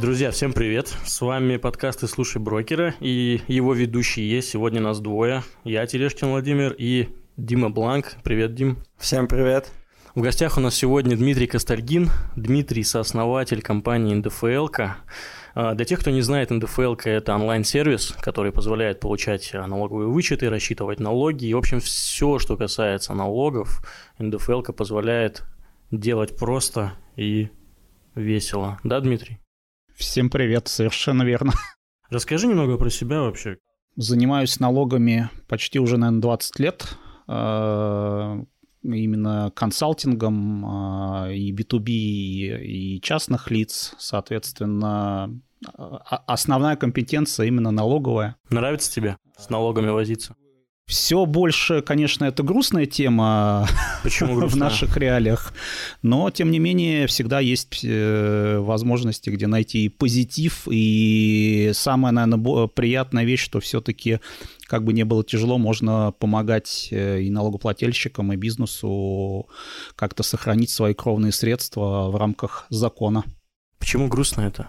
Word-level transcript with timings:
Друзья, 0.00 0.30
всем 0.30 0.52
привет! 0.52 0.94
С 1.04 1.20
вами 1.20 1.56
подкасты 1.56 2.06
«Слушай 2.06 2.40
брокера» 2.40 2.94
и 3.00 3.40
его 3.48 3.74
ведущие 3.74 4.30
есть. 4.30 4.48
Сегодня 4.48 4.80
нас 4.80 5.00
двое. 5.00 5.42
Я 5.64 5.84
Терешкин 5.84 6.28
Владимир 6.28 6.72
и 6.78 7.08
Дима 7.36 7.68
Бланк. 7.68 8.14
Привет, 8.22 8.54
Дим. 8.54 8.78
Всем 8.96 9.26
привет. 9.26 9.72
В 10.14 10.20
гостях 10.20 10.56
у 10.56 10.60
нас 10.60 10.76
сегодня 10.76 11.16
Дмитрий 11.16 11.48
Костальгин. 11.48 12.10
Дмитрий– 12.36 12.82
сооснователь 12.84 13.60
компании 13.60 14.14
НДФЛК. 14.14 14.98
А, 15.56 15.74
для 15.74 15.84
тех, 15.84 15.98
кто 15.98 16.12
не 16.12 16.22
знает, 16.22 16.50
НДФЛ– 16.50 16.94
это 17.04 17.34
онлайн-сервис, 17.34 18.14
который 18.20 18.52
позволяет 18.52 19.00
получать 19.00 19.50
налоговые 19.52 20.06
вычеты, 20.06 20.48
рассчитывать 20.48 21.00
налоги. 21.00 21.46
И, 21.46 21.54
в 21.54 21.58
общем, 21.58 21.80
все, 21.80 22.38
что 22.38 22.56
касается 22.56 23.14
налогов, 23.14 23.84
НДФЛ 24.20 24.62
позволяет 24.62 25.42
делать 25.90 26.36
просто 26.36 26.92
и 27.16 27.48
весело. 28.14 28.78
Да, 28.84 29.00
Дмитрий? 29.00 29.40
Всем 29.98 30.30
привет, 30.30 30.68
совершенно 30.68 31.24
верно. 31.24 31.52
Расскажи 32.08 32.46
немного 32.46 32.78
про 32.78 32.88
себя 32.88 33.22
вообще. 33.22 33.56
Занимаюсь 33.96 34.60
налогами 34.60 35.28
почти 35.48 35.80
уже, 35.80 35.96
наверное, 35.96 36.22
20 36.22 36.58
лет. 36.60 36.96
А, 37.26 38.40
именно 38.84 39.50
консалтингом 39.56 40.64
а, 40.64 41.28
и 41.32 41.52
B2B, 41.52 41.88
и 41.88 43.00
частных 43.02 43.50
лиц, 43.50 43.96
соответственно, 43.98 45.36
а, 45.76 46.22
основная 46.28 46.76
компетенция 46.76 47.46
именно 47.46 47.72
налоговая. 47.72 48.36
Нравится 48.50 48.92
тебе 48.92 49.16
с 49.36 49.50
налогами 49.50 49.88
возиться? 49.88 50.36
Все 50.88 51.26
больше, 51.26 51.82
конечно, 51.82 52.24
это 52.24 52.42
грустная 52.42 52.86
тема 52.86 53.68
Почему 54.02 54.36
грустная? 54.36 54.48
в 54.56 54.56
наших 54.56 54.96
реалиях, 54.96 55.52
но, 56.00 56.30
тем 56.30 56.50
не 56.50 56.58
менее, 56.58 57.06
всегда 57.06 57.40
есть 57.40 57.84
э, 57.84 58.56
возможности, 58.58 59.28
где 59.28 59.46
найти 59.46 59.90
позитив, 59.90 60.66
и 60.70 61.72
самая, 61.74 62.12
наверное, 62.12 62.68
приятная 62.68 63.24
вещь, 63.24 63.42
что 63.42 63.60
все-таки, 63.60 64.20
как 64.66 64.82
бы 64.82 64.94
не 64.94 65.04
было 65.04 65.22
тяжело, 65.22 65.58
можно 65.58 66.14
помогать 66.18 66.88
э, 66.90 67.20
и 67.20 67.28
налогоплательщикам, 67.28 68.32
и 68.32 68.36
бизнесу 68.36 69.46
как-то 69.94 70.22
сохранить 70.22 70.70
свои 70.70 70.94
кровные 70.94 71.32
средства 71.32 72.08
в 72.10 72.16
рамках 72.16 72.64
закона. 72.70 73.24
Почему 73.78 74.08
грустно 74.08 74.40
это? 74.40 74.68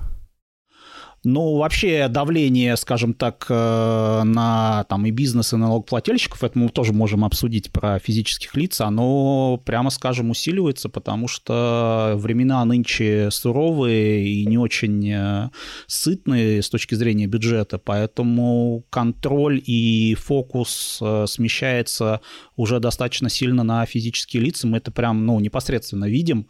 Ну, 1.26 1.58
вообще 1.58 2.08
давление, 2.08 2.78
скажем 2.78 3.14
так, 3.14 3.46
э, 3.50 4.22
на 4.24 4.86
там 4.88 5.06
и 5.06 5.12
бизнес, 5.12 5.52
и 5.52 5.58
налогоплательщиков, 5.58 6.44
это 6.46 6.58
мы 6.58 6.70
тоже 6.70 6.94
можем 6.94 7.26
обсудить 7.26 7.72
про 7.72 8.00
физических 8.00 8.56
лиц, 8.56 8.80
оно, 8.80 9.62
прямо 9.66 9.90
скажем, 9.90 10.30
усиливается, 10.30 10.88
потому 10.88 11.28
что 11.28 12.14
времена 12.16 12.64
нынче 12.64 13.30
суровые 13.32 14.26
и 14.26 14.46
не 14.46 14.58
очень 14.58 15.12
э, 15.12 15.50
сытные 15.88 16.62
с 16.62 16.70
точки 16.70 16.96
зрения 16.96 17.28
бюджета, 17.28 17.80
поэтому 17.80 18.86
контроль 18.90 19.62
и 19.66 20.16
фокус 20.16 21.00
э, 21.02 21.26
смещается 21.28 22.22
уже 22.56 22.80
достаточно 22.80 23.30
сильно 23.30 23.64
на 23.64 23.86
физические 23.86 24.44
лица, 24.44 24.68
мы 24.68 24.78
это 24.78 24.92
прям, 24.92 25.26
ну, 25.26 25.38
непосредственно 25.42 26.06
видим, 26.06 26.48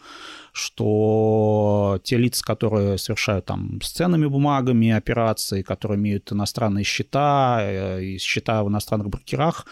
что 0.51 1.99
те 2.03 2.17
лица, 2.17 2.43
которые 2.43 2.97
совершают 2.97 3.45
там 3.45 3.79
с 3.81 3.91
ценными 3.91 4.25
бумагами 4.25 4.91
операции, 4.91 5.61
которые 5.61 5.97
имеют 5.97 6.31
иностранные 6.31 6.83
счета, 6.83 7.59
э, 7.61 8.03
и 8.03 8.17
счета 8.17 8.63
в 8.63 8.69
иностранных 8.69 9.09
брокерах, 9.09 9.65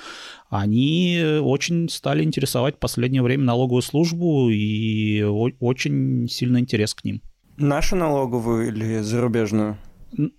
они 0.50 1.39
очень 1.42 1.89
стали 1.89 2.23
интересовать 2.23 2.75
в 2.75 2.80
последнее 2.80 3.22
время 3.22 3.44
налоговую 3.44 3.81
службу 3.81 4.50
и 4.50 5.22
очень 5.23 6.28
сильный 6.30 6.61
интерес 6.61 6.94
к 6.94 7.03
ним. 7.03 7.22
Нашу 7.58 7.95
налоговую 7.95 8.67
или 8.67 9.00
зарубежную? 9.00 9.78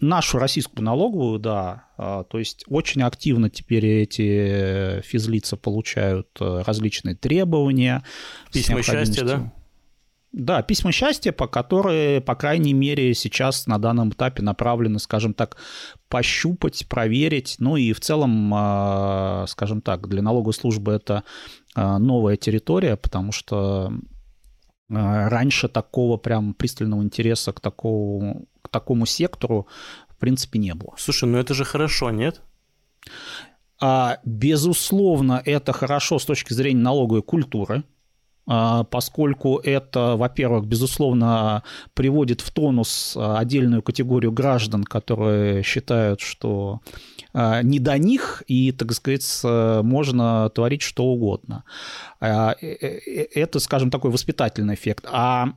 Нашу 0.01 0.39
российскую 0.39 0.85
налоговую, 0.85 1.39
да. 1.39 1.85
А, 1.99 2.25
то 2.25 2.39
есть 2.39 2.65
очень 2.69 3.03
активно 3.03 3.51
теперь 3.51 3.85
эти 3.85 5.03
физлица 5.03 5.57
получают 5.57 6.29
э, 6.41 6.63
различные 6.65 7.17
требования. 7.17 8.03
Письма 8.51 8.83
счастья, 8.83 9.25
да? 9.25 9.53
Да, 10.33 10.63
письма 10.63 10.93
счастья, 10.93 11.33
по 11.33 11.47
которые, 11.47 12.21
по 12.21 12.35
крайней 12.35 12.75
мере, 12.75 13.15
сейчас 13.15 13.67
на 13.67 13.79
данном 13.79 14.11
этапе 14.11 14.43
направлены, 14.43 14.99
скажем 14.99 15.33
так, 15.33 15.57
пощупать, 16.09 16.87
проверить. 16.87 17.57
Ну 17.59 17.77
и 17.77 17.95
в 17.95 18.01
целом, 18.01 18.53
а, 18.55 19.47
скажем 19.49 19.81
так, 19.81 20.07
для 20.07 20.21
налоговой 20.21 20.53
службы 20.53 20.93
это 20.93 21.25
а, 21.75 21.99
новая 21.99 22.37
территория, 22.37 22.97
потому 22.97 23.33
что 23.33 23.91
а, 24.91 25.29
раньше 25.31 25.67
такого 25.67 26.19
прям 26.19 26.53
пристального 26.53 27.03
интереса 27.03 27.53
к 27.53 27.61
такому, 27.61 28.49
к 28.61 28.69
такому 28.69 29.07
сектору 29.07 29.67
в 30.11 30.19
принципе 30.19 30.59
не 30.59 30.75
было. 30.75 30.93
Слушай, 30.99 31.27
ну 31.31 31.39
это 31.39 31.55
же 31.55 31.65
хорошо, 31.65 32.11
нет? 32.11 32.43
Безусловно, 34.25 35.41
это 35.45 35.73
хорошо 35.73 36.19
с 36.19 36.25
точки 36.25 36.53
зрения 36.53 36.83
налоговой 36.83 37.23
культуры, 37.23 37.77
а, 37.79 37.85
поскольку 38.91 39.59
это, 39.59 40.17
во-первых, 40.17 40.67
безусловно, 40.67 41.63
приводит 41.95 42.41
в 42.41 42.51
тонус 42.51 43.15
а, 43.17 43.39
отдельную 43.39 43.83
категорию 43.83 44.33
граждан, 44.33 44.85
которые 44.85 45.63
считают, 45.63 46.21
что 46.21 46.81
а, 47.35 47.63
не 47.63 47.79
до 47.79 47.99
них, 47.99 48.43
и, 48.47 48.73
так 48.73 48.93
сказать, 48.93 49.41
можно 49.85 50.51
творить 50.51 50.83
что 50.83 51.05
угодно. 51.05 51.65
Э, 52.21 52.55
э, 52.61 52.77
э, 52.81 53.27
это, 53.35 53.61
скажем, 53.61 53.91
такой 53.91 54.11
воспитательный 54.11 54.75
эффект. 54.75 55.07
А 55.11 55.53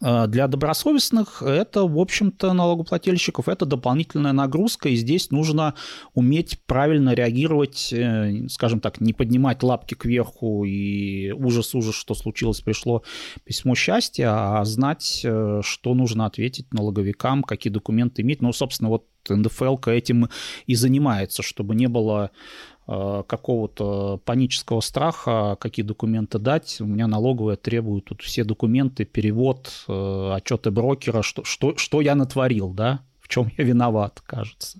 для 0.00 0.48
добросовестных 0.48 1.42
это, 1.42 1.82
в 1.82 1.98
общем-то, 1.98 2.54
налогоплательщиков, 2.54 3.48
это 3.48 3.66
дополнительная 3.66 4.32
нагрузка, 4.32 4.88
и 4.88 4.96
здесь 4.96 5.30
нужно 5.30 5.74
уметь 6.14 6.58
правильно 6.66 7.12
реагировать, 7.12 7.92
э, 7.92 8.48
скажем 8.48 8.80
так, 8.80 9.00
не 9.02 9.12
поднимать 9.12 9.62
лапки 9.62 9.94
кверху 9.94 10.64
и 10.64 11.30
ужас-ужас, 11.32 11.94
что 11.94 12.14
случилось, 12.14 12.62
пришло 12.62 13.02
письмо 13.44 13.74
счастья, 13.74 14.30
а 14.30 14.64
знать, 14.64 15.20
э, 15.24 15.60
что 15.62 15.94
нужно 15.94 16.24
ответить 16.24 16.72
налоговикам, 16.72 17.42
какие 17.42 17.70
документы 17.70 18.22
иметь. 18.22 18.40
Ну, 18.40 18.52
собственно, 18.54 18.88
вот 18.88 19.04
НДФЛ 19.28 19.76
этим 19.86 20.30
и 20.66 20.74
занимается, 20.74 21.42
чтобы 21.42 21.74
не 21.74 21.88
было 21.88 22.30
Э, 22.30 22.75
какого-то 22.86 24.20
панического 24.24 24.80
страха, 24.80 25.56
какие 25.60 25.84
документы 25.84 26.38
дать. 26.38 26.80
У 26.80 26.86
меня 26.86 27.08
налоговая 27.08 27.56
требует 27.56 28.04
тут 28.04 28.22
все 28.22 28.44
документы, 28.44 29.04
перевод, 29.04 29.72
э, 29.88 30.32
отчеты 30.34 30.70
брокера, 30.70 31.22
что, 31.22 31.42
что, 31.42 31.76
что 31.76 32.00
я 32.00 32.14
натворил, 32.14 32.70
да, 32.70 33.00
в 33.20 33.28
чем 33.28 33.50
я 33.58 33.64
виноват, 33.64 34.22
кажется. 34.24 34.78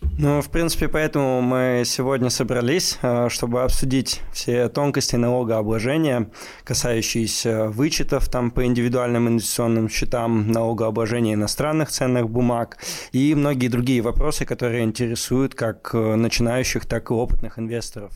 Ну, 0.00 0.40
в 0.40 0.50
принципе, 0.50 0.88
поэтому 0.88 1.40
мы 1.40 1.82
сегодня 1.84 2.30
собрались, 2.30 2.98
э, 3.02 3.28
чтобы 3.30 3.62
обсудить 3.62 4.20
все 4.32 4.68
тонкости 4.68 5.16
налогообложения, 5.16 6.30
касающиеся 6.64 7.68
вычетов 7.68 8.28
там 8.28 8.50
по 8.50 8.64
индивидуальным 8.64 9.28
инвестиционным 9.28 9.88
счетам, 9.88 10.50
налогообложения 10.50 11.34
иностранных 11.34 11.90
ценных 11.90 12.30
бумаг 12.30 12.78
и 13.12 13.34
многие 13.34 13.68
другие 13.68 14.00
вопросы, 14.00 14.44
которые 14.44 14.84
интересуют 14.84 15.54
как 15.54 15.90
э, 15.92 16.14
начинающих, 16.16 16.86
так 16.86 17.10
и 17.10 17.14
опытных 17.14 17.58
инвесторов. 17.58 18.12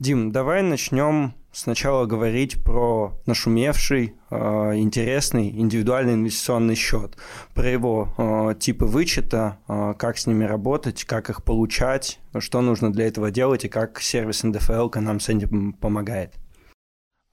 Дим, 0.00 0.30
давай 0.30 0.62
начнем 0.62 1.34
сначала 1.50 2.06
говорить 2.06 2.62
про 2.62 3.18
нашумевший, 3.26 4.14
э, 4.30 4.36
интересный 4.76 5.50
индивидуальный 5.50 6.14
инвестиционный 6.14 6.76
счет, 6.76 7.16
про 7.52 7.68
его 7.68 8.14
э, 8.16 8.54
типы 8.60 8.84
вычета, 8.84 9.58
э, 9.66 9.94
как 9.98 10.18
с 10.18 10.28
ними 10.28 10.44
работать, 10.44 11.02
как 11.02 11.30
их 11.30 11.42
получать, 11.42 12.20
что 12.38 12.60
нужно 12.60 12.92
для 12.92 13.08
этого 13.08 13.32
делать 13.32 13.64
и 13.64 13.68
как 13.68 14.00
сервис 14.00 14.44
НДФЛ 14.44 14.88
нам 15.00 15.18
с 15.18 15.30
этим 15.30 15.72
помогает. 15.72 16.32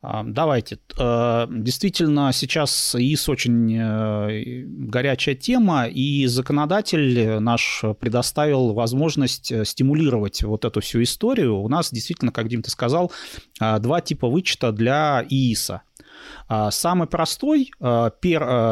А, 0.07 0.23
давайте. 0.23 0.77
Э, 0.99 1.47
действительно, 1.49 2.31
сейчас 2.31 2.95
ИИС 2.95 3.27
очень 3.27 3.75
э, 3.75 4.63
горячая 4.67 5.33
тема, 5.33 5.87
и 5.87 6.27
законодатель 6.27 7.39
наш 7.39 7.83
предоставил 7.99 8.73
возможность 8.73 9.51
э, 9.51 9.65
стимулировать 9.65 10.43
вот 10.43 10.63
эту 10.63 10.79
всю 10.81 11.01
историю. 11.01 11.57
У 11.57 11.67
нас 11.69 11.91
действительно, 11.91 12.31
как 12.31 12.49
Дим 12.49 12.61
ты 12.61 12.69
сказал, 12.69 13.11
два 13.59 14.01
типа 14.01 14.27
вычета 14.27 14.71
для 14.71 15.25
ИИСа. 15.27 15.81
Самый 16.69 17.07
простой, 17.07 17.71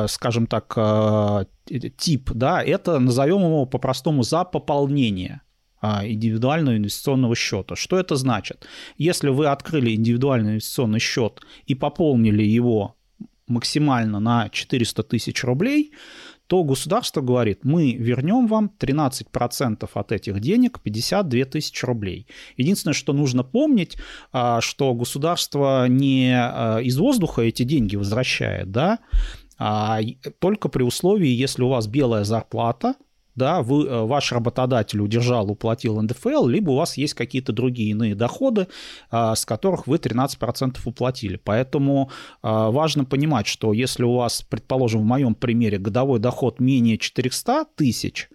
скажем 0.07 0.47
так, 0.47 1.47
тип, 1.97 2.31
да, 2.31 2.63
это 2.63 3.00
назовем 3.00 3.41
его 3.41 3.65
по-простому 3.65 4.24
за 4.24 4.44
пополнение– 4.44 5.41
а, 5.43 5.43
индивидуального 5.83 6.77
инвестиционного 6.77 7.35
счета. 7.35 7.75
Что 7.75 8.00
это 8.00 8.15
значит? 8.15 8.65
Если 8.97 9.30
вы 9.30 9.47
открыли 9.47 9.94
индивидуальный 9.94 10.51
инвестиционный 10.51 11.00
счет 11.00 11.41
и 11.65 11.75
пополнили 11.75 12.44
его 12.44 12.95
максимально 13.47 14.19
на 14.19 14.50
400 14.50 15.03
тысяч 15.03 15.44
рублей, 15.44 15.91
то 16.47 16.63
государство 16.63 17.21
говорит, 17.21 17.63
мы 17.63 17.94
вернем 17.94 18.47
вам 18.47 18.71
13% 18.80 19.89
от 19.94 20.12
этих 20.12 20.39
денег, 20.39 20.80
52 20.81 21.45
тысячи 21.45 21.85
рублей. 21.85 22.27
Единственное, 22.57 22.94
что 22.94 23.13
нужно 23.13 23.44
помнить, 23.44 23.97
а, 24.31 24.62
что 24.62 24.94
государство 24.94 25.88
не 25.88 26.33
а, 26.35 26.80
из 26.80 26.97
воздуха 26.97 27.41
эти 27.41 27.63
деньги 27.63 27.95
возвращает, 27.95 28.71
да, 28.71 29.00
А, 29.57 30.00
только 30.39 30.68
при 30.68 30.83
условии, 30.83 31.30
если 31.30 31.63
у 31.63 31.69
вас 31.69 31.88
белая 31.88 32.24
зарплата, 32.24 32.95
да, 33.35 33.62
вы, 33.62 33.85
э, 33.85 34.01
ваш 34.06 34.31
работодатель 34.31 35.01
удержал, 35.01 35.50
уплатил 35.50 36.01
НДФЛ, 36.01 36.47
либо 36.47 36.71
у 36.71 36.75
вас 36.75 36.97
есть 36.97 37.13
какие-то 37.13 37.51
другие 37.51 37.91
иные 37.91 38.15
доходы, 38.15 38.68
а, 39.09 39.35
с 39.35 39.45
которых 39.45 39.88
вы 39.88 39.97
13% 39.97 40.85
уплатили. 40.85 41.38
Поэтому 41.44 42.12
а, 42.41 42.69
важно 42.71 43.06
понимать, 43.06 43.47
что 43.47 43.74
если 43.74 44.03
у 44.03 44.15
вас, 44.15 44.41
предположим, 44.41 45.01
в 45.01 45.06
моем 45.06 45.35
примере 45.35 45.77
годовой 45.77 46.19
доход 46.19 46.59
менее 46.59 46.97
400 46.97 47.65
тысяч, 47.75 48.30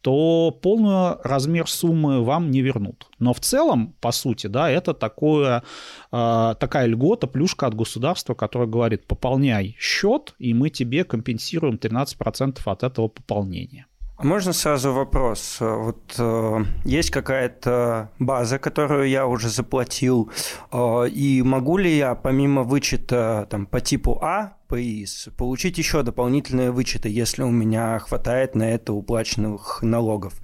то 0.00 0.50
полный 0.62 1.16
размер 1.22 1.68
суммы 1.68 2.24
вам 2.24 2.50
не 2.50 2.62
вернут. 2.62 3.06
Но 3.18 3.34
в 3.34 3.40
целом, 3.40 3.94
по 4.00 4.12
сути, 4.12 4.46
да, 4.46 4.70
это 4.70 4.94
такое, 4.94 5.62
э, 6.10 6.54
такая 6.58 6.86
льгота, 6.86 7.26
плюшка 7.26 7.66
от 7.66 7.74
государства, 7.74 8.34
которая 8.34 8.68
говорит, 8.68 9.06
пополняй 9.06 9.76
счет, 9.78 10.34
и 10.38 10.54
мы 10.54 10.70
тебе 10.70 11.04
компенсируем 11.04 11.76
13% 11.76 12.60
от 12.64 12.82
этого 12.82 13.08
пополнения. 13.08 13.86
А 14.20 14.24
можно 14.24 14.52
сразу 14.52 14.92
вопрос? 14.92 15.56
Вот 15.60 16.14
э, 16.18 16.64
есть 16.84 17.10
какая-то 17.10 18.10
база, 18.18 18.58
которую 18.58 19.08
я 19.08 19.26
уже 19.26 19.48
заплатил, 19.48 20.30
э, 20.70 21.08
и 21.08 21.40
могу 21.40 21.78
ли 21.78 21.96
я 21.96 22.14
помимо 22.14 22.62
вычета 22.62 23.46
там, 23.48 23.64
по 23.64 23.80
типу 23.80 24.18
А, 24.22 24.58
ПИС, 24.68 25.30
получить 25.38 25.78
еще 25.78 26.02
дополнительные 26.02 26.70
вычеты, 26.70 27.08
если 27.08 27.44
у 27.44 27.50
меня 27.50 27.98
хватает 27.98 28.54
на 28.54 28.64
это 28.64 28.92
уплаченных 28.92 29.78
налогов? 29.80 30.34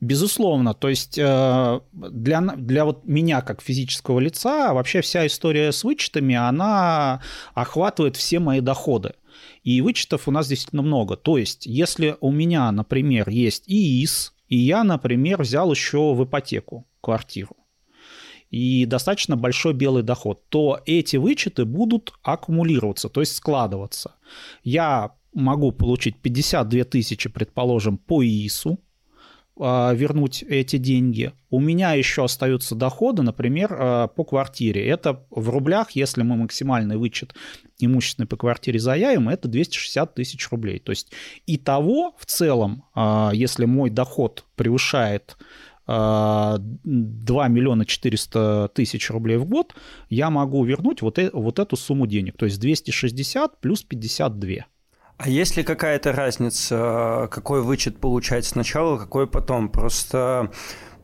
Безусловно, 0.00 0.72
то 0.72 0.88
есть 0.88 1.18
э, 1.18 1.80
для, 1.92 2.40
для 2.40 2.86
вот 2.86 3.04
меня 3.04 3.42
как 3.42 3.60
физического 3.60 4.18
лица 4.18 4.72
вообще 4.72 5.02
вся 5.02 5.26
история 5.26 5.72
с 5.72 5.84
вычетами, 5.84 6.34
она 6.34 7.20
охватывает 7.52 8.16
все 8.16 8.38
мои 8.38 8.60
доходы. 8.60 9.12
И 9.62 9.80
вычетов 9.80 10.28
у 10.28 10.30
нас 10.30 10.48
действительно 10.48 10.82
много. 10.82 11.16
То 11.16 11.38
есть, 11.38 11.66
если 11.66 12.16
у 12.20 12.30
меня, 12.30 12.70
например, 12.72 13.28
есть 13.28 13.64
ИИС, 13.66 14.34
и 14.48 14.56
я, 14.56 14.84
например, 14.84 15.42
взял 15.42 15.70
еще 15.70 16.14
в 16.14 16.24
ипотеку 16.24 16.86
квартиру, 17.00 17.56
и 18.50 18.86
достаточно 18.86 19.36
большой 19.36 19.74
белый 19.74 20.02
доход, 20.02 20.48
то 20.48 20.80
эти 20.86 21.16
вычеты 21.16 21.64
будут 21.64 22.12
аккумулироваться, 22.22 23.08
то 23.08 23.20
есть 23.20 23.34
складываться. 23.34 24.14
Я 24.62 25.12
могу 25.34 25.72
получить 25.72 26.16
52 26.20 26.84
тысячи, 26.84 27.28
предположим, 27.28 27.98
по 27.98 28.24
ИИСу, 28.24 28.78
вернуть 29.58 30.42
эти 30.42 30.76
деньги. 30.76 31.32
У 31.50 31.60
меня 31.60 31.94
еще 31.94 32.24
остаются 32.24 32.74
доходы, 32.74 33.22
например, 33.22 33.68
а, 33.72 34.06
по 34.08 34.24
квартире. 34.24 34.86
Это 34.86 35.24
в 35.30 35.48
рублях, 35.48 35.92
если 35.92 36.22
мы 36.22 36.36
максимальный 36.36 36.98
вычет 36.98 37.34
имущественный 37.78 38.26
по 38.26 38.36
квартире 38.36 38.78
заявим, 38.78 39.28
это 39.28 39.48
260 39.48 40.14
тысяч 40.14 40.50
рублей. 40.50 40.78
То 40.78 40.92
есть 40.92 41.12
и 41.46 41.56
того 41.56 42.14
в 42.18 42.26
целом, 42.26 42.84
а, 42.94 43.30
если 43.32 43.64
мой 43.64 43.90
доход 43.90 44.44
превышает 44.56 45.36
2 45.86 46.58
миллиона 46.84 47.84
400 47.86 48.70
тысяч 48.74 49.08
рублей 49.08 49.36
в 49.36 49.44
год, 49.44 49.72
я 50.10 50.30
могу 50.30 50.64
вернуть 50.64 51.00
вот, 51.00 51.20
э, 51.20 51.30
вот 51.32 51.60
эту 51.60 51.76
сумму 51.76 52.08
денег. 52.08 52.36
То 52.36 52.46
есть 52.46 52.60
260 52.60 53.60
плюс 53.60 53.84
52. 53.84 54.66
А 55.18 55.28
есть 55.28 55.56
ли 55.56 55.62
какая-то 55.62 56.12
разница, 56.12 57.28
какой 57.30 57.62
вычет 57.62 57.98
получать 57.98 58.44
сначала, 58.44 58.98
какой 58.98 59.26
потом? 59.26 59.70
Просто 59.70 60.50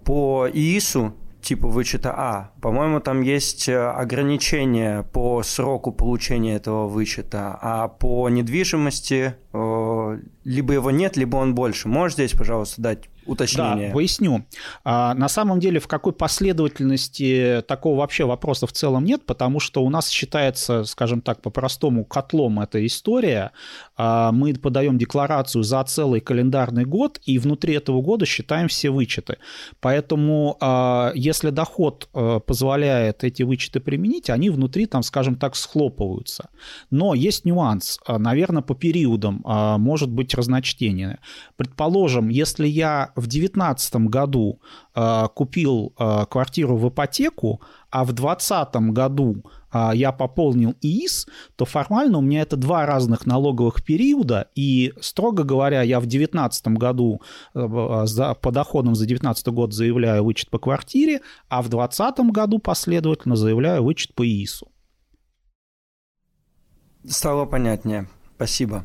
по 0.04 0.46
ИИСу 0.52 1.14
типа 1.40 1.68
вычета 1.68 2.14
А. 2.16 2.50
По-моему, 2.60 3.00
там 3.00 3.20
есть 3.22 3.68
ограничения 3.68 5.02
по 5.12 5.42
сроку 5.42 5.92
получения 5.92 6.54
этого 6.54 6.88
вычета, 6.88 7.58
а 7.60 7.88
по 7.88 8.28
недвижимости 8.28 9.34
э, 9.52 10.18
либо 10.44 10.74
его 10.74 10.90
нет, 10.90 11.16
либо 11.16 11.36
он 11.36 11.54
больше. 11.54 11.88
Можешь 11.88 12.14
здесь, 12.14 12.32
пожалуйста, 12.32 12.80
дать 12.80 13.08
уточнение. 13.26 13.88
Да, 13.88 13.94
поясню. 13.94 14.44
А, 14.84 15.14
на 15.14 15.28
самом 15.28 15.60
деле, 15.60 15.80
в 15.80 15.88
какой 15.88 16.12
последовательности 16.12 17.62
такого 17.66 17.98
вообще 17.98 18.24
вопроса 18.24 18.66
в 18.66 18.72
целом 18.72 19.04
нет, 19.04 19.24
потому 19.26 19.60
что 19.60 19.82
у 19.82 19.90
нас 19.90 20.08
считается, 20.08 20.84
скажем 20.84 21.20
так, 21.20 21.42
по-простому 21.42 22.04
котлом 22.04 22.60
эта 22.60 22.84
история. 22.84 23.52
А, 24.04 24.32
мы 24.32 24.52
подаем 24.54 24.98
декларацию 24.98 25.62
за 25.62 25.84
целый 25.84 26.20
календарный 26.20 26.84
год, 26.84 27.20
и 27.24 27.38
внутри 27.38 27.74
этого 27.74 28.02
года 28.02 28.26
считаем 28.26 28.66
все 28.66 28.90
вычеты. 28.90 29.36
Поэтому, 29.80 30.56
а, 30.60 31.12
если 31.14 31.50
доход 31.50 32.08
а, 32.12 32.40
позволяет 32.40 33.22
эти 33.22 33.44
вычеты 33.44 33.78
применить, 33.78 34.28
они 34.28 34.50
внутри, 34.50 34.86
там, 34.86 35.04
скажем 35.04 35.36
так, 35.36 35.54
схлопываются. 35.54 36.48
Но 36.90 37.14
есть 37.14 37.44
нюанс. 37.44 38.00
Наверное, 38.08 38.62
по 38.62 38.74
периодам 38.74 39.42
может 39.44 40.10
быть 40.10 40.34
разночтение. 40.34 41.20
Предположим, 41.56 42.28
если 42.28 42.66
я 42.66 43.12
в 43.14 43.28
2019 43.28 43.94
году 44.08 44.60
купил 45.34 45.92
квартиру 46.28 46.76
в 46.76 46.88
ипотеку, 46.88 47.60
а 47.92 48.04
в 48.04 48.12
2020 48.12 48.74
году 48.92 49.44
э, 49.72 49.90
я 49.94 50.12
пополнил 50.12 50.74
ИИС, 50.80 51.28
то 51.56 51.64
формально 51.66 52.18
у 52.18 52.20
меня 52.22 52.40
это 52.40 52.56
два 52.56 52.86
разных 52.86 53.26
налоговых 53.26 53.84
периода, 53.84 54.48
и, 54.54 54.94
строго 55.00 55.44
говоря, 55.44 55.82
я 55.82 56.00
в 56.00 56.06
2019 56.06 56.68
году 56.68 57.20
э, 57.54 58.02
за, 58.06 58.34
по 58.34 58.50
доходам 58.50 58.94
за 58.94 59.04
2019 59.04 59.48
год 59.48 59.74
заявляю 59.74 60.24
вычет 60.24 60.48
по 60.50 60.58
квартире, 60.58 61.20
а 61.48 61.60
в 61.60 61.68
2020 61.68 62.32
году 62.32 62.58
последовательно 62.58 63.36
заявляю 63.36 63.84
вычет 63.84 64.14
по 64.14 64.26
ИИСу. 64.26 64.68
Стало 67.06 67.44
понятнее. 67.44 68.08
Спасибо. 68.36 68.84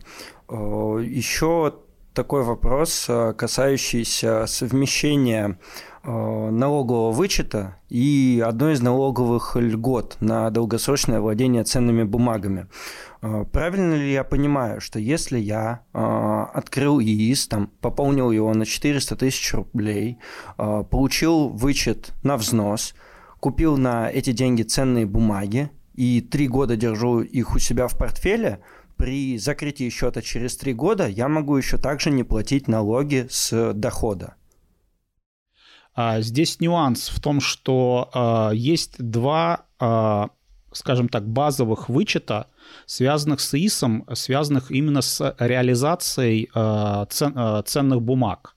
Еще 0.50 1.74
такой 2.18 2.44
вопрос, 2.44 3.06
э, 3.08 3.34
касающийся 3.38 4.48
совмещения 4.48 5.50
э, 5.50 5.54
налогового 6.08 7.12
вычета 7.12 7.76
и 7.90 8.44
одной 8.46 8.74
из 8.74 8.82
налоговых 8.82 9.56
льгот 9.56 10.18
на 10.20 10.50
долгосрочное 10.50 11.20
владение 11.20 11.64
ценными 11.64 12.04
бумагами. 12.04 12.68
Э, 13.22 13.46
правильно 13.52 13.94
ли 13.94 14.12
я 14.12 14.24
понимаю, 14.24 14.80
что 14.82 15.00
если 15.00 15.38
я 15.38 15.82
открыл 15.92 17.00
ИИС, 17.00 17.48
там, 17.48 17.72
пополнил 17.82 18.32
его 18.32 18.54
на 18.54 18.66
400 18.66 19.16
тысяч 19.16 19.54
рублей, 19.54 20.20
получил 20.56 21.50
вычет 21.50 22.14
на 22.24 22.38
взнос, 22.38 22.96
купил 23.40 23.78
на 23.78 24.10
эти 24.10 24.32
деньги 24.32 24.64
ценные 24.64 25.06
бумаги 25.06 25.70
и 25.96 26.22
три 26.22 26.48
года 26.48 26.76
держу 26.76 27.22
их 27.22 27.56
у 27.56 27.60
себя 27.60 27.88
в 27.88 27.98
портфеле– 27.98 28.60
при 28.98 29.38
закрытии 29.38 29.90
счета 29.90 30.24
через 30.24 30.58
три 30.58 30.74
года 30.74 31.08
я 31.08 31.28
могу 31.28 31.56
еще 31.56 31.78
также 31.78 32.10
не 32.10 32.24
платить 32.24 32.68
налоги 32.68 33.28
с 33.30 33.74
дохода. 33.74 34.37
А, 35.98 36.22
здесь 36.22 36.60
нюанс 36.60 37.10
в 37.10 37.20
том, 37.20 37.42
что 37.42 38.12
а, 38.14 38.52
есть 38.52 38.98
два, 39.00 39.66
а, 39.80 40.30
скажем 40.72 41.10
так, 41.10 41.28
базовых 41.28 41.90
вычета, 41.90 42.48
связанных 42.86 43.40
с 43.40 43.58
ИСом, 43.58 44.06
связанных 44.14 44.70
именно 44.72 45.02
с 45.02 45.36
реализацией 45.40 46.50
ценных 47.66 48.02
бумаг. 48.02 48.54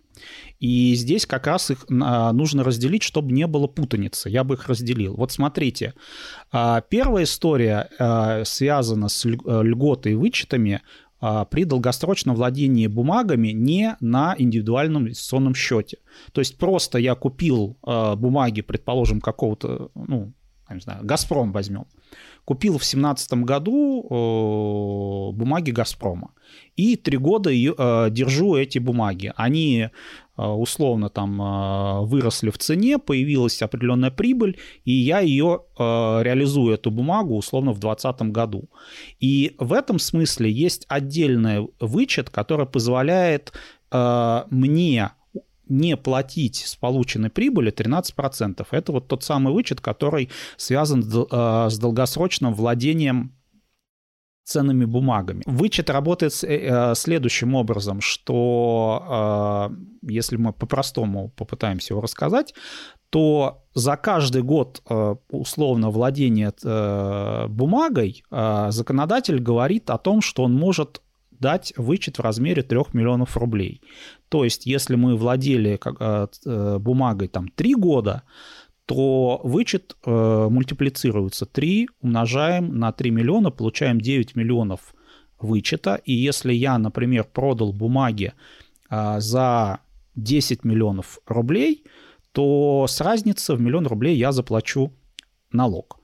И 0.59 0.95
здесь 0.97 1.25
как 1.25 1.47
раз 1.47 1.71
их 1.71 1.89
нужно 1.89 2.63
разделить, 2.63 3.03
чтобы 3.03 3.33
не 3.33 3.47
было 3.47 3.67
путаницы. 3.69 4.29
Я 4.29 4.45
бы 4.45 4.57
их 4.57 4.69
разделил. 4.69 5.15
Вот 5.15 5.33
смотрите, 5.33 5.95
первая 6.51 7.25
история 7.25 8.45
связана 8.45 9.09
с 9.09 9.25
льготой 9.25 10.13
и 10.13 10.17
вычетами 10.17 10.83
при 11.21 11.65
долгосрочном 11.65 12.35
владении 12.37 12.87
бумагами 12.87 13.49
не 13.49 13.97
на 14.01 14.35
индивидуальном 14.39 15.05
инвестиционном 15.05 15.55
счете. 15.55 15.99
То 16.33 16.41
есть 16.41 16.59
просто 16.59 16.99
я 16.99 17.15
купил 17.15 17.77
бумаги, 17.83 18.63
предположим, 18.63 19.21
какого-то, 19.21 19.91
ну, 19.95 20.33
не 20.71 20.81
знаю, 20.81 21.05
«Газпром» 21.05 21.53
возьмем. 21.53 21.87
Купил 22.45 22.75
в 22.75 22.83
2017 22.83 23.33
году 23.45 25.33
бумаги 25.37 25.73
«Газпрома». 25.73 26.31
И 26.77 26.97
три 26.97 27.19
года 27.19 27.51
держу 27.53 28.57
эти 28.57 28.79
бумаги. 28.79 29.33
Они 29.37 29.83
а, 29.85 29.91
условно 30.49 31.09
там 31.09 31.41
а, 31.41 32.01
выросли 32.03 32.51
в 32.51 32.59
цене, 32.59 32.99
появилась 32.99 33.63
определенная 33.63 34.11
прибыль, 34.11 34.59
и 34.85 34.93
я 34.93 35.21
ее 35.21 35.65
а, 35.79 36.23
реализую, 36.23 36.75
эту 36.75 36.91
бумагу, 36.91 37.37
условно 37.37 37.73
в 37.73 37.79
2020 37.79 38.33
году. 38.33 38.71
И 39.19 39.55
в 39.59 39.73
этом 39.73 39.99
смысле 39.99 40.51
есть 40.51 40.87
отдельный 40.89 41.69
вычет, 41.81 42.31
который 42.31 42.67
позволяет 42.67 43.53
мне 43.93 45.11
не 45.69 45.97
платить 45.97 46.63
с 46.65 46.77
полученной 46.77 47.29
прибыли 47.29 47.73
13%. 47.73 48.65
Это 48.71 48.93
вот 48.93 49.09
тот 49.09 49.25
самый 49.25 49.53
вычет, 49.53 49.81
который 49.81 50.31
связан 50.57 51.03
с 51.03 51.79
долгосрочным 51.79 52.55
владением 52.55 53.35
ценными 54.51 54.85
бумагами. 54.85 55.43
Вычет 55.47 55.91
работает 55.91 56.33
э, 56.43 56.95
следующим 56.95 57.55
образом, 57.55 58.01
что 58.01 59.71
если 60.03 60.37
мы 60.37 60.53
по-простому 60.53 61.29
попытаемся 61.37 61.95
его 61.95 62.01
рассказать, 62.01 62.55
то 63.11 63.65
за 63.75 63.97
каждый 63.97 64.43
год 64.43 64.83
условно 65.31 65.91
владения 65.91 66.53
бумагой 67.49 68.23
законодатель 68.69 69.39
говорит 69.39 69.91
о 69.91 69.99
том, 69.99 70.21
что 70.21 70.43
он 70.45 70.55
может 70.55 71.03
дать 71.31 71.73
вычет 71.77 72.19
в 72.19 72.23
размере 72.23 72.63
3 72.63 72.79
миллионов 72.93 73.37
рублей. 73.37 73.81
То 74.29 74.45
есть, 74.45 74.67
если 74.67 74.97
мы 74.97 75.17
владели 75.17 75.79
бумагой 76.79 77.29
там 77.29 77.49
3 77.49 77.75
года, 77.75 78.23
то 78.91 79.41
вычет 79.45 79.97
э, 80.05 80.49
мультиплицируется. 80.51 81.47
3 81.47 81.91
умножаем 82.01 82.77
на 82.77 82.91
3 82.91 83.13
миллиона, 83.13 83.53
получаем 83.53 84.01
9 84.01 84.35
миллионов 84.35 84.81
вычета. 85.39 86.01
И 86.05 86.13
если 86.13 86.53
я, 86.53 86.77
например, 86.77 87.23
продал 87.23 87.73
бумаги 87.73 88.33
э, 88.91 89.21
за 89.21 89.79
10 90.17 90.65
миллионов 90.65 91.21
рублей, 91.27 91.85
то 92.33 92.87
с 92.89 93.01
разницы 93.01 93.55
в 93.55 93.61
миллион 93.61 93.87
рублей 93.87 94.17
я 94.17 94.33
заплачу 94.33 94.93
налог 95.53 96.00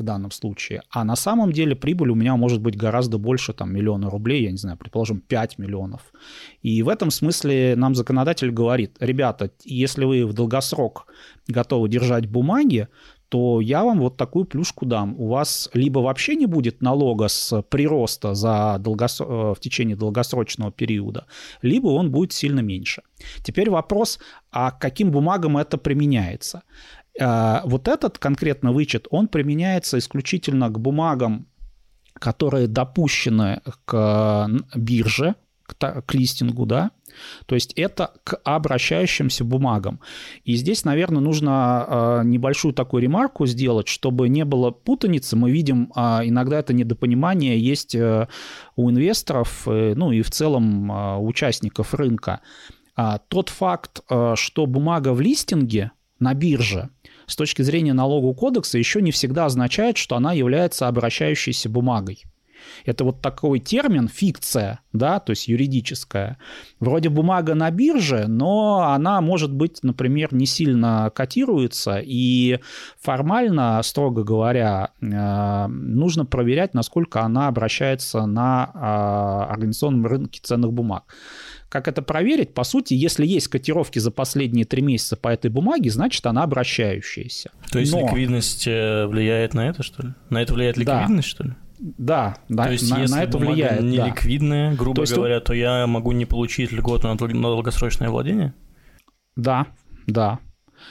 в 0.00 0.04
данном 0.04 0.30
случае. 0.30 0.82
А 0.90 1.04
на 1.04 1.16
самом 1.16 1.52
деле 1.52 1.76
прибыль 1.76 2.10
у 2.10 2.14
меня 2.14 2.36
может 2.36 2.60
быть 2.60 2.76
гораздо 2.76 3.18
больше, 3.18 3.52
там, 3.52 3.72
миллиона 3.72 4.10
рублей, 4.10 4.44
я 4.44 4.50
не 4.50 4.56
знаю, 4.56 4.76
предположим, 4.76 5.20
5 5.20 5.58
миллионов. 5.58 6.12
И 6.62 6.82
в 6.82 6.88
этом 6.88 7.10
смысле 7.10 7.74
нам 7.76 7.94
законодатель 7.94 8.50
говорит, 8.50 8.96
ребята, 9.00 9.50
если 9.64 10.04
вы 10.04 10.26
в 10.26 10.32
долгосрок 10.32 11.06
готовы 11.48 11.88
держать 11.88 12.26
бумаги, 12.26 12.88
то 13.30 13.60
я 13.60 13.84
вам 13.84 14.00
вот 14.00 14.16
такую 14.16 14.44
плюшку 14.44 14.86
дам. 14.86 15.14
У 15.16 15.28
вас 15.28 15.70
либо 15.72 16.00
вообще 16.00 16.34
не 16.34 16.46
будет 16.46 16.82
налога 16.82 17.28
с 17.28 17.62
прироста 17.62 18.34
за 18.34 18.76
долгос... 18.80 19.20
Э, 19.20 19.24
в 19.24 19.60
течение 19.60 19.96
долгосрочного 19.96 20.72
периода, 20.72 21.26
либо 21.62 21.88
он 21.88 22.10
будет 22.10 22.32
сильно 22.32 22.60
меньше. 22.60 23.02
Теперь 23.44 23.70
вопрос, 23.70 24.18
а 24.50 24.72
каким 24.72 25.12
бумагам 25.12 25.56
это 25.56 25.78
применяется? 25.78 26.62
А, 27.18 27.62
вот 27.64 27.88
этот 27.88 28.18
конкретно 28.18 28.72
вычет, 28.72 29.06
он 29.10 29.28
применяется 29.28 29.98
исключительно 29.98 30.68
к 30.68 30.78
бумагам, 30.78 31.46
которые 32.14 32.66
допущены 32.66 33.62
к 33.84 34.48
бирже, 34.74 35.34
к, 35.62 36.02
к 36.02 36.14
листингу, 36.14 36.66
да, 36.66 36.90
то 37.46 37.54
есть 37.54 37.72
это 37.74 38.12
к 38.24 38.36
обращающимся 38.44 39.44
бумагам. 39.44 40.00
И 40.44 40.54
здесь, 40.54 40.84
наверное, 40.84 41.20
нужно 41.20 41.50
а, 41.52 42.22
небольшую 42.22 42.74
такую 42.74 43.02
ремарку 43.02 43.46
сделать, 43.46 43.88
чтобы 43.88 44.28
не 44.28 44.44
было 44.44 44.70
путаницы. 44.70 45.36
Мы 45.36 45.50
видим, 45.50 45.92
а, 45.94 46.22
иногда 46.24 46.58
это 46.58 46.72
недопонимание 46.72 47.58
есть 47.58 47.94
э, 47.94 48.28
у 48.76 48.90
инвесторов, 48.90 49.62
э, 49.66 49.94
ну 49.96 50.12
и 50.12 50.22
в 50.22 50.30
целом 50.30 50.90
участников 51.24 51.94
рынка. 51.94 52.40
Тот 53.28 53.48
факт, 53.48 54.02
э, 54.10 54.34
что 54.36 54.66
бумага 54.66 55.12
в 55.14 55.20
листинге 55.20 55.92
на 56.20 56.34
бирже 56.34 56.90
с 57.26 57.36
точки 57.36 57.62
зрения 57.62 57.92
налогового 57.92 58.34
кодекса 58.34 58.78
еще 58.78 59.00
не 59.00 59.12
всегда 59.12 59.46
означает, 59.46 59.96
что 59.96 60.16
она 60.16 60.32
является 60.32 60.88
обращающейся 60.88 61.68
бумагой. 61.68 62.24
Это 62.84 63.04
вот 63.04 63.20
такой 63.20 63.58
термин 63.58 64.08
фикция, 64.08 64.80
да, 64.92 65.20
то 65.20 65.30
есть 65.30 65.48
юридическая. 65.48 66.38
Вроде 66.78 67.08
бумага 67.08 67.54
на 67.54 67.70
бирже, 67.70 68.26
но 68.28 68.92
она 68.92 69.20
может 69.20 69.52
быть, 69.52 69.78
например, 69.82 70.34
не 70.34 70.46
сильно 70.46 71.10
котируется, 71.14 72.00
и 72.02 72.60
формально, 73.00 73.80
строго 73.82 74.24
говоря, 74.24 74.90
э, 75.00 75.66
нужно 75.68 76.24
проверять, 76.26 76.74
насколько 76.74 77.22
она 77.22 77.48
обращается 77.48 78.26
на 78.26 78.70
э, 78.74 79.52
организационном 79.52 80.06
рынке 80.06 80.40
ценных 80.42 80.72
бумаг. 80.72 81.04
Как 81.70 81.86
это 81.86 82.02
проверить? 82.02 82.52
По 82.52 82.64
сути, 82.64 82.94
если 82.94 83.24
есть 83.24 83.46
котировки 83.46 84.00
за 84.00 84.10
последние 84.10 84.64
три 84.64 84.82
месяца 84.82 85.16
по 85.16 85.28
этой 85.28 85.52
бумаге, 85.52 85.88
значит, 85.90 86.26
она 86.26 86.42
обращающаяся. 86.42 87.52
То 87.70 87.78
есть 87.78 87.92
Но... 87.92 88.00
ликвидность 88.00 88.66
э, 88.66 89.06
влияет 89.06 89.54
на 89.54 89.68
это, 89.68 89.84
что 89.84 90.02
ли? 90.02 90.14
На 90.30 90.42
это 90.42 90.52
влияет 90.52 90.76
ликвидность, 90.76 91.28
да. 91.28 91.34
что 91.34 91.44
ли? 91.44 91.54
Да, 91.78 92.36
да, 92.48 92.64
то 92.64 92.72
есть, 92.72 92.90
на, 92.90 93.00
если 93.00 93.14
на 93.14 93.22
это 93.22 93.38
влияет. 93.38 93.82
не 93.82 93.98
да. 93.98 94.08
ликвидная, 94.08 94.74
грубо 94.74 94.96
то 94.96 95.02
есть, 95.02 95.14
говоря, 95.14 95.38
то 95.38 95.54
я 95.54 95.86
могу 95.86 96.10
не 96.10 96.26
получить 96.26 96.72
льготу 96.72 97.06
на 97.06 97.16
долгосрочное 97.16 98.10
владение? 98.10 98.52
Да, 99.36 99.68
да, 100.08 100.40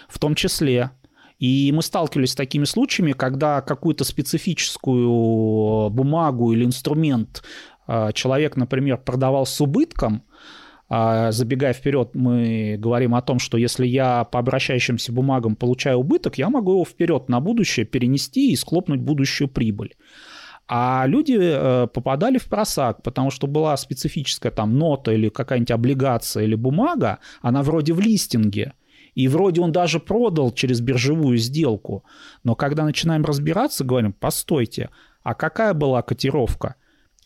в 0.07 0.17
том 0.17 0.33
числе. 0.33 0.91
И 1.39 1.71
мы 1.73 1.83
сталкивались 1.83 2.31
с 2.31 2.35
такими 2.35 2.63
случаями, 2.63 3.11
когда 3.11 3.59
какую-то 3.61 4.05
специфическую 4.05 5.89
бумагу 5.89 6.53
или 6.53 6.63
инструмент 6.63 7.43
э, 7.87 8.11
человек, 8.13 8.55
например, 8.55 8.97
продавал 8.97 9.45
с 9.45 9.59
убытком, 9.59 10.23
забегая 10.89 11.73
вперед, 11.73 12.15
мы 12.15 12.75
говорим 12.79 13.13
о 13.13 13.21
том, 13.21 13.37
что 13.37 13.57
если 13.57 13.85
я 13.85 14.23
по 14.23 14.39
обращающимся 14.39 15.11
бумагам 15.11 15.55
получаю 15.55 15.97
убыток, 15.97 16.37
я 16.39 16.49
могу 16.49 16.71
его 16.71 16.85
вперед 16.85 17.29
на 17.29 17.39
будущее 17.39 17.85
перенести 17.85 18.51
и 18.51 18.55
склопнуть 18.55 18.99
будущую 18.99 19.49
прибыль. 19.49 19.95
А 20.71 21.05
люди 21.07 21.37
э, 21.39 21.87
попадали 21.87 22.37
в 22.37 22.45
просак, 22.45 23.01
потому 23.01 23.31
что 23.31 23.47
была 23.47 23.75
специфическая 23.75 24.51
там 24.51 24.77
нота 24.77 25.11
или 25.11 25.29
какая-нибудь 25.29 25.71
облигация 25.71 26.43
или 26.43 26.53
бумага, 26.53 27.17
она 27.41 27.63
вроде 27.63 27.93
в 27.93 27.99
листинге, 27.99 28.73
и 29.15 29.27
вроде 29.27 29.61
он 29.61 29.71
даже 29.71 29.99
продал 29.99 30.51
через 30.51 30.79
биржевую 30.79 31.37
сделку. 31.37 32.03
Но 32.43 32.53
когда 32.53 32.83
начинаем 32.83 33.25
разбираться, 33.25 33.83
говорим, 33.83 34.13
постойте, 34.13 34.91
а 35.23 35.33
какая 35.33 35.73
была 35.73 36.03
котировка? 36.03 36.75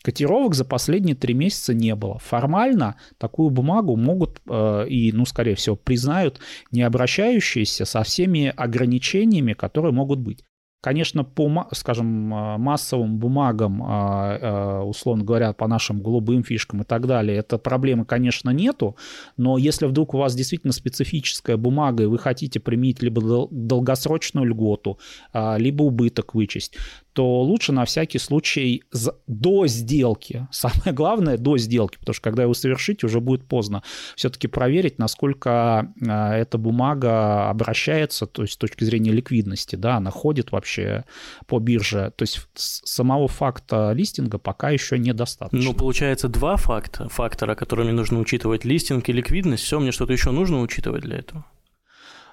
Котировок 0.04 0.54
за 0.54 0.66
последние 0.66 1.16
три 1.16 1.32
месяца 1.32 1.72
не 1.72 1.94
было. 1.94 2.18
Формально 2.18 2.96
такую 3.16 3.48
бумагу 3.48 3.96
могут 3.96 4.38
э, 4.46 4.86
и, 4.86 5.10
ну, 5.12 5.24
скорее 5.24 5.54
всего, 5.54 5.76
признают 5.76 6.40
не 6.70 6.82
обращающиеся 6.82 7.86
со 7.86 8.02
всеми 8.02 8.52
ограничениями, 8.54 9.54
которые 9.54 9.92
могут 9.92 10.18
быть. 10.18 10.44
Конечно, 10.84 11.24
по, 11.24 11.66
скажем, 11.72 12.34
э, 12.34 12.58
массовым 12.58 13.16
бумагам, 13.16 13.82
а, 13.82 14.36
э, 14.36 14.82
условно 14.82 15.24
говоря, 15.24 15.54
по 15.54 15.66
нашим 15.66 16.02
голубым 16.02 16.44
фишкам 16.44 16.82
и 16.82 16.84
так 16.84 17.06
далее, 17.06 17.38
это 17.38 17.56
проблемы, 17.56 18.04
конечно, 18.04 18.50
нету, 18.50 18.98
но 19.38 19.56
если 19.56 19.86
вдруг 19.86 20.12
у 20.12 20.18
вас 20.18 20.34
действительно 20.34 20.74
специфическая 20.74 21.56
бумага, 21.56 22.02
и 22.02 22.06
вы 22.06 22.18
хотите 22.18 22.60
применить 22.60 23.02
либо 23.02 23.48
долгосрочную 23.50 24.46
льготу, 24.46 24.98
а, 25.32 25.56
либо 25.56 25.84
убыток 25.84 26.34
вычесть, 26.34 26.76
то 27.14 27.42
лучше 27.42 27.72
на 27.72 27.84
всякий 27.84 28.18
случай 28.18 28.82
до 29.26 29.66
сделки, 29.68 30.48
самое 30.50 30.92
главное 30.92 31.38
до 31.38 31.56
сделки, 31.56 31.96
потому 31.98 32.12
что 32.12 32.22
когда 32.22 32.42
его 32.42 32.54
совершите, 32.54 33.06
уже 33.06 33.20
будет 33.20 33.46
поздно, 33.46 33.82
все-таки 34.16 34.48
проверить, 34.48 34.98
насколько 34.98 35.92
а, 36.06 36.34
эта 36.34 36.58
бумага 36.58 37.48
обращается, 37.48 38.26
то 38.26 38.42
есть 38.42 38.54
с 38.54 38.56
точки 38.56 38.82
зрения 38.82 39.12
ликвидности, 39.12 39.76
да, 39.76 39.96
она 39.96 40.10
ходит 40.10 40.50
вообще 40.50 41.04
по 41.46 41.60
бирже, 41.60 42.12
то 42.16 42.24
есть 42.24 42.40
самого 42.54 43.28
факта 43.28 43.92
листинга 43.92 44.38
пока 44.38 44.70
еще 44.70 44.98
недостаточно. 44.98 45.70
Ну, 45.70 45.72
получается 45.72 46.28
два 46.28 46.56
факта, 46.56 47.08
фактора, 47.08 47.54
которыми 47.54 47.92
нужно 47.92 48.18
учитывать, 48.18 48.64
листинг 48.64 49.08
и 49.08 49.12
ликвидность, 49.12 49.62
все, 49.62 49.78
мне 49.78 49.92
что-то 49.92 50.12
еще 50.12 50.32
нужно 50.32 50.60
учитывать 50.60 51.02
для 51.02 51.18
этого? 51.18 51.46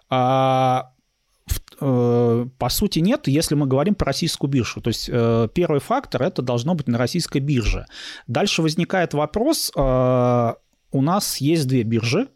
А, 0.10 0.92
по 1.80 2.70
сути, 2.70 3.00
нет, 3.00 3.28
если 3.28 3.56
мы 3.56 3.66
говорим 3.66 3.96
про 3.96 4.08
российскую 4.08 4.50
биржу. 4.50 4.82
То 4.82 4.90
есть 4.90 5.10
э, 5.12 5.48
первый 5.54 5.80
фактор– 5.80 6.22
это 6.24 6.44
должно 6.44 6.76
быть 6.76 6.88
на 6.88 7.00
российской 7.00 7.40
бирже. 7.40 7.88
Дальше 8.28 8.62
возникает 8.62 9.16
вопрос, 9.16 9.72
э, 9.76 10.54
у 10.92 11.02
нас 11.02 11.38
есть 11.38 11.68
две 11.68 11.82
биржи, 11.82 12.28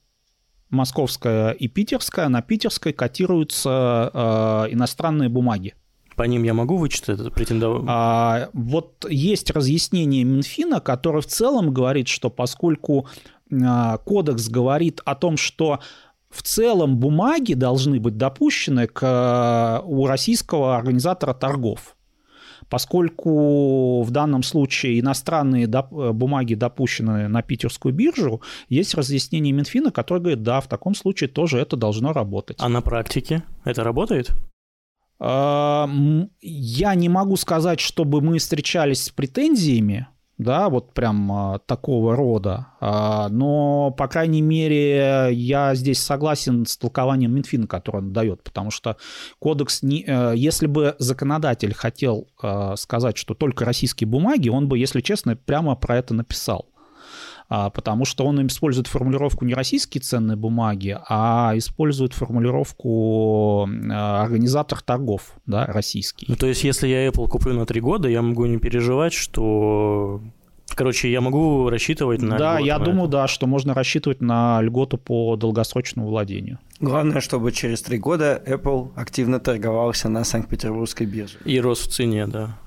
московская 0.70 1.52
и 1.52 1.68
питерская. 1.68 2.28
На 2.28 2.42
питерской 2.42 2.92
котируются 2.92 4.68
иностранные 4.72 5.30
бумаги. 5.30 5.76
По 6.16 6.24
ним 6.24 6.44
я 6.44 6.54
могу 6.54 6.78
вычитать 6.78 7.20
это 7.20 7.30
претендовать? 7.30 7.84
А, 7.88 8.50
вот 8.54 9.06
есть 9.10 9.52
разъяснение 9.52 10.24
Минфина, 10.24 10.80
которое 10.80 11.22
в 11.22 11.28
целом 11.28 11.74
говорит, 11.74 12.08
что 12.08 12.30
поскольку 12.30 13.08
кодекс 13.50 14.50
говорит 14.50 15.02
о 15.06 15.16
том, 15.16 15.38
что 15.38 15.80
в 16.36 16.42
целом 16.42 16.98
бумаги 16.98 17.54
должны 17.54 18.00
быть 18.00 18.18
допущены 18.18 18.88
к, 18.88 19.02
э, 19.04 19.86
у 19.86 20.06
российского 20.06 20.76
организатора 20.76 21.34
торгов. 21.34 21.96
Поскольку 22.68 24.02
в 24.02 24.12
данном 24.12 24.44
случае 24.44 25.00
иностранные 25.00 25.66
доп- 25.66 26.10
э, 26.10 26.12
бумаги 26.12 26.56
допущены 26.56 27.30
на 27.30 27.42
питерскую 27.42 27.94
биржу, 27.94 28.42
есть 28.68 28.96
разъяснение 28.96 29.54
Минфина, 29.54 29.92
которое 29.92 30.20
говорит, 30.20 30.44
да, 30.44 30.60
в 30.60 30.68
таком 30.68 30.94
случае 30.94 31.30
тоже 31.30 31.60
это 31.60 31.78
должно 31.78 32.12
работать. 32.12 32.58
А 32.60 32.68
на 32.68 32.82
практике 32.82 33.44
это 33.64 33.84
работает? 33.84 34.32
Э, 35.20 35.86
я 36.42 36.96
не 36.96 37.08
могу 37.08 37.38
сказать, 37.38 37.80
чтобы 37.80 38.20
мы 38.22 38.40
встречались 38.40 39.04
с 39.04 39.10
претензиями 39.10 40.08
да, 40.38 40.70
вот 40.70 40.94
прям 40.94 41.32
а, 41.32 41.60
такого 41.60 42.16
рода. 42.16 42.68
А, 42.82 43.30
но, 43.30 43.92
по 43.92 44.08
крайней 44.08 44.42
мере, 44.42 45.30
я 45.32 45.76
здесь 45.76 46.00
согласен 46.00 46.66
с 46.66 46.78
толкованием 46.78 47.34
Минфина, 47.34 47.68
которое 47.68 48.00
он 48.00 48.12
дает, 48.12 48.44
потому 48.44 48.70
что 48.70 48.98
кодекс, 49.40 49.82
не, 49.82 50.04
э, 50.06 50.34
если 50.36 50.68
бы 50.68 50.96
законодатель 51.00 51.74
хотел 51.74 52.28
а, 52.42 52.76
сказать, 52.76 53.18
что 53.18 53.34
только 53.34 53.64
российские 53.64 54.08
бумаги, 54.08 54.50
он 54.50 54.68
бы, 54.68 54.78
если 54.78 55.02
честно, 55.02 55.36
прямо 55.36 55.76
про 55.76 55.98
это 55.98 56.14
написал. 56.14 56.68
А, 57.48 57.70
потому 57.70 58.06
что 58.06 58.26
он 58.26 58.46
использует 58.48 58.88
формулировку 58.88 59.46
не 59.46 59.54
российские 59.54 60.02
ценные 60.02 60.36
бумаги, 60.36 60.98
а 61.08 61.54
использует 61.56 62.14
формулировку 62.14 63.68
а, 63.92 64.24
организатор 64.24 64.82
торгов, 64.82 65.34
да, 65.46 65.66
российский. 65.68 66.26
Ну, 66.28 66.36
то 66.36 66.48
есть, 66.48 66.64
если 66.64 66.88
я 66.88 67.08
Apple 67.08 67.28
куплю 67.28 67.54
на 67.54 67.66
три 67.66 67.82
года, 67.82 68.10
я 68.10 68.22
могу 68.22 68.46
не 68.46 68.58
переживать, 68.58 69.14
что 69.14 70.22
Короче, 70.76 71.10
я 71.10 71.22
могу 71.22 71.70
рассчитывать 71.70 72.22
на 72.22 72.38
Да, 72.38 72.60
я 72.60 72.80
на 72.80 72.86
думаю, 72.86 73.04
это. 73.04 73.12
да, 73.12 73.28
что 73.28 73.48
можно 73.48 73.74
рассчитывать 73.74 74.20
на 74.20 74.62
льготу 74.62 74.98
по 74.98 75.36
долгосрочному 75.38 76.08
владению. 76.08 76.60
Главное, 76.80 77.22
чтобы 77.22 77.52
через 77.52 77.82
три 77.82 77.98
года 77.98 78.42
Apple 78.46 78.92
активно 78.96 79.40
торговался 79.40 80.10
на 80.10 80.24
Санкт-Петербургской 80.24 81.06
бирже. 81.06 81.38
И 81.46 81.62
рос 81.62 81.80
в 81.82 81.92
цене, 81.92 82.28
да. 82.28 82.58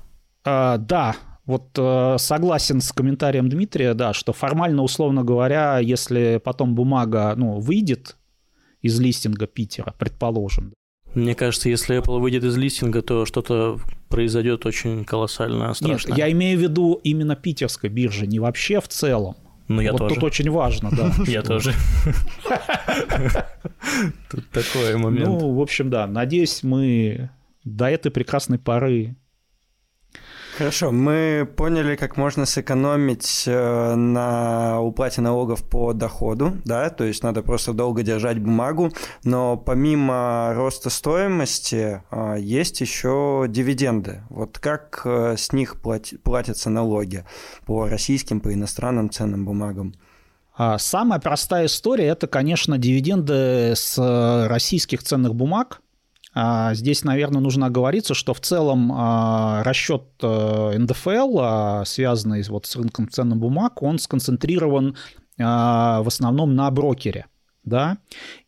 А, 0.43 0.77
да, 0.77 1.15
вот 1.49 1.69
э, 1.77 2.17
согласен 2.19 2.79
с 2.79 2.91
комментарием 2.91 3.49
Дмитрия, 3.49 3.95
да, 3.95 4.13
что 4.13 4.33
формально, 4.33 4.83
условно 4.83 5.23
говоря, 5.23 5.79
если 5.79 6.39
потом 6.43 6.75
бумага 6.75 7.33
ну, 7.35 7.59
выйдет 7.59 8.17
из 8.83 8.99
листинга 8.99 9.47
Питера, 9.47 9.95
предположим. 9.97 10.73
Мне 11.15 11.33
кажется, 11.33 11.67
если 11.67 11.97
Apple 11.97 12.19
выйдет 12.19 12.43
из 12.43 12.55
листинга, 12.55 13.01
то 13.01 13.25
что-то 13.25 13.79
произойдет 14.09 14.67
очень 14.67 15.03
колоссально 15.03 15.73
страшное. 15.73 16.11
Нет, 16.11 16.17
я 16.19 16.31
имею 16.31 16.59
в 16.59 16.61
виду 16.61 17.01
именно 17.03 17.35
питерской 17.35 17.89
биржи, 17.89 18.27
не 18.27 18.39
вообще 18.39 18.79
в 18.79 18.87
целом. 18.87 19.35
Ну, 19.67 19.81
я 19.81 19.91
вот 19.91 19.97
тоже. 19.97 20.15
тут 20.15 20.23
очень 20.25 20.51
важно, 20.51 20.91
да. 20.91 21.11
Я 21.27 21.41
тоже. 21.41 21.73
Тут 24.31 24.49
такой 24.49 24.97
момент. 24.97 25.27
Ну, 25.27 25.53
в 25.55 25.61
общем, 25.61 25.89
да, 25.89 26.05
надеюсь, 26.07 26.61
мы 26.63 27.29
до 27.63 27.85
этой 27.85 28.11
прекрасной 28.11 28.57
поры 28.57 29.15
Хорошо, 30.59 30.91
мы 30.91 31.49
поняли, 31.55 31.95
как 31.95 32.17
можно 32.17 32.45
сэкономить 32.45 33.45
э, 33.47 33.95
на 33.95 34.81
уплате 34.81 35.21
налогов 35.21 35.63
по 35.63 35.93
доходу, 35.93 36.57
да, 36.65 36.89
то 36.89 37.05
есть 37.05 37.23
надо 37.23 37.41
просто 37.43 37.71
долго 37.71 38.03
держать 38.03 38.39
бумагу, 38.39 38.91
но 39.23 39.55
помимо 39.55 40.51
роста 40.53 40.89
стоимости 40.89 42.03
э, 42.11 42.35
есть 42.39 42.81
еще 42.81 43.45
дивиденды. 43.47 44.23
Вот 44.29 44.59
как 44.59 45.01
э, 45.05 45.35
с 45.37 45.53
них 45.53 45.77
платятся 45.81 46.69
налоги 46.69 47.23
по 47.65 47.87
российским, 47.87 48.41
по 48.41 48.53
иностранным 48.53 49.09
ценным 49.09 49.45
бумагам? 49.45 49.93
А, 50.57 50.77
самая 50.77 51.21
простая 51.21 51.67
история– 51.67 52.07
это, 52.07 52.27
конечно, 52.27 52.77
дивиденды 52.77 53.75
с 53.77 53.97
российских 54.49 55.03
ценных 55.03 55.35
бумаг, 55.35 55.79
здесь, 56.73 57.03
наверное, 57.03 57.41
нужно 57.41 57.67
оговориться, 57.67 58.13
что 58.13 58.33
в 58.33 58.39
целом 58.39 58.91
а, 58.93 59.63
расчет 59.63 60.03
э, 60.21 60.77
НДФЛ, 60.77 61.39
а, 61.39 61.85
связанный 61.85 62.43
вот 62.49 62.65
с 62.65 62.75
рынком 62.75 63.09
ценных 63.09 63.37
бумаг, 63.37 63.81
он 63.81 63.99
сконцентрирован 63.99 64.95
в 65.37 66.03
основном 66.05 66.53
на 66.53 66.69
брокере 66.69 67.25
да, 67.63 67.97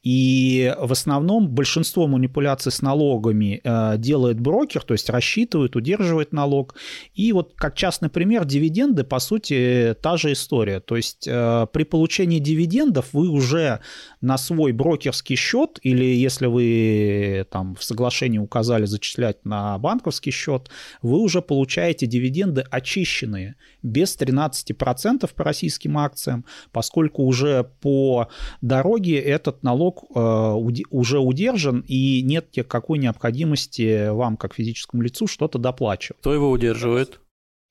и 0.03 0.74
в 0.79 0.91
основном 0.91 1.48
большинство 1.48 2.08
манипуляций 2.08 2.72
с 2.72 2.81
налогами 2.81 3.62
э, 3.63 3.98
делает 3.98 4.39
брокер, 4.39 4.81
то 4.81 4.93
есть 4.93 5.10
рассчитывает, 5.10 5.75
удерживает 5.75 6.34
налог. 6.34 6.75
И 7.13 7.31
вот 7.34 7.53
как 7.55 7.75
частный 7.75 8.10
пример, 8.10 8.46
дивиденды, 8.46 9.03
по 9.03 9.20
сути, 9.20 9.96
та 10.01 10.17
же 10.17 10.31
история. 10.31 10.79
То 10.79 10.98
есть 10.98 11.27
э, 11.27 11.67
при 11.72 11.84
получении 11.84 12.39
дивидендов 12.39 13.10
вы 13.13 13.29
уже 13.29 13.81
на 14.22 14.39
свой 14.39 14.72
брокерский 14.72 15.36
счет, 15.36 15.79
или 15.84 16.05
если 16.05 16.48
вы 16.48 17.46
там 17.51 17.75
в 17.75 17.84
соглашении 17.84 18.39
указали 18.39 18.86
зачислять 18.86 19.46
на 19.46 19.77
банковский 19.77 20.31
счет, 20.31 20.70
вы 21.03 21.20
уже 21.20 21.43
получаете 21.43 22.08
дивиденды 22.08 22.65
очищенные, 22.72 23.55
без 23.84 24.17
13% 24.17 25.29
по 25.34 25.43
российским 25.43 25.98
акциям, 25.98 26.46
поскольку 26.72 27.24
уже 27.24 27.70
по 27.81 28.29
дороге 28.62 29.20
этот 29.20 29.62
налог 29.62 29.90
э, 30.15 30.83
уже 30.89 31.19
удержан, 31.19 31.83
и 31.88 32.21
нет 32.21 32.50
какой 32.67 33.00
необходимости 33.00 34.10
вам, 34.10 34.38
как 34.38 34.55
физическому 34.55 35.03
лицу, 35.03 35.27
что-то 35.27 35.60
доплачивать. 35.60 36.19
Кто 36.19 36.33
его 36.33 36.50
удерживает? 36.50 37.19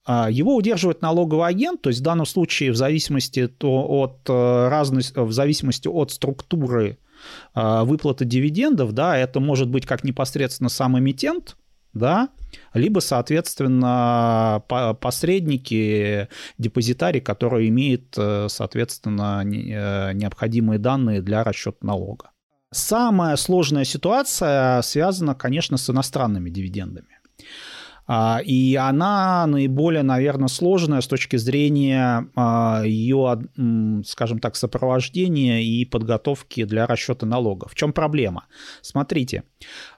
А, 0.06 0.30
его 0.30 0.56
удерживает 0.56 1.02
налоговый 1.02 1.46
агент, 1.46 1.82
то 1.82 1.90
есть 1.90 2.00
в 2.00 2.02
данном 2.02 2.26
случае 2.26 2.72
в 2.72 2.76
зависимости 2.76 3.48
от 3.60 4.20
э, 4.28 4.68
разной, 4.68 5.02
в 5.14 5.32
зависимости 5.32 5.88
от 5.88 6.10
структуры 6.10 6.98
э, 7.54 7.82
выплаты 7.84 8.24
дивидендов, 8.24 8.92
да, 8.92 9.16
это 9.16 9.40
может 9.40 9.68
быть 9.68 9.86
как 9.86 10.02
непосредственно 10.02 10.70
сам 10.70 10.98
эмитент, 10.98 11.56
да, 11.92 12.30
либо, 12.74 13.00
соответственно, 13.00 14.62
посредники, 15.00 16.28
депозитарий, 16.58 17.20
которые 17.20 17.68
имеют, 17.68 18.14
э, 18.16 18.46
соответственно, 18.48 19.42
необходимые 19.44 20.78
данные 20.78 21.22
для 21.22 21.44
расчета 21.44 21.78
налога. 21.82 22.30
Самая 22.72 23.34
сложная 23.36 23.84
ситуация 23.84 24.80
связана, 24.82 25.34
конечно, 25.34 25.76
с 25.76 25.90
иностранными 25.90 26.50
дивидендами. 26.50 27.18
А, 28.12 28.40
и 28.44 28.74
она 28.74 29.46
наиболее, 29.46 30.02
наверное, 30.02 30.48
сложная 30.48 31.00
с 31.00 31.06
точки 31.06 31.36
зрения 31.36 32.28
а, 32.34 32.82
ее, 32.84 33.40
скажем 34.04 34.40
так, 34.40 34.56
сопровождения 34.56 35.60
и 35.60 35.84
подготовки 35.84 36.64
для 36.64 36.86
расчета 36.88 37.24
налога. 37.24 37.68
В 37.68 37.76
чем 37.76 37.92
проблема? 37.92 38.46
Смотрите, 38.82 39.44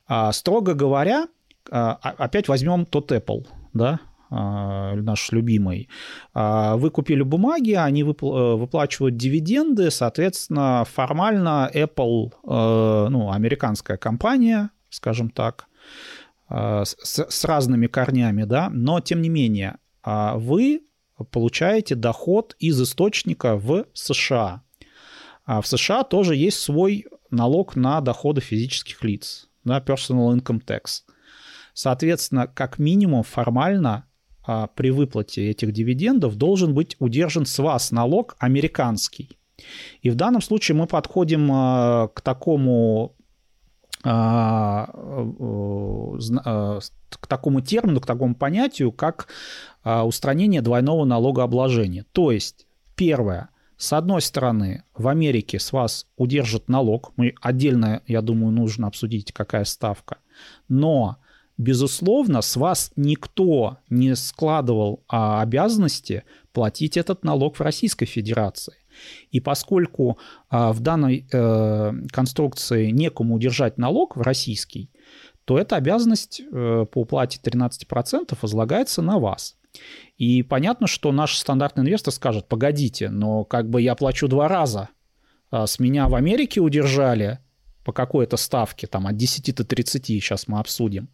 а, 0.07 0.31
строго 0.33 0.75
говоря, 0.75 1.27
опять 1.71 2.49
возьмем 2.49 2.87
тот 2.87 3.13
Apple, 3.13 3.47
да, 3.73 4.01
наш 4.31 5.31
любимый. 5.31 5.89
Вы 6.35 6.91
купили 6.91 7.23
бумаги, 7.23 7.73
они 7.73 8.03
выплачивают 8.03 9.17
дивиденды, 9.17 9.91
соответственно, 9.91 10.85
формально 10.91 11.71
Apple, 11.73 12.33
ну, 13.11 13.31
американская 13.31 13.99
компания, 13.99 14.71
скажем 14.89 15.29
так, 15.29 15.69
Э, 16.53 16.85
с, 16.85 17.25
с 17.29 17.45
разными 17.45 17.87
корнями, 17.87 18.45
да, 18.45 18.69
но 18.71 19.01
тем 19.01 19.23
не 19.23 19.31
менее 19.31 19.79
а, 20.03 20.37
вы 20.37 20.83
получаете 21.31 21.95
доход 21.95 22.57
из 22.59 22.83
источника 22.83 23.57
в 23.57 23.87
США. 23.95 24.63
А 25.47 25.63
в 25.63 25.67
США 25.67 26.03
тоже 26.03 26.37
есть 26.37 26.59
свой 26.59 27.07
налог 27.31 27.75
на 27.75 28.01
доходы 28.03 28.43
физических 28.43 29.03
лиц, 29.03 29.49
да, 29.65 29.81
personal 29.81 30.37
income 30.37 30.63
tax. 30.63 31.05
Соответственно, 31.75 32.47
как 32.47 32.79
минимум 32.79 33.23
формально 33.23 34.07
а, 34.45 34.67
при 34.69 34.91
выплате 34.91 35.51
этих 35.51 35.73
дивидендов 35.73 36.37
должен 36.37 36.75
быть 36.75 36.97
удержан 36.99 37.47
с 37.47 37.59
вас 37.59 37.93
налог 37.93 38.37
американский. 38.39 39.39
И 40.01 40.11
в 40.11 40.17
данном 40.17 40.43
случае 40.43 40.77
мы 40.77 40.87
подходим 40.87 41.49
к 42.09 42.21
такому 42.23 43.15
а, 44.05 44.89
э, 44.93 46.81
к 47.09 47.27
такому 47.29 47.61
термину, 47.61 48.01
к 48.01 48.07
такому 48.07 48.35
понятию, 48.35 48.91
как 48.91 49.29
а, 49.85 50.05
устранение 50.05 50.61
двойного 50.61 51.05
налогообложения. 51.05 52.05
То 52.13 52.33
есть, 52.33 52.67
первое, 52.97 53.51
с 53.77 53.93
одной 53.93 54.21
стороны, 54.23 54.83
в 54.97 55.07
Америке 55.09 55.59
с 55.61 55.73
вас 55.73 56.07
удержат 56.17 56.69
налог, 56.69 57.13
мы 57.17 57.35
отдельно, 57.41 58.03
я 58.07 58.23
думаю, 58.23 58.53
нужно 58.53 58.89
обсудить, 58.89 59.33
какая 59.33 59.65
ставка, 59.65 60.19
но 60.69 61.19
безусловно, 61.63 62.43
с 62.43 62.57
вас 62.57 62.93
никто 62.97 63.79
не 63.89 64.15
складывал 64.17 65.05
а, 65.09 65.41
обязанности 65.41 66.25
платить 66.53 66.97
этот 66.97 67.25
налог 67.25 67.57
в 67.57 67.63
Российской 67.63 68.07
Федерации. 68.07 68.75
И 69.31 69.41
поскольку 69.41 70.19
а, 70.51 70.73
в 70.73 70.81
данной 70.81 71.27
э, 71.33 71.93
конструкции 72.13 72.91
некому 72.91 73.37
удержать 73.37 73.79
налог 73.79 74.17
в 74.17 74.21
российский, 74.21 74.91
то 75.45 75.59
эта 75.59 75.77
обязанность 75.77 76.41
э, 76.41 76.87
по 76.91 77.01
уплате 77.01 77.41
13% 77.43 78.37
возлагается 78.41 79.03
на 79.03 79.19
вас. 79.19 79.57
И 80.19 80.43
понятно, 80.43 80.87
что 80.87 81.11
наш 81.13 81.37
стандартный 81.37 81.85
инвестор 81.85 82.13
скажет, 82.13 82.49
погодите, 82.49 83.09
но 83.09 83.45
как 83.45 83.71
бы 83.71 83.81
я 83.81 83.95
плачу 83.95 84.29
два 84.29 84.47
раза. 84.47 84.91
А 85.51 85.67
с 85.67 85.79
меня 85.79 86.09
в 86.09 86.15
Америке 86.15 86.61
удержали 86.61 87.39
по 87.85 87.93
какой-то 87.93 88.37
ставке, 88.37 88.87
там 88.87 89.07
от 89.07 89.17
10 89.17 89.55
до 89.55 89.65
30, 89.65 90.07
сейчас 90.07 90.49
мы 90.49 90.59
обсудим. 90.59 91.09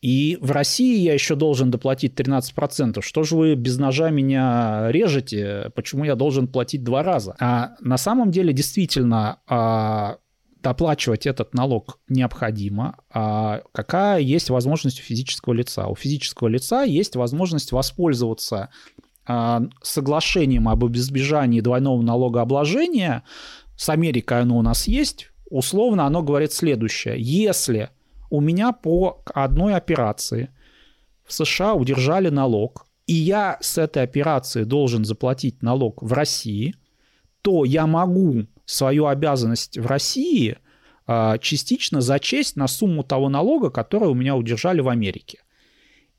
И 0.00 0.36
в 0.40 0.50
России 0.50 0.98
я 0.98 1.14
еще 1.14 1.36
должен 1.36 1.70
доплатить 1.70 2.14
13%. 2.14 3.00
Что 3.00 3.22
же 3.22 3.36
вы 3.36 3.54
без 3.54 3.78
ножа 3.78 4.10
меня 4.10 4.88
режете? 4.90 5.70
Почему 5.76 6.04
я 6.04 6.16
должен 6.16 6.48
платить 6.48 6.82
два 6.82 7.04
раза? 7.04 7.36
А 7.38 7.76
на 7.80 7.96
самом 7.96 8.32
деле 8.32 8.52
действительно 8.52 9.38
а, 9.46 10.16
доплачивать 10.60 11.26
этот 11.26 11.54
налог 11.54 12.00
необходимо. 12.08 12.98
А 13.12 13.62
какая 13.72 14.20
есть 14.20 14.50
возможность 14.50 14.98
у 14.98 15.02
физического 15.04 15.52
лица? 15.52 15.86
У 15.86 15.94
физического 15.94 16.48
лица 16.48 16.82
есть 16.82 17.14
возможность 17.14 17.70
воспользоваться 17.70 18.70
а, 19.24 19.62
соглашением 19.82 20.68
об 20.68 20.84
избежании 20.96 21.60
двойного 21.60 22.02
налогообложения, 22.02 23.22
с 23.76 23.88
Америкой 23.88 24.40
оно 24.42 24.58
у 24.58 24.62
нас 24.62 24.86
есть, 24.86 25.31
условно 25.52 26.06
оно 26.06 26.22
говорит 26.22 26.52
следующее. 26.52 27.16
Если 27.18 27.90
у 28.30 28.40
меня 28.40 28.72
по 28.72 29.22
одной 29.26 29.74
операции 29.74 30.48
в 31.24 31.32
США 31.32 31.74
удержали 31.74 32.30
налог, 32.30 32.86
и 33.06 33.12
я 33.12 33.58
с 33.60 33.76
этой 33.76 34.02
операции 34.02 34.64
должен 34.64 35.04
заплатить 35.04 35.62
налог 35.62 36.02
в 36.02 36.12
России, 36.12 36.74
то 37.42 37.64
я 37.64 37.86
могу 37.86 38.46
свою 38.64 39.06
обязанность 39.06 39.76
в 39.76 39.86
России 39.86 40.56
а, 41.06 41.36
частично 41.38 42.00
зачесть 42.00 42.56
на 42.56 42.66
сумму 42.66 43.02
того 43.02 43.28
налога, 43.28 43.70
который 43.70 44.08
у 44.08 44.14
меня 44.14 44.36
удержали 44.36 44.80
в 44.80 44.88
Америке. 44.88 45.40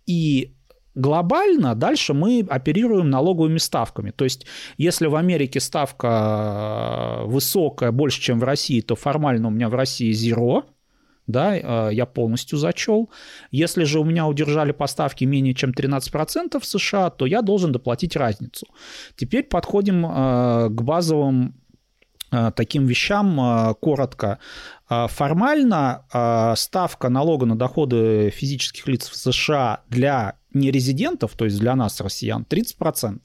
И 0.05 0.53
глобально 0.95 1.75
дальше 1.75 2.13
мы 2.13 2.45
оперируем 2.47 3.09
налоговыми 3.09 3.57
ставками. 3.57 4.11
То 4.11 4.23
есть, 4.23 4.45
если 4.77 5.07
в 5.07 5.15
Америке 5.15 5.59
ставка 5.59 6.07
а, 6.11 7.25
высокая, 7.25 7.91
больше, 7.91 8.21
чем 8.21 8.39
в 8.39 8.43
России, 8.43 8.81
то 8.81 8.95
формально 8.95 9.47
у 9.47 9.51
меня 9.51 9.69
в 9.69 9.75
России 9.75 10.11
зеро, 10.11 10.65
да, 11.27 11.53
а, 11.53 11.89
я 11.89 12.05
полностью 12.05 12.57
зачел. 12.57 13.09
Если 13.51 13.83
же 13.83 13.99
у 13.99 14.03
меня 14.03 14.27
удержали 14.27 14.71
поставки 14.71 15.23
менее 15.23 15.53
чем 15.53 15.71
13% 15.71 16.59
в 16.59 16.65
США, 16.65 17.09
то 17.09 17.25
я 17.25 17.41
должен 17.41 17.71
доплатить 17.71 18.15
разницу. 18.15 18.67
Теперь 19.15 19.43
подходим 19.43 20.03
к 20.03 20.81
базовым 20.81 21.55
Э, 22.33 22.51
таким 22.55 22.87
вещам 22.87 23.39
э, 23.39 23.73
коротко. 23.79 24.39
Э, 24.89 25.07
формально 25.07 26.05
ставка 26.57 27.09
налога 27.09 27.45
на 27.45 27.55
доходы 27.55 28.31
физических 28.31 28.87
лиц 28.87 29.09
в 29.09 29.15
США 29.15 29.81
для 29.89 30.35
нерезидентов, 30.53 31.33
то 31.35 31.45
есть 31.45 31.59
для 31.59 31.75
нас, 31.75 32.01
россиян, 32.01 32.45
30%. 32.49 33.19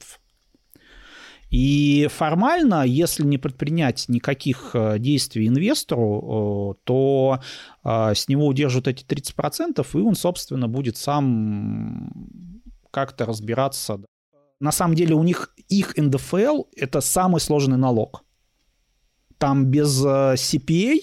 И 1.49 2.07
формально, 2.11 2.85
если 2.85 3.23
не 3.23 3.39
предпринять 3.39 4.05
никаких 4.07 4.75
действий 4.99 5.47
инвестору, 5.47 6.79
то 6.83 7.39
с 7.83 8.27
него 8.27 8.45
удержат 8.45 8.87
эти 8.87 9.03
30%, 9.03 9.83
и 9.93 9.97
он, 9.97 10.13
собственно, 10.13 10.67
будет 10.67 10.95
сам 10.95 12.11
как-то 12.91 13.25
разбираться. 13.25 13.99
На 14.59 14.71
самом 14.71 14.93
деле 14.93 15.15
у 15.15 15.23
них 15.23 15.55
их 15.69 15.97
НДФЛ– 15.97 16.65
это 16.75 17.01
самый 17.01 17.41
сложный 17.41 17.77
налог 17.77 18.23
там 19.39 19.65
без 19.65 20.05
э, 20.05 20.35
CPA 20.35 20.99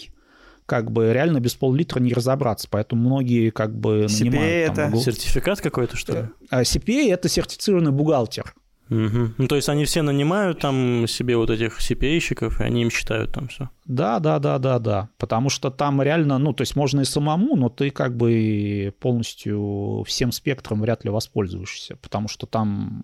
как 0.66 0.90
бы 0.90 1.12
реально 1.12 1.40
без 1.40 1.54
пол-литра 1.54 2.00
не 2.00 2.12
разобраться, 2.12 2.68
поэтому 2.70 3.08
многие 3.08 3.50
как 3.50 3.76
бы 3.76 4.04
CPA 4.04 4.24
нанимают... 4.24 4.72
это 4.72 4.86
Google. 4.86 5.00
сертификат 5.00 5.60
какой-то, 5.60 5.96
что 5.96 6.12
ли? 6.12 6.28
Э, 6.50 6.62
CPA– 6.62 7.10
это 7.12 7.28
сертифицированный 7.28 7.92
бухгалтер. 7.92 8.54
Угу. 8.88 9.32
Ну, 9.38 9.48
то 9.48 9.56
есть 9.56 9.68
они 9.68 9.84
все 9.84 10.02
нанимают 10.02 10.60
там 10.60 11.06
себе 11.08 11.36
вот 11.36 11.50
этих 11.50 11.80
CPA-щиков, 11.80 12.60
и 12.60 12.64
они 12.64 12.82
им 12.82 12.90
считают 12.90 13.32
там 13.32 13.48
все. 13.48 13.70
Да, 13.84 14.20
да, 14.20 14.38
да, 14.38 14.58
да, 14.58 14.78
да. 14.78 15.08
Потому 15.18 15.50
что 15.50 15.70
там 15.70 16.02
реально, 16.02 16.38
ну, 16.38 16.52
то 16.52 16.62
есть 16.62 16.76
можно 16.76 17.00
и 17.00 17.04
самому, 17.04 17.56
но 17.56 17.68
ты 17.68 17.90
как 17.90 18.16
бы 18.16 18.94
полностью 19.00 20.04
всем 20.06 20.30
спектром 20.30 20.82
вряд 20.82 21.04
ли 21.04 21.10
воспользуешься, 21.10 21.96
потому 21.96 22.28
что 22.28 22.46
там 22.46 23.02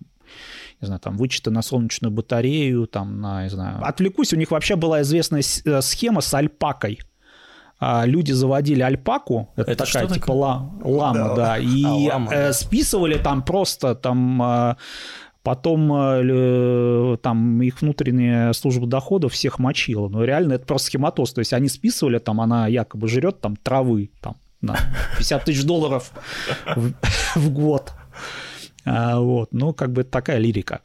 не 0.81 0.85
знаю, 0.85 0.99
там, 0.99 1.17
вычеты 1.17 1.51
на 1.51 1.61
солнечную 1.61 2.11
батарею, 2.11 2.87
там, 2.87 3.21
на, 3.21 3.43
не 3.43 3.49
знаю. 3.49 3.85
Отвлекусь, 3.85 4.33
у 4.33 4.37
них 4.37 4.51
вообще 4.51 4.75
была 4.75 5.01
известная 5.01 5.41
э, 5.41 5.81
схема 5.81 6.21
с 6.21 6.33
альпакой. 6.33 6.99
А, 7.85 8.05
люди 8.05 8.31
заводили 8.31 8.81
альпаку, 8.81 9.49
это, 9.55 9.71
это 9.71 9.85
такая 9.85 10.07
типа 10.07 10.19
такое? 10.19 10.35
лама, 10.83 11.13
да, 11.13 11.35
да 11.35 11.57
и 11.59 11.83
а, 11.83 11.93
лама, 11.93 12.33
э, 12.33 12.47
да. 12.47 12.53
списывали 12.53 13.17
там 13.17 13.43
просто 13.43 13.95
там 13.95 14.41
э, 14.41 14.75
Потом 15.43 15.89
там 17.17 17.61
их 17.61 17.81
внутренняя 17.81 18.53
служба 18.53 18.87
доходов 18.87 19.33
всех 19.33 19.59
мочила. 19.59 20.07
Но 20.07 20.23
реально 20.23 20.53
это 20.53 20.65
просто 20.65 20.87
схематоз. 20.87 21.33
То 21.33 21.39
есть 21.39 21.51
они 21.51 21.67
списывали, 21.67 22.17
там 22.19 22.39
она 22.39 22.67
якобы 22.67 23.09
жрет 23.09 23.41
там 23.41 23.57
травы 23.57 24.09
там, 24.21 24.37
на 24.61 24.77
50 25.17 25.43
тысяч 25.43 25.65
долларов 25.65 26.13
в, 26.77 26.93
в 27.35 27.49
год. 27.51 27.91
А, 28.85 29.19
вот, 29.19 29.49
ну, 29.51 29.73
как 29.73 29.91
бы 29.91 30.03
такая 30.03 30.39
лирика. 30.39 30.81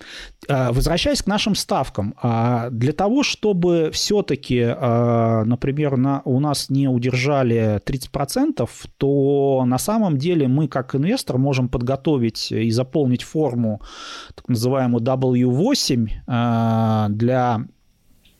А, 0.49 0.73
возвращаясь 0.73 1.23
к 1.23 1.27
нашим 1.27 1.55
ставкам, 1.55 2.15
а, 2.23 2.71
для 2.71 2.93
того, 2.93 3.23
чтобы 3.23 3.91
все-таки, 3.93 4.65
например, 4.65 5.97
на, 5.97 6.23
у 6.25 6.41
нас 6.41 6.71
не 6.71 6.89
удержали 6.89 7.81
30%, 7.85 8.69
то 8.99 9.65
на 9.67 9.79
самом 9.79 10.17
деле 10.17 10.49
мы 10.49 10.69
как 10.69 10.95
инвестор 10.95 11.39
можем 11.39 11.69
подготовить 11.69 12.53
и 12.53 12.71
заполнить 12.71 13.23
форму, 13.23 13.81
так 14.35 14.49
называемую 14.49 15.03
W8 15.03 17.09
для 17.11 17.61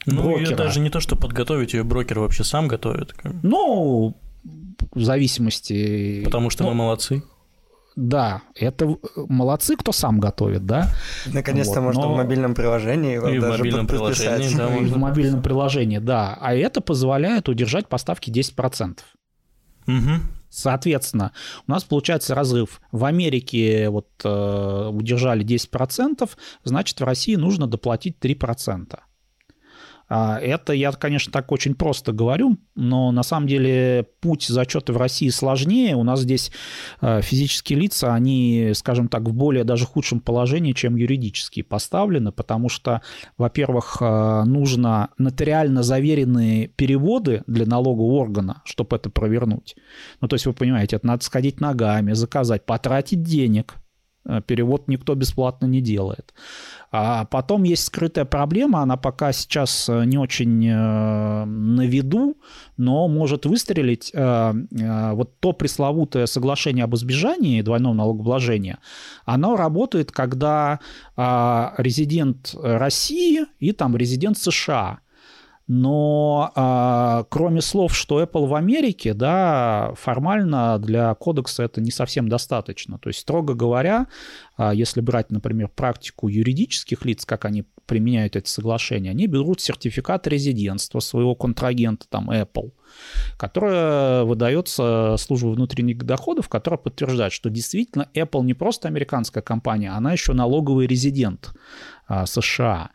ну, 0.07 0.23
брокера. 0.23 0.51
ее 0.51 0.57
даже 0.57 0.81
не 0.81 0.91
то, 0.91 1.01
что 1.01 1.17
подготовить, 1.17 1.75
ее 1.75 1.85
брокер 1.85 2.21
вообще 2.21 2.45
сам 2.45 2.69
готовит. 2.69 3.15
Ну, 3.43 4.15
в 4.93 5.03
зависимости... 5.03 6.23
Потому 6.25 6.51
что 6.51 6.65
ну, 6.65 6.71
мы 6.71 6.77
молодцы. 6.77 7.23
Да, 8.01 8.43
это 8.55 8.97
молодцы, 9.17 9.75
кто 9.75 9.91
сам 9.91 10.21
готовит, 10.21 10.65
да. 10.65 10.89
Наконец-то 11.27 11.81
вот, 11.81 11.87
можно 11.87 12.03
но... 12.03 12.15
в 12.15 12.17
мобильном 12.17 12.55
приложении 12.55 13.15
его 13.15 13.29
и 13.29 13.41
даже 13.41 13.55
в 13.55 13.59
мобильном 13.59 13.89
приложении, 13.89 14.57
да, 14.57 14.77
и 14.81 14.85
в 14.85 14.97
мобильном 14.97 15.43
приложении, 15.43 15.99
да. 15.99 16.39
А 16.41 16.55
это 16.55 16.81
позволяет 16.81 17.49
удержать 17.49 17.89
поставки 17.89 18.31
10%. 18.31 18.99
Угу. 19.89 19.97
Соответственно, 20.49 21.33
у 21.67 21.73
нас 21.73 21.83
получается 21.83 22.37
разрыв. 22.37 22.81
В 22.93 23.05
Америке 23.05 23.89
вот 23.89 24.07
э, 24.23 24.91
удержали 24.93 25.45
10%, 25.45 26.31
значит, 26.63 27.01
в 27.01 27.05
России 27.05 27.35
нужно 27.35 27.67
доплатить 27.67 28.17
3%. 28.21 28.97
А, 30.09 30.39
это 30.39 30.73
я, 30.73 30.93
конечно, 30.93 31.33
так 31.33 31.53
очень 31.53 31.75
просто 31.75 32.13
говорю, 32.13 32.59
но 32.75 33.13
на 33.13 33.23
самом 33.23 33.47
деле 33.47 34.07
путь 34.21 34.47
зачета 34.47 34.93
в 34.93 34.97
России 34.97 35.29
сложнее. 35.29 35.97
У 35.97 36.03
нас 36.03 36.21
здесь 36.21 36.51
а, 37.01 37.21
физические 37.21 37.79
лица, 37.79 38.15
они, 38.15 38.73
скажем 38.75 39.09
так, 39.09 39.23
в 39.23 39.35
более 39.35 39.65
даже 39.65 39.85
худшем 39.85 40.21
положении, 40.21 40.73
чем 40.73 40.97
юридические 40.97 41.65
поставлены, 41.65 42.33
потому 42.33 42.69
что, 42.69 43.03
во-первых, 43.37 43.99
а, 44.01 44.45
нужно 44.45 45.11
нотариально 45.19 45.83
заверенные 45.83 46.69
переводы 46.69 47.43
для 47.47 47.67
налогового 47.67 48.15
органа, 48.15 48.63
чтобы 48.65 48.97
это 48.97 49.11
провернуть. 49.11 49.77
Ну, 50.21 50.29
то 50.29 50.35
есть, 50.35 50.47
вы 50.47 50.55
понимаете, 50.55 50.97
это 50.97 51.07
надо 51.07 51.25
сходить 51.25 51.61
ногами, 51.61 52.13
заказать, 52.13 52.65
потратить 52.65 53.23
денег, 53.23 53.77
перевод 54.47 54.89
никто 54.89 55.15
бесплатно 55.15 55.67
не 55.67 55.81
делает. 55.81 56.35
А 56.91 57.27
потом 57.27 57.65
есть 57.65 57.85
скрытая 57.85 58.25
проблема, 58.25 58.81
она 58.81 58.97
пока 58.97 59.33
сейчас 59.33 59.89
э, 59.89 60.05
не 60.05 60.17
очень 60.17 60.67
э, 60.67 61.45
на 61.45 61.87
виду, 61.87 62.39
но 62.79 63.09
может 63.09 63.45
выстрелить. 63.45 64.11
Э, 64.15 64.55
вот 65.13 65.39
то 65.41 65.53
пресловутое 65.53 66.27
соглашение 66.27 66.85
об 66.85 66.95
избежании 66.95 67.61
двойного 67.61 67.93
налогообложения, 67.93 68.79
оно 69.25 69.57
работает, 69.57 70.13
когда 70.13 70.81
резидент 71.17 72.55
России 72.63 73.47
и 73.59 73.73
там 73.73 73.97
резидент 73.97 74.39
США– 74.39 75.01
но 75.69 76.51
а, 76.55 77.25
кроме 77.29 77.61
слов, 77.61 77.95
что 77.95 78.23
Apple 78.23 78.47
в 78.47 78.55
Америке, 78.55 79.13
да, 79.13 79.93
формально 79.97 80.79
для 80.79 81.15
кодекса 81.15 81.63
это 81.63 81.83
не 81.83 81.91
совсем 81.91 82.31
достаточно. 82.31 82.99
То 82.99 83.11
есть, 83.11 83.21
строго 83.21 83.53
говоря, 83.53 84.07
а, 84.57 84.73
если 84.73 85.03
брать, 85.03 85.31
например, 85.31 85.69
практику 85.69 86.29
юридических 86.29 87.05
лиц, 87.05 87.27
как 87.27 87.45
они 87.45 87.65
применяют 87.85 88.35
эти 88.35 88.49
соглашения, 88.49 89.11
они 89.11 89.27
берут 89.27 89.61
сертификат 89.61 90.27
резидентства 90.27 91.01
своего 91.01 91.35
контрагента, 91.35 92.07
там 92.09 92.31
Apple, 92.31 92.73
которая 93.37 94.25
выдается 94.25 95.17
службой 95.19 95.55
внутренних 95.55 95.99
доходов, 95.99 96.49
которая 96.49 96.79
подтверждает, 96.79 97.33
что 97.33 97.51
действительно 97.51 98.09
Apple 98.15 98.45
не 98.45 98.55
просто 98.55 98.89
американская 98.89 99.43
компания, 99.43 99.91
она 99.91 100.13
еще 100.13 100.33
налоговый 100.33 100.87
резидент 100.87 101.53
а, 102.07 102.27
США. 102.27 102.91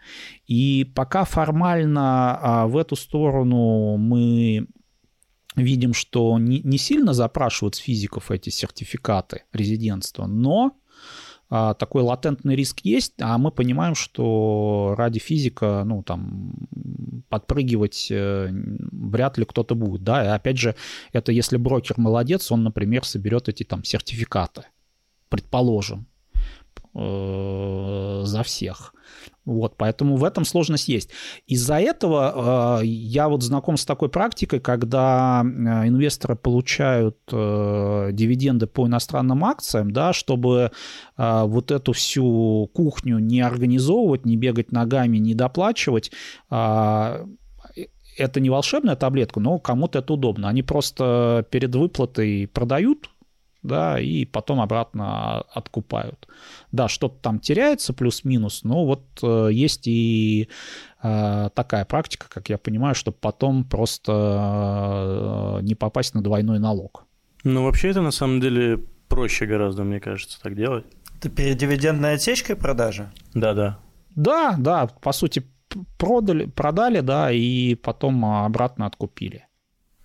И 0.47 0.91
пока 0.95 1.23
формально 1.23 2.39
а, 2.41 2.67
в 2.67 2.77
эту 2.77 2.95
сторону 2.95 3.97
мы 3.97 4.67
видим, 5.55 5.93
что 5.93 6.37
не, 6.39 6.77
сильно 6.77 7.13
запрашивают 7.13 7.75
с 7.75 7.79
физиков 7.79 8.31
эти 8.31 8.49
сертификаты 8.49 9.43
резидентства, 9.53 10.25
но 10.25 10.75
такой 11.53 12.01
латентный 12.01 12.55
риск 12.55 12.79
есть, 12.83 13.13
а 13.21 13.37
мы 13.37 13.51
понимаем, 13.51 13.93
что 13.93 14.95
ради 14.97 15.19
физика, 15.19 15.83
ну, 15.85 16.01
там, 16.01 16.55
подпрыгивать 17.29 18.07
э, 18.09 18.49
вряд 18.91 19.37
ли 19.37 19.45
кто-то 19.45 19.75
будет, 19.75 20.03
да, 20.03 20.25
и 20.25 20.27
опять 20.29 20.57
же, 20.57 20.75
это 21.11 21.31
если 21.31 21.57
брокер 21.57 21.95
молодец, 21.99 22.51
он, 22.51 22.63
например, 22.63 23.05
соберет 23.05 23.49
эти 23.49 23.63
там 23.63 23.83
сертификаты, 23.83 24.63
предположим, 25.29 26.07
за 26.93 28.43
всех. 28.43 28.93
Вот, 29.45 29.75
поэтому 29.77 30.15
в 30.15 30.23
этом 30.23 30.45
сложность 30.45 30.87
есть. 30.87 31.09
Из-за 31.47 31.75
этого 31.79 32.79
э, 32.81 32.85
я 32.85 33.27
вот 33.27 33.43
знаком 33.43 33.75
с 33.75 33.85
такой 33.85 34.07
практикой, 34.07 34.61
когда 34.61 35.43
э, 35.43 35.87
инвесторы 35.87 36.35
получают 36.35 37.17
э, 37.29 38.09
дивиденды 38.13 38.67
по 38.67 38.87
иностранным 38.87 39.43
акциям, 39.43 39.91
да, 39.91 40.13
чтобы 40.13 40.71
э, 41.17 41.43
вот 41.43 41.71
эту 41.71 41.91
всю 41.91 42.69
кухню 42.73 43.19
не 43.19 43.41
организовывать, 43.41 44.25
не 44.25 44.37
бегать 44.37 44.71
ногами, 44.71 45.17
не 45.17 45.33
доплачивать. 45.33 46.11
Э, 46.49 47.25
это 48.17 48.39
не 48.39 48.49
волшебная 48.49 48.95
таблетка, 48.95 49.41
но 49.41 49.59
кому-то 49.59 49.99
это 49.99 50.13
удобно. 50.13 50.47
Они 50.47 50.63
просто 50.63 51.45
перед 51.49 51.75
выплатой 51.75 52.47
продают 52.47 53.09
да, 53.63 53.99
и 53.99 54.25
потом 54.25 54.61
обратно 54.61 55.41
откупают. 55.41 56.27
Да, 56.71 56.87
что-то 56.87 57.15
там 57.21 57.39
теряется 57.39 57.93
плюс-минус, 57.93 58.63
но 58.63 58.85
вот 58.85 59.03
э, 59.23 59.49
есть 59.51 59.87
и 59.87 60.49
э, 61.01 61.49
такая 61.53 61.85
практика, 61.85 62.27
как 62.29 62.49
я 62.49 62.57
понимаю, 62.57 62.93
чтобы 62.93 63.17
потом 63.19 63.63
просто 63.63 65.59
э, 65.59 65.63
не 65.63 65.75
попасть 65.75 66.13
на 66.13 66.21
двойной 66.21 66.59
налог. 66.59 67.05
Ну, 67.43 67.63
вообще 67.63 67.89
это 67.89 68.01
на 68.01 68.11
самом 68.11 68.41
деле 68.41 68.79
проще 69.07 69.45
гораздо, 69.45 69.83
мне 69.83 69.99
кажется, 69.99 70.41
так 70.41 70.55
делать. 70.55 70.85
Это 71.17 71.29
перед 71.29 71.57
дивидендной 71.57 72.15
отсечкой 72.15 72.55
продажи? 72.55 73.11
Да-да. 73.33 73.79
Да, 74.15 74.55
да, 74.57 74.87
по 74.87 75.11
сути, 75.11 75.43
продали, 75.97 76.45
продали, 76.45 76.99
да, 76.99 77.31
и 77.31 77.75
потом 77.75 78.25
обратно 78.25 78.85
откупили. 78.85 79.47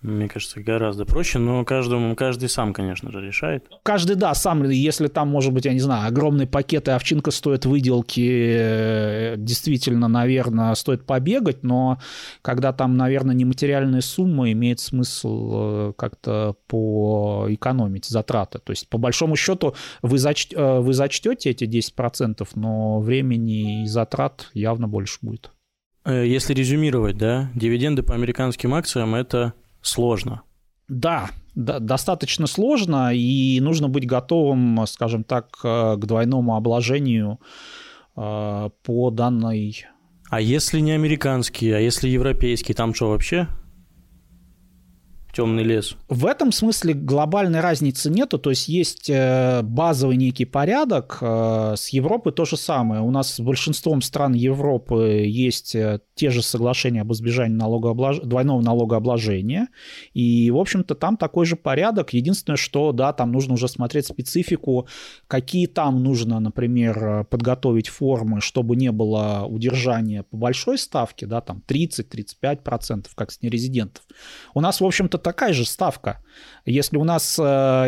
Мне 0.00 0.28
кажется, 0.28 0.61
гораздо 0.61 1.04
проще, 1.04 1.40
но 1.40 1.64
каждому, 1.64 2.14
каждый 2.14 2.48
сам, 2.48 2.72
конечно 2.72 3.11
же, 3.11 3.20
решает. 3.20 3.68
Каждый, 3.82 4.14
да, 4.14 4.32
сам, 4.34 4.62
если 4.70 5.08
там, 5.08 5.28
может 5.28 5.52
быть, 5.52 5.64
я 5.64 5.72
не 5.72 5.80
знаю, 5.80 6.06
огромные 6.06 6.46
пакеты 6.46 6.92
овчинка 6.92 7.32
стоит 7.32 7.66
выделки, 7.66 8.20
э, 8.20 9.34
действительно, 9.37 10.06
наверное, 10.06 10.72
стоит 10.76 11.04
побегать, 11.04 11.64
но 11.64 11.98
когда 12.42 12.72
там, 12.72 12.96
наверное, 12.96 13.34
нематериальные 13.34 14.02
суммы, 14.02 14.52
имеет 14.52 14.78
смысл 14.78 15.50
э, 15.54 15.92
как-то 15.96 16.54
поэкономить 16.68 18.04
затраты. 18.04 18.61
То 18.61 18.70
есть, 18.70 18.88
по 18.88 18.98
большому 18.98 19.34
счету, 19.34 19.74
вы, 20.02 20.18
зач... 20.18 20.48
Э, 20.54 20.78
вы 20.78 20.92
зачтете 20.92 21.50
эти 21.50 21.64
10%, 21.64 22.46
но 22.54 23.00
времени 23.00 23.82
и 23.82 23.87
затрат 23.87 24.48
явно 24.54 24.87
больше 24.87 25.18
будет. 25.22 25.50
Если 26.06 26.54
резюмировать, 26.54 27.18
да, 27.18 27.50
дивиденды 27.54 28.02
по 28.04 28.14
американским 28.14 28.72
акциям– 28.74 29.14
это 29.16 29.54
сложно. 29.82 30.42
Да, 30.88 31.30
да, 31.54 31.80
достаточно 31.80 32.46
сложно, 32.46 33.12
и 33.14 33.60
нужно 33.60 33.88
быть 33.88 34.06
готовым, 34.06 34.86
скажем 34.86 35.24
так, 35.24 35.58
э, 35.62 35.96
к 35.96 36.06
двойному 36.06 36.56
обложению 36.56 37.40
э, 38.16 38.70
по 38.82 39.10
данной... 39.10 39.86
А 40.30 40.40
если 40.40 40.80
не 40.80 40.92
американские, 40.92 41.76
а 41.76 41.80
если 41.80 42.08
европейские, 42.08 42.74
там 42.74 42.94
что 42.94 43.10
вообще? 43.10 43.48
Темный 45.38 45.62
лес. 45.62 45.96
В 46.09 46.27
этом 46.27 46.51
смысле 46.51 46.94
глобальной 46.94 47.61
разницы 47.61 48.11
нету, 48.11 48.40
то 48.40 48.51
есть 48.51 48.66
есть 48.66 49.09
э, 49.09 49.62
базовый 49.62 50.16
некий 50.16 50.46
порядок. 50.46 51.18
Э, 51.20 51.74
с 51.77 51.90
Европой 51.90 52.33
то 52.33 52.44
же 52.44 52.57
самое. 52.57 53.03
У 53.03 53.11
нас 53.12 53.35
с 53.35 53.40
большинством 53.40 54.03
стран 54.03 54.33
Европы 54.33 55.22
есть 55.24 55.77
э, 55.77 56.01
те 56.16 56.31
же 56.31 56.42
соглашения 56.42 57.03
об 57.03 57.12
избежании 57.12 57.55
налогооблож... 57.55 58.18
двойного 58.18 58.61
налогообложения. 58.61 59.68
И, 60.12 60.51
в 60.51 60.57
общем-то, 60.57 60.96
там 60.96 61.16
такой 61.16 61.46
же 61.46 61.55
порядок. 61.55 62.14
Единственное, 62.14 62.57
что, 62.57 62.90
да, 62.90 63.12
там 63.12 63.31
нужно 63.31 63.55
уже 63.55 63.68
смотреть 63.68 64.07
специфику, 64.07 64.88
какие 65.29 65.66
там 65.66 66.03
нужно, 66.03 66.40
например, 66.40 67.24
подготовить 67.31 67.88
формы, 67.88 68.40
чтобы 68.40 68.74
не 68.74 68.90
было 68.90 69.46
удержания 69.48 70.24
по 70.24 70.37
большой 70.37 70.79
ставке, 70.79 71.27
да, 71.27 71.40
там 71.40 71.62
30-35%, 71.68 73.07
как 73.14 73.31
с 73.31 73.40
нерезидентов. 73.40 74.03
У 74.55 74.61
нас, 74.61 74.81
в 74.81 74.85
общем-то, 74.85 75.27
такая 75.28 75.52
же 75.52 75.66
ставка. 75.66 76.20
Если 76.64 76.96
у 76.96 77.04
нас, 77.04 77.38
э, 77.38 77.42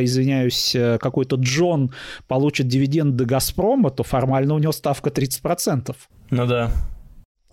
извиняюсь, 0.04 0.74
э, 0.74 0.98
какой-то 0.98 1.36
Джон 1.36 1.90
получит 2.28 2.68
дивиденды 2.68 3.24
Газпрома, 3.24 3.90
то 3.90 4.02
формально 4.02 4.54
у 4.54 4.58
него 4.58 4.72
ставка 4.72 5.10
30%. 5.10 5.96
Ну 6.30 6.46
да. 6.46 6.70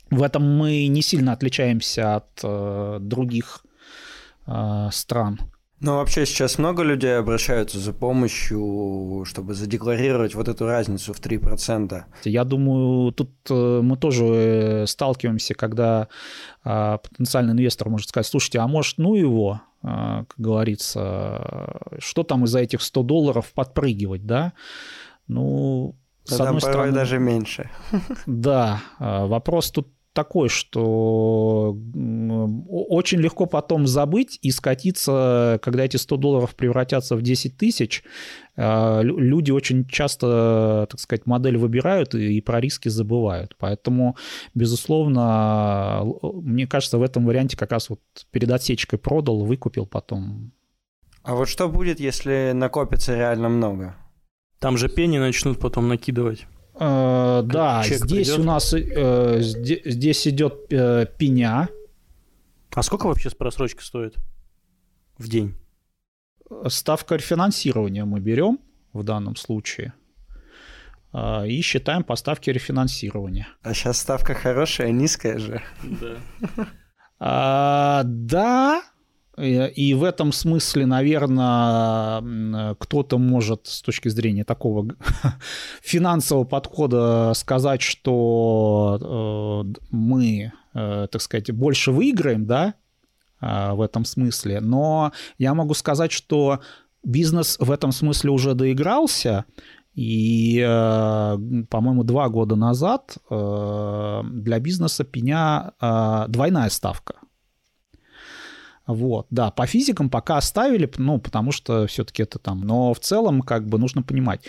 В 0.10 0.24
этом 0.24 0.44
мы 0.44 0.88
не 0.88 1.02
сильно 1.02 1.32
отличаемся 1.32 2.18
от 2.18 2.40
э, 2.44 2.98
других 3.00 3.66
э, 4.46 4.90
стран. 4.92 5.40
Ну, 5.80 5.98
вообще 5.98 6.26
сейчас 6.26 6.58
много 6.58 6.82
людей 6.82 7.20
обращаются 7.20 7.78
за 7.78 7.94
помощью, 7.94 9.24
чтобы 9.26 9.54
задекларировать 9.54 10.34
вот 10.34 10.48
эту 10.48 10.66
разницу 10.66 11.14
в 11.14 11.20
3%. 11.20 12.04
Я 12.24 12.44
думаю, 12.46 13.12
тут 13.12 13.30
э, 13.52 13.82
мы 13.84 13.96
тоже 13.96 14.86
сталкиваемся, 14.88 15.54
когда 15.54 16.08
а, 16.64 16.98
потенциальный 16.98 17.54
инвестор 17.54 17.90
может 17.90 18.10
сказать, 18.10 18.26
слушайте, 18.26 18.58
а 18.60 18.68
может, 18.68 18.98
ну 18.98 19.14
его, 19.14 19.62
как 19.88 20.40
говорится, 20.40 21.80
что 22.00 22.24
там 22.24 22.46
из-за 22.46 22.60
этих 22.60 22.82
100 22.82 23.04
долларов 23.04 23.52
подпрыгивать, 23.54 24.26
да? 24.26 24.54
Ну, 25.28 25.96
с 26.26 26.38
да 26.38 26.46
одной 26.46 26.62
стороны... 26.62 26.92
даже 26.92 27.20
меньше. 27.20 27.70
Да, 28.26 28.82
а, 29.00 29.26
вопрос 29.26 29.72
тут 29.72 29.88
такой, 30.18 30.50
что 30.50 31.78
очень 32.68 33.20
легко 33.20 33.46
потом 33.46 33.86
забыть 33.86 34.40
и 34.42 34.50
скатиться, 34.50 35.60
когда 35.62 35.86
эти 35.86 35.98
100 35.98 36.18
долларов 36.18 36.56
превратятся 36.56 37.16
в 37.16 37.22
10 37.22 37.56
тысяч. 37.56 38.04
А, 38.56 39.02
люди 39.04 39.52
очень 39.52 39.86
часто, 39.86 40.88
так 40.90 41.00
сказать, 41.00 41.28
модель 41.28 41.58
выбирают 41.58 42.16
и 42.16 42.42
про 42.42 42.60
риски 42.60 42.90
забывают. 42.90 43.56
Поэтому, 43.60 44.18
безусловно, 44.56 46.04
мне 46.24 46.66
кажется, 46.66 46.98
в 46.98 47.04
этом 47.04 47.24
варианте 47.28 47.56
как 47.56 47.72
раз 47.72 47.92
вот 47.92 48.00
перед 48.32 48.50
отсечкой 48.50 48.98
продал, 48.98 49.46
выкупил 49.46 49.86
потом. 49.86 50.52
А 51.22 51.36
вот 51.36 51.48
что 51.48 51.70
будет, 51.70 52.00
если 52.00 52.54
накопится 52.56 53.16
реально 53.16 53.50
много? 53.50 53.96
Там 54.58 54.78
же 54.78 54.90
пени 54.90 55.20
начнут 55.20 55.60
потом 55.60 55.88
накидывать. 55.88 56.48
Э, 56.80 57.42
да, 57.44 57.84
здесь 57.84 58.28
придет? 58.28 58.40
у 58.40 58.44
нас 58.44 58.74
э, 58.74 59.38
здесь, 59.42 59.82
здесь 59.86 60.28
идет 60.28 60.72
э, 60.72 61.06
пеня. 61.18 61.70
А 62.74 62.84
сколько 62.84 63.08
вообще 63.08 63.30
просрочка 63.32 63.84
стоит 63.84 64.16
в 65.18 65.28
день? 65.28 65.56
Ставка 66.68 67.16
рефинансирования 67.16 68.06
мы 68.06 68.20
берем 68.20 68.60
в 68.94 69.04
данном 69.04 69.36
случае 69.36 69.94
э, 71.14 71.48
и 71.48 71.62
считаем 71.62 72.04
по 72.04 72.16
ставке 72.16 72.52
рефинансирования. 72.52 73.48
А 73.64 73.74
сейчас 73.74 73.98
ставка 74.00 74.34
хорошая, 74.34 74.92
низкая 74.92 75.40
же. 75.40 75.62
Да. 75.84 76.18
А, 77.20 78.04
да, 78.06 78.84
и 79.38 79.94
в 79.94 80.04
этом 80.04 80.32
смысле, 80.32 80.88
наверное, 80.88 82.74
кто-то 82.76 83.20
может 83.20 83.68
с 83.68 83.82
точки 83.84 84.10
зрения 84.10 84.44
такого 84.44 84.88
финансового 85.82 86.44
подхода 86.44 87.34
сказать, 87.36 87.84
что 87.84 88.98
э, 89.70 89.80
мы, 89.92 90.52
э, 90.74 91.08
так 91.12 91.22
сказать, 91.22 91.52
больше 91.52 91.92
выиграем, 91.92 92.48
да, 92.48 92.74
э, 93.40 93.74
в 93.74 93.82
этом 93.82 94.06
смысле. 94.06 94.60
Но 94.60 95.12
я 95.38 95.54
могу 95.54 95.76
сказать, 95.76 96.12
что 96.12 96.62
бизнес 97.04 97.58
в 97.60 97.72
этом 97.72 97.92
смысле 97.92 98.32
уже 98.32 98.56
доигрался, 98.56 99.46
и, 99.94 100.62
по-моему, 101.72 102.04
два 102.04 102.30
года 102.30 102.56
назад 102.56 103.18
для 103.32 104.60
бизнеса 104.60 105.04
пеня 105.04 105.74
двойная 106.28 106.70
ставка– 106.70 107.16
вот, 108.88 109.28
да, 109.30 109.52
по 109.52 109.68
физикам 109.68 110.10
пока 110.10 110.38
оставили, 110.38 110.90
ну, 110.98 111.20
потому 111.20 111.52
что 111.52 111.88
все-таки 111.88 112.24
это 112.24 112.40
там. 112.40 112.62
Но 112.62 112.94
в 112.94 113.00
целом, 113.00 113.42
как 113.42 113.68
бы, 113.68 113.78
нужно 113.78 114.02
понимать. 114.02 114.42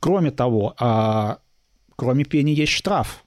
Кроме 0.00 0.30
того, 0.30 0.74
а, 0.78 1.38
кроме 1.96 2.24
пени 2.24 2.50
есть 2.50 2.72
штраф. 2.72 3.24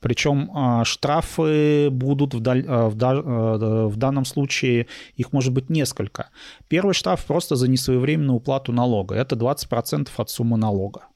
Причем 0.00 0.50
а, 0.54 0.84
штрафы 0.84 1.88
будут 1.90 2.34
в, 2.34 2.40
даль, 2.40 2.64
а, 2.66 2.88
в, 2.88 2.96
а, 3.00 3.88
в 3.88 3.96
данном 3.96 4.24
случае, 4.24 4.88
их 5.14 5.32
может 5.32 5.52
быть 5.52 5.70
несколько. 5.70 6.30
Первый 6.68 6.94
штраф 6.94 7.24
просто 7.24 7.56
за 7.56 7.68
несвоевременную 7.68 8.36
уплату 8.36 8.72
налога. 8.72 9.14
Это 9.14 9.36
20% 9.36 10.08
от 10.16 10.30
суммы 10.30 10.56
налога. 10.56 11.06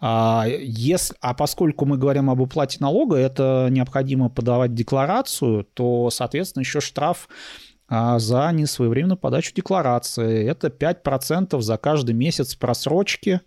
А, 0.00 0.46
если, 0.48 1.14
а 1.20 1.34
поскольку 1.34 1.84
мы 1.84 1.98
говорим 1.98 2.30
об 2.30 2.40
уплате 2.40 2.78
налога, 2.80 3.16
это 3.16 3.68
необходимо 3.70 4.30
подавать 4.30 4.74
декларацию, 4.74 5.64
то, 5.74 6.08
соответственно, 6.10 6.62
еще 6.62 6.80
штраф 6.80 7.28
а, 7.86 8.18
за 8.18 8.50
несвоевременную 8.52 9.18
подачу 9.18 9.52
декларации. 9.54 10.46
Это 10.48 10.68
5% 10.68 11.60
за 11.60 11.76
каждый 11.76 12.14
месяц 12.14 12.54
просрочки 12.54 13.40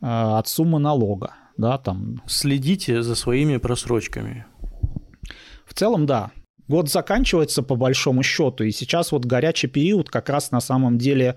а, 0.00 0.38
от 0.38 0.46
суммы 0.46 0.78
налога. 0.78 1.34
Да, 1.56 1.78
там. 1.78 2.22
Следите 2.26 3.02
за 3.02 3.14
своими 3.16 3.56
просрочками. 3.56 4.46
В 5.66 5.74
целом, 5.74 6.06
да. 6.06 6.30
Год 6.68 6.88
заканчивается 6.88 7.64
по 7.64 7.74
большому 7.74 8.22
счету, 8.22 8.62
и 8.62 8.70
сейчас 8.70 9.10
вот 9.10 9.24
горячий 9.24 9.66
период 9.66 10.08
как 10.08 10.28
раз 10.28 10.52
на 10.52 10.60
самом 10.60 10.98
деле 10.98 11.34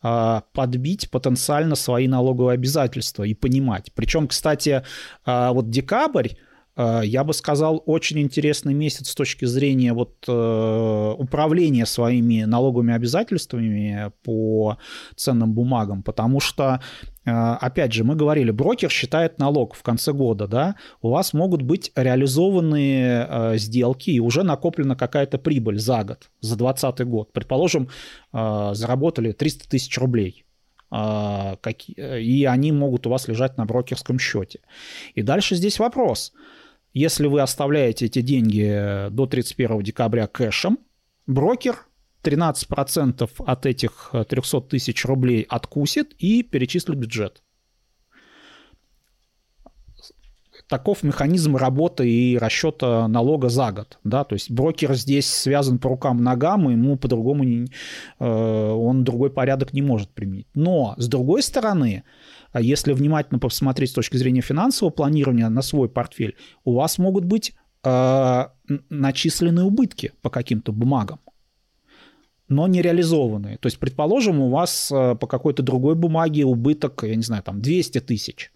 подбить 0.00 1.10
потенциально 1.10 1.74
свои 1.74 2.08
налоговые 2.08 2.54
обязательства 2.54 3.24
и 3.24 3.34
понимать. 3.34 3.92
Причем, 3.94 4.28
кстати, 4.28 4.82
а, 5.24 5.52
вот 5.52 5.70
декабрь, 5.70 6.28
а, 6.30 6.49
я 7.02 7.24
бы 7.24 7.32
сказал, 7.34 7.82
очень 7.86 8.20
интересный 8.20 8.74
месяц 8.74 9.10
с 9.10 9.14
точки 9.14 9.44
зрения 9.44 9.92
вот 9.92 10.24
э, 10.28 11.14
управления 11.18 11.86
своими 11.86 12.44
налоговыми 12.44 12.94
обязательствами 12.94 14.12
по 14.22 14.78
ценным 15.16 15.52
бумагам, 15.52 16.02
потому 16.02 16.40
что 16.40 16.80
а, 17.26 17.56
опять 17.56 17.92
же, 17.92 18.02
мы 18.02 18.16
говорили, 18.16 18.50
брокер 18.50 18.90
считает 18.90 19.38
налог 19.38 19.74
в 19.74 19.82
конце 19.82 20.12
года, 20.12 20.46
да, 20.46 20.76
у 21.02 21.10
вас 21.10 21.32
могут 21.32 21.62
быть 21.62 21.92
реализованные 21.94 23.26
э, 23.28 23.58
сделки, 23.58 24.10
и 24.10 24.20
уже 24.20 24.42
накоплена 24.42 24.96
какая-то 24.96 25.38
прибыль 25.38 25.78
за 25.78 26.02
год, 26.02 26.30
за 26.40 26.56
2020 26.56 27.06
год. 27.06 27.32
Предположим, 27.32 27.88
э, 28.32 28.70
заработали 28.72 29.32
300 29.32 29.68
тысяч 29.68 29.98
рублей, 29.98 30.44
э, 30.90 31.56
и 32.20 32.44
они 32.46 32.72
могут 32.72 33.06
у 33.06 33.10
вас 33.10 33.28
лежать 33.28 33.58
на 33.58 33.66
брокерском 33.66 34.18
счете. 34.18 34.60
И 35.14 35.22
дальше 35.22 35.56
здесь 35.56 35.78
вопрос. 35.78 36.32
Если 36.92 37.26
вы 37.26 37.40
оставляете 37.40 38.06
эти 38.06 38.20
деньги 38.20 39.08
до 39.10 39.26
31 39.26 39.82
декабря 39.82 40.26
кэшем, 40.26 40.78
брокер 41.26 41.86
13% 42.22 43.30
от 43.38 43.66
этих 43.66 44.12
300 44.28 44.56
э, 44.56 44.60
тысяч 44.62 45.04
рублей 45.04 45.46
откусит 45.48 46.12
и 46.18 46.42
перечислит 46.42 46.98
бюджет. 46.98 47.42
Таков 50.68 51.02
механизм 51.02 51.56
работы 51.56 52.08
и 52.08 52.38
расчета 52.38 53.08
налога 53.08 53.48
за 53.48 53.72
год. 53.72 53.98
Да? 54.04 54.22
То 54.24 54.34
есть 54.34 54.50
брокер 54.50 54.94
здесь 54.94 55.26
связан 55.26 55.78
по 55.78 55.88
рукам 55.88 56.18
и 56.18 56.22
ногам, 56.22 56.68
и 56.68 56.72
ему 56.72 56.96
по-другому 56.96 57.44
не, 57.44 57.66
э, 58.18 58.24
он 58.24 59.04
другой 59.04 59.30
порядок 59.30 59.72
не 59.72 59.82
может 59.82 60.10
применить. 60.10 60.46
Но, 60.54 60.94
с 60.96 61.08
другой 61.08 61.42
стороны, 61.42 62.04
если 62.58 62.92
внимательно 62.92 63.38
посмотреть 63.38 63.90
с 63.90 63.94
точки 63.94 64.16
зрения 64.16 64.40
финансового 64.40 64.92
планирования 64.92 65.48
на 65.48 65.62
свой 65.62 65.88
портфель, 65.88 66.36
у 66.64 66.74
вас 66.74 66.98
могут 66.98 67.24
быть 67.24 67.54
э, 67.84 68.46
начислены 68.88 69.62
убытки 69.62 70.12
по 70.22 70.30
каким-то 70.30 70.72
бумагам 70.72 71.20
но 72.50 72.66
не 72.66 72.82
реализованные. 72.82 73.58
То 73.58 73.68
есть, 73.68 73.78
предположим, 73.78 74.40
у 74.40 74.50
вас 74.50 74.90
э, 74.90 75.14
по 75.14 75.28
какой-то 75.28 75.62
другой 75.62 75.94
бумаге 75.94 76.44
убыток, 76.44 77.04
я 77.04 77.14
не 77.14 77.22
знаю, 77.22 77.44
там 77.44 77.62
200 77.62 78.00
тысяч 78.00 78.50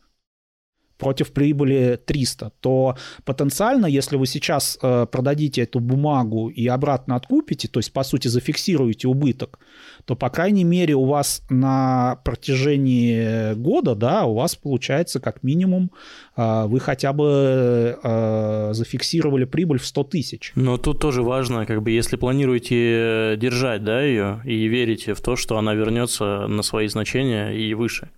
против 0.99 1.33
прибыли 1.33 1.99
300, 2.05 2.53
то 2.61 2.97
потенциально, 3.25 3.87
если 3.87 4.17
вы 4.17 4.27
сейчас 4.27 4.79
э, 4.81 5.07
продадите 5.11 5.63
эту 5.63 5.81
бумагу 5.81 6.49
и 6.49 6.67
обратно 6.67 7.17
откупите, 7.17 7.69
то 7.69 7.81
есть, 7.81 7.93
по 7.93 8.05
сути, 8.05 8.29
зафиксируете 8.29 9.09
убыток, 9.09 9.59
то, 10.05 10.15
по 10.17 10.31
крайней 10.31 10.65
мере, 10.65 10.95
у 10.95 11.05
вас 11.05 11.43
на 11.51 12.17
протяжении 12.25 13.55
года, 13.55 13.95
да, 13.95 14.25
у 14.25 14.35
вас 14.35 14.57
получается 14.57 15.21
как 15.21 15.43
минимум 15.43 15.91
э, 16.37 16.65
вы 16.67 16.81
хотя 16.81 17.13
бы 17.13 17.99
э, 18.03 18.71
зафиксировали 18.73 19.45
прибыль 19.45 19.79
в 19.79 19.87
100 19.87 20.05
тысяч. 20.05 20.53
Но 20.55 20.79
тут 20.79 21.01
тоже 21.01 21.23
важно, 21.23 21.67
как 21.67 21.83
бы, 21.83 21.91
если 21.91 22.17
планируете 22.17 23.37
держать, 23.37 23.85
да, 23.85 24.03
ее 24.03 24.41
и 24.45 24.67
верите 24.67 25.15
в 25.15 25.21
то, 25.21 25.37
что 25.37 25.59
она 25.59 25.75
вернется 25.75 26.47
на 26.47 26.63
свои 26.63 26.89
значения 26.89 27.51
и 27.51 27.75
выше. 27.75 28.11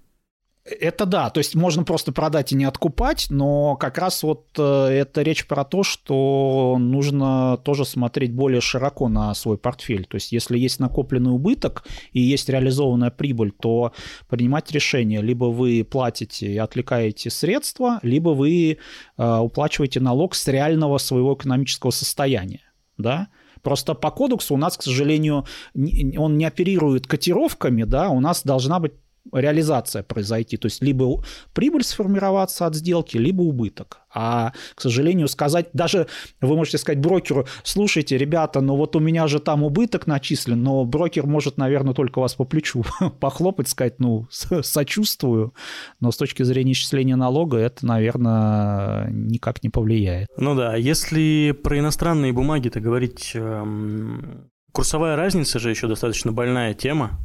Это 0.68 1.06
да, 1.06 1.30
то 1.30 1.38
есть 1.38 1.54
можно 1.54 1.84
просто 1.84 2.10
продать 2.10 2.50
и 2.50 2.56
не 2.56 2.64
откупать, 2.64 3.28
но 3.30 3.76
как 3.76 3.98
раз 3.98 4.24
вот 4.24 4.48
э, 4.58 4.88
это 4.88 5.22
речь 5.22 5.46
про 5.46 5.64
то, 5.64 5.84
что 5.84 6.76
нужно 6.80 7.56
тоже 7.58 7.84
смотреть 7.84 8.32
более 8.34 8.60
широко 8.60 9.08
на 9.08 9.32
свой 9.34 9.58
портфель. 9.58 10.06
То 10.06 10.16
есть 10.16 10.32
если 10.32 10.58
есть 10.58 10.80
накопленный 10.80 11.30
убыток 11.30 11.84
и 12.12 12.20
есть 12.20 12.48
реализованная 12.48 13.12
прибыль, 13.12 13.52
то 13.52 13.92
принимать 14.28 14.72
решение, 14.72 15.22
либо 15.22 15.44
вы 15.44 15.86
платите 15.88 16.48
и 16.48 16.58
отвлекаете 16.58 17.30
средства, 17.30 18.00
либо 18.02 18.30
вы 18.30 18.78
э, 19.16 19.36
уплачиваете 19.38 20.00
налог 20.00 20.34
с 20.34 20.48
реального 20.48 20.98
своего 20.98 21.34
экономического 21.34 21.92
состояния. 21.92 22.62
Да? 22.98 23.28
Просто 23.62 23.94
по 23.94 24.10
кодексу 24.10 24.54
у 24.54 24.58
нас, 24.58 24.76
к 24.76 24.82
сожалению, 24.82 25.44
он 25.74 26.36
не 26.36 26.44
оперирует 26.44 27.06
котировками, 27.06 27.84
да, 27.84 28.10
у 28.10 28.20
нас 28.20 28.42
должна 28.42 28.80
быть 28.80 28.92
реализация 29.32 30.02
произойти. 30.02 30.56
То 30.56 30.66
есть 30.66 30.82
либо 30.82 31.22
прибыль 31.52 31.84
сформироваться 31.84 32.66
от 32.66 32.74
сделки, 32.74 33.16
либо 33.16 33.42
убыток. 33.42 34.00
А, 34.18 34.52
к 34.74 34.80
сожалению, 34.80 35.28
сказать, 35.28 35.68
даже 35.74 36.06
вы 36.40 36.56
можете 36.56 36.78
сказать 36.78 37.00
брокеру, 37.00 37.46
слушайте, 37.64 38.16
ребята, 38.16 38.62
ну 38.62 38.74
вот 38.74 38.96
у 38.96 38.98
меня 38.98 39.26
же 39.26 39.40
там 39.40 39.62
убыток 39.62 40.06
начислен, 40.06 40.62
но 40.62 40.86
брокер 40.86 41.26
может, 41.26 41.58
наверное, 41.58 41.92
только 41.92 42.20
вас 42.20 42.34
по 42.34 42.44
плечу 42.44 42.82
похлопать, 43.20 43.68
сказать, 43.68 43.98
ну, 43.98 44.26
сочувствую, 44.30 45.52
но 46.00 46.10
с 46.10 46.16
точки 46.16 46.44
зрения 46.44 46.72
исчисления 46.72 47.16
налога 47.16 47.58
это, 47.58 47.84
наверное, 47.84 49.10
никак 49.10 49.62
не 49.62 49.68
повлияет. 49.68 50.28
Ну 50.38 50.54
да, 50.54 50.76
если 50.76 51.52
про 51.62 51.78
иностранные 51.78 52.32
бумаги-то 52.32 52.80
говорить, 52.80 53.32
эм, 53.34 54.50
курсовая 54.72 55.16
разница 55.16 55.58
же 55.58 55.68
еще 55.68 55.88
достаточно 55.88 56.32
больная 56.32 56.72
тема, 56.72 57.18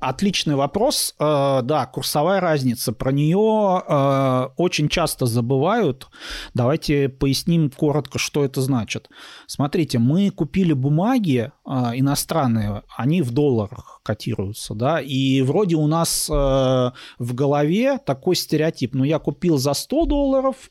Отличный 0.00 0.54
вопрос. 0.54 1.14
Э, 1.18 1.60
да, 1.64 1.86
курсовая 1.86 2.40
разница. 2.40 2.92
Про 2.92 3.10
нее 3.10 3.82
э, 3.86 4.48
очень 4.56 4.88
часто 4.88 5.26
забывают. 5.26 6.08
Давайте 6.54 7.08
поясним 7.08 7.70
коротко, 7.70 8.18
что 8.18 8.44
это 8.44 8.60
значит. 8.60 9.08
Смотрите, 9.46 9.98
мы 9.98 10.30
купили 10.30 10.72
бумаги 10.72 11.50
э, 11.66 11.70
иностранные, 11.94 12.82
они 12.96 13.22
в 13.22 13.32
долларах 13.32 14.00
котируются, 14.04 14.74
да, 14.74 15.00
и 15.00 15.42
вроде 15.42 15.76
у 15.76 15.86
нас 15.86 16.28
в 16.28 16.92
голове 17.18 17.98
такой 17.98 18.36
стереотип. 18.36 18.94
Ну, 18.94 19.04
я 19.04 19.18
купил 19.18 19.58
за 19.58 19.74
100 19.74 20.06
долларов, 20.06 20.70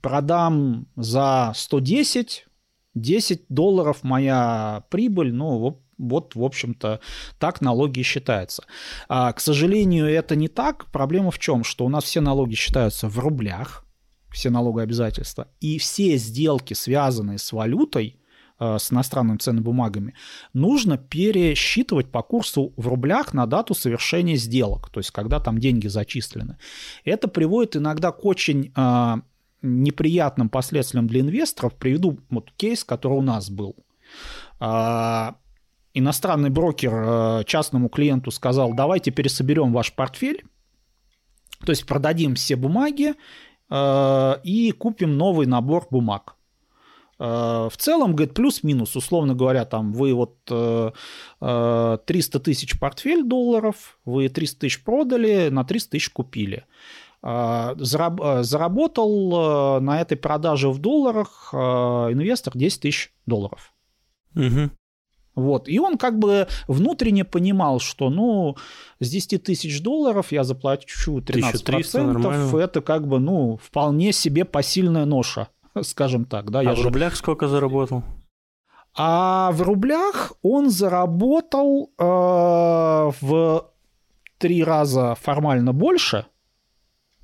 продам 0.00 0.86
за 0.96 1.52
110, 1.54 2.46
10 2.94 3.44
долларов 3.48 4.02
моя 4.02 4.84
прибыль, 4.90 5.32
ну, 5.32 5.80
вот, 6.00 6.34
в 6.34 6.42
общем-то, 6.42 7.00
так 7.38 7.60
налоги 7.60 8.02
считаются. 8.02 8.64
А, 9.08 9.32
к 9.32 9.40
сожалению, 9.40 10.06
это 10.06 10.36
не 10.36 10.48
так. 10.48 10.86
Проблема 10.86 11.30
в 11.30 11.38
чем? 11.38 11.64
Что 11.64 11.84
у 11.84 11.88
нас 11.88 12.04
все 12.04 12.20
налоги 12.20 12.54
считаются 12.54 13.08
в 13.08 13.18
рублях, 13.18 13.84
все 14.30 14.50
налоговые 14.50 14.84
обязательства, 14.84 15.48
и 15.60 15.78
все 15.78 16.16
сделки, 16.16 16.74
связанные 16.74 17.38
с 17.38 17.52
валютой, 17.52 18.20
а, 18.58 18.78
с 18.78 18.92
иностранными 18.92 19.38
ценными 19.38 19.64
бумагами, 19.64 20.14
нужно 20.52 20.98
пересчитывать 20.98 22.10
по 22.10 22.22
курсу 22.22 22.72
в 22.76 22.88
рублях 22.88 23.32
на 23.34 23.46
дату 23.46 23.74
совершения 23.74 24.36
сделок, 24.36 24.90
то 24.90 25.00
есть 25.00 25.10
когда 25.10 25.40
там 25.40 25.58
деньги 25.58 25.88
зачислены. 25.88 26.58
Это 27.04 27.28
приводит 27.28 27.76
иногда 27.76 28.12
к 28.12 28.24
очень 28.24 28.72
э, 28.76 29.14
неприятным 29.62 30.48
последствиям 30.48 31.06
для 31.06 31.20
инвесторов. 31.20 31.74
Приведу 31.74 32.18
вот 32.28 32.50
кейс, 32.52 32.84
который 32.84 33.18
у 33.18 33.22
нас 33.22 33.50
был 33.50 33.76
иностранный 36.00 36.50
брокер 36.50 36.92
э, 36.92 37.44
частному 37.44 37.88
клиенту 37.88 38.30
сказал, 38.30 38.74
давайте 38.74 39.10
пересоберем 39.10 39.72
ваш 39.72 39.94
портфель, 39.94 40.44
то 41.64 41.70
есть 41.70 41.86
продадим 41.86 42.34
все 42.34 42.56
бумаги 42.56 43.14
э, 43.70 44.34
и 44.42 44.72
купим 44.72 45.16
новый 45.16 45.46
набор 45.46 45.86
бумаг. 45.90 46.34
Э, 47.18 47.68
в 47.70 47.76
целом, 47.76 48.16
говорит, 48.16 48.34
плюс-минус, 48.34 48.96
условно 48.96 49.34
говоря, 49.34 49.64
там 49.64 49.92
вы 49.92 50.12
вот 50.14 50.34
300 50.44 52.40
тысяч 52.40 52.78
портфель 52.80 53.22
долларов, 53.22 53.98
вы 54.04 54.28
300 54.28 54.60
тысяч 54.60 54.82
продали, 54.82 55.48
на 55.50 55.62
300 55.64 55.90
тысяч 55.90 56.10
купили. 56.10 56.64
Заработал 57.22 59.02
на 59.80 60.00
этой 60.00 60.16
продаже 60.16 60.70
в 60.70 60.78
долларах 60.78 61.52
инвестор 61.52 62.56
10 62.56 62.80
тысяч 62.80 63.12
долларов. 63.26 63.74
Угу. 64.34 64.70
Вот. 65.40 65.68
И 65.68 65.78
он 65.78 65.96
как 65.96 66.18
бы 66.18 66.46
внутренне 66.68 67.24
понимал, 67.24 67.80
что 67.80 68.10
ну 68.10 68.56
с 69.00 69.08
10 69.08 69.42
тысяч 69.42 69.82
долларов 69.82 70.32
я 70.32 70.44
заплачу 70.44 71.18
13%, 71.18 72.60
это 72.60 72.80
как 72.80 73.06
бы 73.06 73.18
ну 73.18 73.58
вполне 73.62 74.12
себе 74.12 74.44
посильная 74.44 75.04
ноша, 75.04 75.48
скажем 75.82 76.24
так. 76.24 76.50
Да, 76.50 76.60
а 76.60 76.62
я 76.62 76.72
в 76.72 76.76
же... 76.76 76.84
рублях 76.84 77.16
сколько 77.16 77.48
заработал? 77.48 78.02
А 78.94 79.52
в 79.52 79.62
рублях 79.62 80.32
он 80.42 80.68
заработал 80.68 81.92
э, 81.96 82.02
в 83.20 83.70
три 84.38 84.64
раза 84.64 85.14
формально 85.14 85.72
больше, 85.72 86.26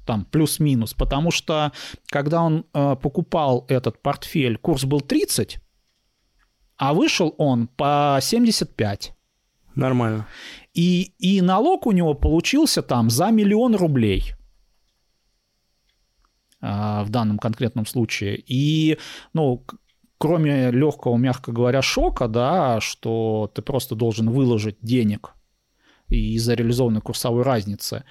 там 0.06 0.24
плюс-минус, 0.24 0.94
потому 0.94 1.32
что 1.32 1.72
когда 2.06 2.42
он 2.42 2.66
э, 2.72 2.96
покупал 2.96 3.64
этот 3.68 4.00
портфель, 4.00 4.58
курс 4.58 4.84
был 4.84 5.00
30, 5.00 5.58
а 6.76 6.94
вышел 6.94 7.34
он 7.38 7.68
по 7.68 8.18
75. 8.20 9.14
Нормально. 9.74 10.26
И, 10.74 11.12
и 11.18 11.40
налог 11.42 11.86
у 11.86 11.92
него 11.92 12.14
получился 12.14 12.82
там 12.82 13.10
за 13.10 13.30
миллион 13.30 13.76
рублей 13.76 14.32
а, 16.60 17.04
в 17.04 17.10
данном 17.10 17.38
конкретном 17.38 17.86
случае. 17.86 18.42
И, 18.46 18.98
ну, 19.32 19.64
кроме 20.18 20.70
легкого, 20.70 21.16
мягко 21.16 21.52
говоря, 21.52 21.82
шока, 21.82 22.28
да, 22.28 22.80
что 22.80 23.50
ты 23.54 23.62
просто 23.62 23.94
должен 23.94 24.30
выложить 24.30 24.78
денег 24.80 25.34
из-за 26.08 26.54
реализованной 26.54 27.00
курсовой 27.00 27.42
разницы, 27.42 28.04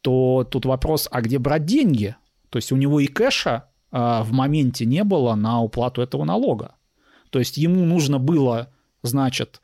то 0.00 0.46
тут 0.50 0.66
вопрос, 0.66 1.08
а 1.10 1.22
где 1.22 1.38
брать 1.38 1.64
деньги? 1.64 2.16
То 2.50 2.58
есть 2.58 2.72
у 2.72 2.76
него 2.76 3.00
и 3.00 3.06
кэша 3.06 3.70
а, 3.90 4.22
в 4.22 4.32
моменте 4.32 4.84
не 4.84 5.04
было 5.04 5.34
на 5.34 5.62
уплату 5.62 6.02
этого 6.02 6.24
налога. 6.24 6.74
То 7.34 7.40
есть 7.40 7.56
ему 7.56 7.84
нужно 7.84 8.20
было 8.20 8.68
значит, 9.02 9.60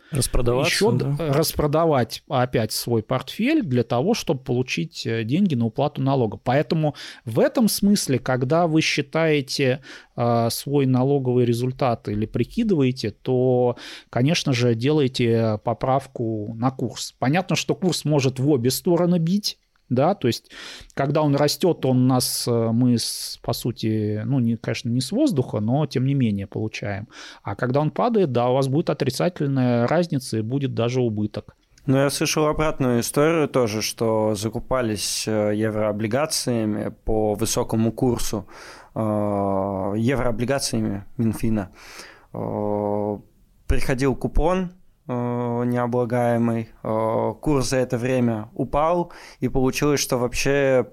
еще 0.67 0.91
да. 0.91 1.15
распродавать 1.33 2.25
опять 2.29 2.73
свой 2.73 3.01
портфель 3.01 3.63
для 3.63 3.85
того, 3.85 4.13
чтобы 4.13 4.41
получить 4.41 5.07
э, 5.07 5.23
деньги 5.23 5.55
на 5.55 5.67
уплату 5.67 6.03
налога. 6.03 6.37
Поэтому 6.37 6.97
в 7.25 7.39
этом 7.39 7.69
смысле, 7.69 8.19
когда 8.19 8.67
вы 8.67 8.81
считаете 8.81 9.85
э, 10.17 10.49
свой 10.51 10.87
налоговый 10.87 11.45
результат 11.45 12.09
или 12.09 12.27
прикидываете, 12.27 13.13
то, 13.13 13.77
конечно 14.11 14.53
же, 14.53 14.75
делаете 14.75 15.61
поправку 15.63 16.55
на 16.57 16.73
курс. 16.73 17.15
Понятно, 17.21 17.55
что 17.55 17.77
курс 17.77 18.05
может 18.05 18.41
в 18.41 18.51
обе 18.51 18.73
стороны 18.73 19.21
бить, 19.21 19.61
да, 19.91 20.15
то 20.15 20.29
есть 20.29 20.51
когда 20.95 21.23
он 21.23 21.37
растет, 21.37 21.85
он 21.85 22.07
нас, 22.07 22.47
э, 22.49 22.71
мы, 22.73 22.97
по 23.43 23.53
сути, 23.53 24.23
ну, 24.25 24.39
не, 24.39 24.57
конечно, 24.57 24.89
не 24.89 25.01
с 25.01 25.13
воздуха, 25.13 25.61
но 25.61 25.85
тем 25.87 26.07
не 26.07 26.15
менее 26.15 26.47
получаем. 26.47 27.09
А 27.43 27.57
когда 27.57 27.81
он 27.81 27.91
падает, 27.91 28.33
да, 28.33 28.49
у 28.49 28.55
вас 28.55 28.69
будет 28.69 28.89
отрицательная 28.89 29.87
разница 29.87 30.39
и 30.39 30.43
будет 30.43 30.75
даже 30.75 31.03
убыток. 31.03 31.57
Ну, 31.87 31.97
я 31.97 32.11
слышал 32.11 32.47
обратную 32.47 33.01
историю 33.01 33.49
тоже, 33.49 33.83
что 33.83 34.35
закупались 34.35 35.27
э, 35.27 35.53
еврооблигациями 35.55 36.95
по 37.05 37.35
высокому 37.35 37.91
курсу, 37.91 38.47
э, 38.95 39.01
еврооблигациями 39.01 41.05
Минфина. 41.17 41.71
Приходил 43.67 44.15
купон, 44.15 44.71
необлагаемый. 45.13 46.71
Э, 46.83 47.35
курс 47.41 47.71
за 47.71 47.79
это 47.79 47.99
время 47.99 48.49
упал, 48.55 49.13
и 49.41 49.49
получилось, 49.49 50.01
что 50.01 50.19
вообще 50.19 50.87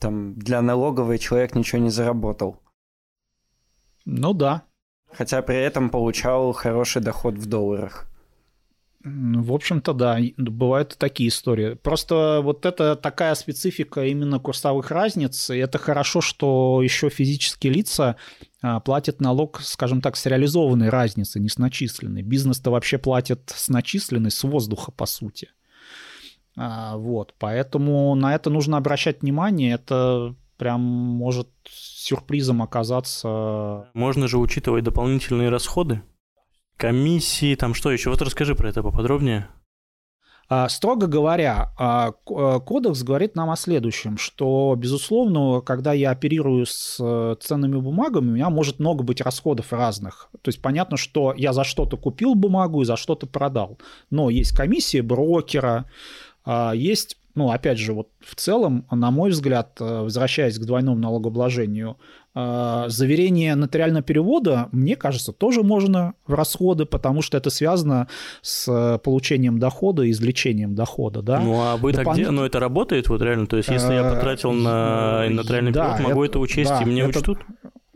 там, 0.00 0.34
для 0.34 0.62
налоговой 0.62 1.18
человек 1.18 1.54
ничего 1.54 1.80
не 1.80 1.90
заработал. 1.90 2.60
Ну 4.04 4.32
да. 4.32 4.64
Хотя 5.12 5.42
при 5.42 5.56
этом 5.56 5.90
получал 5.90 6.52
хороший 6.52 7.02
доход 7.02 7.34
в 7.34 7.46
долларах. 7.46 8.08
В 9.04 9.52
общем-то, 9.52 9.92
да, 9.92 10.18
бывают 10.36 10.96
такие 10.98 11.28
истории. 11.28 11.74
Просто 11.74 12.40
вот 12.42 12.66
это 12.66 12.96
такая 12.96 13.34
специфика 13.36 14.04
именно 14.04 14.40
курсовых 14.40 14.90
разниц, 14.90 15.50
и 15.50 15.58
это 15.58 15.78
хорошо, 15.78 16.20
что 16.20 16.80
еще 16.82 17.08
физические 17.08 17.72
лица 17.72 18.16
а, 18.62 18.80
платят 18.80 19.20
налог, 19.20 19.60
скажем 19.60 20.00
так, 20.00 20.16
с 20.16 20.26
реализованной 20.26 20.88
разницы, 20.88 21.40
не 21.40 21.48
с 21.48 21.58
начисленной. 21.58 22.22
Бизнес-то 22.22 22.70
вообще 22.70 22.98
платит 22.98 23.52
с 23.54 23.68
начисленной, 23.68 24.30
с 24.30 24.42
воздуха, 24.42 24.90
по 24.92 25.06
сути. 25.06 25.48
А, 26.56 26.96
вот, 26.96 27.34
поэтому 27.38 28.14
на 28.14 28.34
это 28.34 28.50
нужно 28.50 28.76
обращать 28.76 29.22
внимание, 29.22 29.72
это 29.74 30.34
прям 30.56 30.80
может 30.80 31.48
сюрпризом 31.68 32.62
оказаться. 32.62 33.88
Можно 33.94 34.26
же 34.26 34.38
учитывать 34.38 34.84
дополнительные 34.84 35.50
расходы? 35.50 36.02
комиссии, 36.78 37.56
там 37.56 37.74
что 37.74 37.90
еще? 37.90 38.08
Вот 38.08 38.22
расскажи 38.22 38.54
про 38.54 38.70
это 38.70 38.82
поподробнее. 38.82 39.48
А, 40.50 40.68
строго 40.70 41.06
говоря, 41.06 41.72
а, 41.76 42.12
а, 42.26 42.60
кодекс 42.60 43.02
говорит 43.02 43.36
нам 43.36 43.50
о 43.50 43.56
следующем, 43.56 44.16
что, 44.16 44.74
безусловно, 44.78 45.60
когда 45.60 45.92
я 45.92 46.10
оперирую 46.10 46.64
с 46.64 46.96
э, 46.98 47.36
ценными 47.40 47.76
бумагами, 47.76 48.30
у 48.30 48.32
меня 48.32 48.48
может 48.48 48.78
много 48.78 49.04
быть 49.04 49.20
расходов 49.20 49.72
разных. 49.74 50.30
То 50.40 50.48
есть 50.48 50.62
понятно, 50.62 50.96
что 50.96 51.34
я 51.36 51.52
за 51.52 51.64
что-то 51.64 51.98
купил 51.98 52.34
бумагу 52.34 52.80
и 52.80 52.86
за 52.86 52.96
что-то 52.96 53.26
продал. 53.26 53.78
Но 54.10 54.30
есть 54.30 54.52
комиссия 54.56 55.02
брокера, 55.02 55.84
есть 56.72 57.17
ну, 57.34 57.50
опять 57.50 57.78
же, 57.78 57.92
вот 57.92 58.08
в 58.20 58.34
целом, 58.34 58.84
на 58.90 59.10
мой 59.10 59.30
взгляд, 59.30 59.76
э, 59.80 60.02
возвращаясь 60.02 60.58
к 60.58 60.64
двойному 60.64 60.98
налогообложению, 60.98 61.96
э, 62.34 62.84
заверение 62.88 63.54
нотариального 63.54 64.02
перевода, 64.02 64.68
мне 64.72 64.96
кажется, 64.96 65.32
тоже 65.32 65.62
можно 65.62 66.14
в 66.26 66.34
расходы, 66.34 66.84
потому 66.84 67.22
что 67.22 67.38
это 67.38 67.50
связано 67.50 68.08
с 68.42 69.00
получением 69.04 69.58
дохода 69.58 70.02
и 70.02 70.10
извлечением 70.10 70.74
дохода, 70.74 71.22
да. 71.22 71.40
Ну, 71.40 71.60
а 71.60 71.76
вы 71.76 71.92
Допол... 71.92 72.12
так 72.12 72.14
где? 72.14 72.30
Ну, 72.30 72.44
это 72.44 72.58
работает 72.60 73.08
вот 73.08 73.22
реально? 73.22 73.46
То 73.46 73.56
есть, 73.56 73.68
если 73.68 73.94
я 73.94 74.02
потратил 74.02 74.52
на 74.52 75.24
э, 75.26 75.30
нотариальный 75.30 75.72
перевод, 75.72 76.00
могу 76.00 76.24
это, 76.24 76.38
учесть, 76.38 76.72
и 76.80 76.84
мне 76.84 77.06
учтут? 77.06 77.38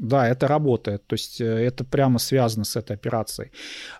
Да, 0.03 0.27
это 0.27 0.49
работает, 0.49 1.07
то 1.07 1.15
есть 1.15 1.41
э, 1.41 1.45
это 1.45 1.85
прямо 1.85 2.19
связано 2.19 2.65
с 2.65 2.75
этой 2.75 2.97
операцией. 2.97 3.53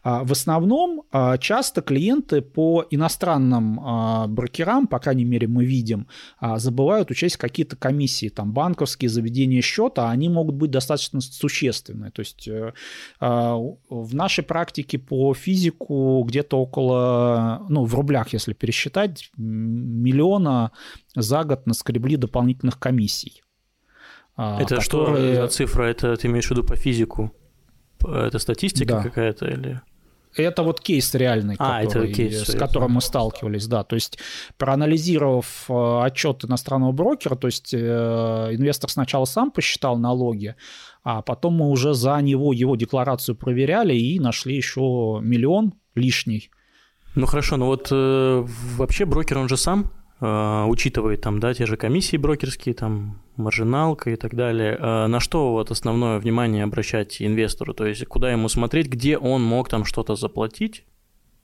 А, 0.03 0.25
в 0.25 0.33
основном 0.33 1.05
а, 1.13 1.39
часто 1.39 1.81
клиенты 1.81 2.43
по 2.43 2.85
иностранным 2.91 3.79
а, 3.81 4.27
брокерам, 4.27 4.89
по 4.89 4.99
крайней 4.99 5.25
мере 5.25 5.47
мы 5.47 5.65
видим, 5.65 6.09
забывают 6.57 7.13
учесть 7.13 7.37
какие-то 7.37 7.77
комиссии, 7.77 8.31
там 8.31 8.53
банковские 8.53 9.11
заведения 9.11 9.63
счета, 9.63 10.11
они 10.11 10.29
могут 10.29 10.57
быть 10.57 10.73
достаточно 10.73 11.21
существенные. 11.21 12.11
То 12.11 12.21
есть 12.21 12.49
э, 12.49 12.73
в 13.21 14.15
нашей 14.15 14.43
практике 14.43 14.99
по 14.99 15.33
физику 15.35 16.25
где-то 16.27 16.59
около, 16.59 17.65
ну 17.69 17.85
в 17.85 17.95
рублях 17.95 18.33
если 18.33 18.55
пересчитать, 18.55 19.31
миллиона 19.37 20.73
за 21.15 21.45
год 21.45 21.67
наскребли 21.67 22.17
дополнительных 22.17 22.81
комиссий. 22.81 23.43
А, 24.37 24.61
это 24.61 24.77
которые... 24.77 24.83
что 24.85 25.35
за 25.43 25.49
цифра? 25.49 25.85
Это 25.85 26.17
ты 26.17 26.29
имеешь 26.29 26.47
в 26.47 26.51
виду 26.51 26.65
по 26.65 26.77
физику? 26.77 27.33
Это 28.01 28.39
статистика 28.39 28.95
да. 28.95 29.03
какая-то 29.03 29.47
или? 29.47 29.83
Это 30.35 30.63
вот 30.63 30.81
кейс 30.81 31.15
реальный, 31.15 31.57
а, 31.59 31.85
который, 31.85 32.11
это 32.11 32.15
кейс, 32.15 32.49
с 32.49 32.57
которым 32.57 32.93
мы 32.93 33.03
сталкивались, 33.03 33.67
да. 33.67 33.85
То 33.85 33.97
есть, 33.97 34.19
проанализировав 34.57 35.67
э, 35.69 36.01
отчет 36.05 36.45
иностранного 36.45 36.93
брокера, 36.93 37.35
то 37.35 37.49
есть 37.49 37.75
э, 37.75 37.79
инвестор 37.79 38.89
сначала 38.91 39.27
сам 39.27 39.51
посчитал 39.51 39.99
налоги, 39.99 40.55
а 41.05 41.21
потом 41.21 41.57
мы 41.57 41.69
уже 41.69 41.93
за 41.93 42.19
него 42.23 42.55
его 42.55 42.77
декларацию 42.77 43.37
проверяли 43.37 43.95
и 43.95 44.19
нашли 44.21 44.57
еще 44.57 45.21
миллион 45.23 45.75
лишний. 45.95 46.51
Ну 47.15 47.27
хорошо, 47.27 47.59
ну 47.59 47.67
вот 47.67 47.89
э, 47.91 48.47
вообще 48.77 49.05
брокер 49.05 49.37
он 49.37 49.49
же 49.49 49.59
сам 49.59 49.93
э, 50.23 50.65
учитывает 50.69 51.21
там, 51.21 51.41
да, 51.41 51.53
те 51.53 51.67
же 51.67 51.77
комиссии 51.77 52.17
брокерские, 52.17 52.75
там, 52.75 53.21
маржиналка 53.37 54.11
и 54.11 54.17
так 54.17 54.35
далее. 54.35 54.79
Э, 54.79 55.07
на 55.09 55.21
что 55.21 55.53
вот 55.53 55.71
основное 55.71 56.19
внимание 56.19 56.65
обращать 56.65 57.21
инвестору? 57.21 57.75
То 57.75 57.85
есть 57.87 58.07
куда 58.07 58.33
ему 58.33 58.49
смотреть, 58.49 58.89
где 58.89 59.19
он 59.19 59.43
мог 59.43 59.69
там 59.69 59.85
что-то 59.85 60.15
заплатить, 60.15 60.85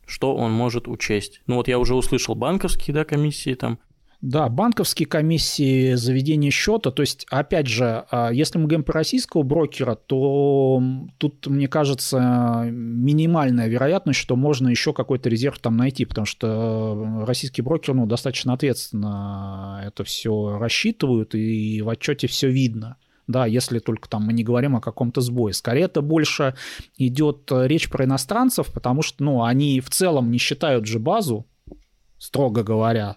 что 0.06 0.34
он 0.34 0.52
может 0.52 0.88
учесть? 0.88 1.42
Ну 1.46 1.56
вот 1.56 1.68
я 1.68 1.78
уже 1.78 1.94
услышал 1.94 2.34
банковские, 2.34 2.94
да, 2.94 3.04
комиссии 3.04 3.54
там, 3.54 3.78
да, 4.20 4.48
банковские 4.48 5.06
комиссии, 5.06 5.94
заведение 5.94 6.50
счета. 6.50 6.90
То 6.90 7.02
есть, 7.02 7.24
опять 7.30 7.68
же, 7.68 8.04
а, 8.10 8.30
если 8.32 8.58
мы 8.58 8.64
говорим 8.64 8.82
про 8.82 8.94
российского 8.94 9.44
брокера, 9.44 9.94
то 9.94 10.82
тут, 11.18 11.46
мне 11.46 11.68
кажется, 11.68 12.66
минимальная 12.68 13.68
вероятность, 13.68 14.18
что 14.18 14.34
можно 14.34 14.68
еще 14.68 14.92
какой-то 14.92 15.28
резерв 15.28 15.60
там 15.60 15.76
найти, 15.76 16.04
потому 16.04 16.26
что 16.26 17.22
российский 17.26 17.62
брокер 17.62 17.94
ну, 17.94 18.06
достаточно 18.06 18.54
ответственно 18.54 19.82
это 19.86 20.02
все 20.02 20.58
рассчитывают, 20.58 21.36
и 21.36 21.80
в 21.80 21.88
отчете 21.88 22.26
все 22.26 22.50
видно. 22.50 22.96
Да, 23.28 23.46
если 23.46 23.78
только 23.78 24.08
там 24.08 24.24
мы 24.24 24.32
не 24.32 24.42
говорим 24.42 24.74
о 24.74 24.80
каком-то 24.80 25.20
сбое. 25.20 25.52
Скорее, 25.52 25.82
это 25.82 26.00
больше 26.00 26.54
идет 26.96 27.52
речь 27.52 27.88
про 27.88 28.06
иностранцев, 28.06 28.72
потому 28.72 29.02
что 29.02 29.22
ну, 29.22 29.44
они 29.44 29.80
в 29.80 29.90
целом 29.90 30.30
не 30.32 30.38
считают 30.38 30.86
же 30.86 30.98
базу, 30.98 31.46
строго 32.18 32.64
говоря, 32.64 33.16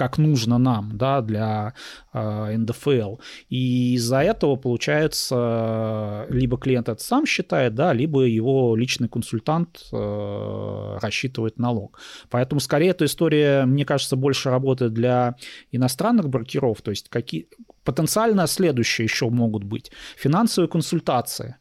как 0.00 0.16
нужно 0.16 0.56
нам, 0.56 0.96
да, 0.96 1.20
для 1.20 1.74
э, 2.14 2.56
НДФЛ. 2.56 3.16
И 3.50 3.92
из-за 3.96 4.22
этого, 4.22 4.56
получается, 4.56 6.24
либо 6.30 6.56
клиент 6.56 6.88
это 6.88 7.02
сам 7.02 7.26
считает, 7.26 7.74
да, 7.74 7.92
либо 7.92 8.22
его 8.22 8.76
личный 8.76 9.10
консультант 9.10 9.82
э, 9.92 10.98
рассчитывает 11.02 11.58
налог. 11.58 11.98
Поэтому, 12.30 12.60
скорее, 12.60 12.92
эта 12.92 13.04
история, 13.04 13.66
мне 13.66 13.84
кажется, 13.84 14.16
больше 14.16 14.48
работает 14.48 14.94
для 14.94 15.34
иностранных 15.70 16.30
брокеров, 16.30 16.80
то 16.80 16.92
есть 16.92 17.10
какие 17.10 17.48
потенциально 17.84 18.46
следующие 18.46 19.04
еще 19.04 19.28
могут 19.28 19.64
быть. 19.64 19.92
Финансовые 20.16 20.70
консультации. 20.70 21.56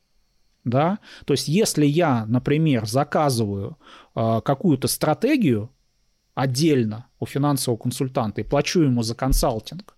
Да? 0.63 0.99
То 1.25 1.33
есть 1.33 1.49
если 1.49 1.85
я, 1.85 2.25
например, 2.25 2.85
заказываю 2.85 3.77
э, 4.15 4.39
какую-то 4.45 4.87
стратегию, 4.87 5.71
отдельно 6.39 7.05
у 7.19 7.25
финансового 7.25 7.77
консультанта 7.77 8.41
и 8.41 8.43
плачу 8.45 8.81
ему 8.81 9.03
за 9.03 9.13
консалтинг, 9.13 9.95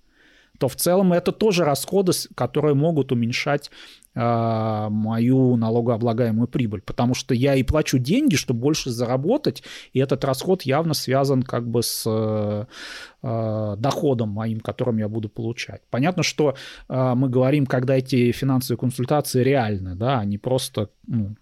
то 0.58 0.68
в 0.68 0.76
целом 0.76 1.14
это 1.14 1.32
тоже 1.32 1.64
расходы, 1.64 2.12
которые 2.36 2.74
могут 2.74 3.12
уменьшать 3.12 3.72
э, 4.16 4.88
мою 4.90 5.56
налогооблагаемую 5.56 6.48
прибыль, 6.48 6.82
потому 6.82 7.14
что 7.14 7.34
я 7.34 7.56
и 7.56 7.64
плачу 7.64 7.98
деньги, 7.98 8.36
чтобы 8.36 8.60
больше 8.60 8.90
заработать, 8.90 9.64
и 9.94 10.00
этот 10.00 10.26
расход 10.26 10.64
явно 10.64 10.94
связан 10.94 11.44
как 11.44 11.68
бы 11.68 11.82
с 11.84 12.04
э, 12.08 13.76
доходом 13.78 14.30
моим, 14.30 14.60
которым 14.60 14.98
я 14.98 15.08
буду 15.08 15.30
получать. 15.30 15.82
Понятно, 15.90 16.24
что 16.24 16.56
э, 16.90 17.14
мы 17.16 17.30
говорим, 17.30 17.66
когда 17.66 17.98
эти 17.98 18.32
финансовые 18.32 18.80
консультации 18.80 19.44
реальны, 19.44 19.96
да, 19.96 20.20
они 20.20 20.38
просто 20.38 20.90
ну, 21.08 21.36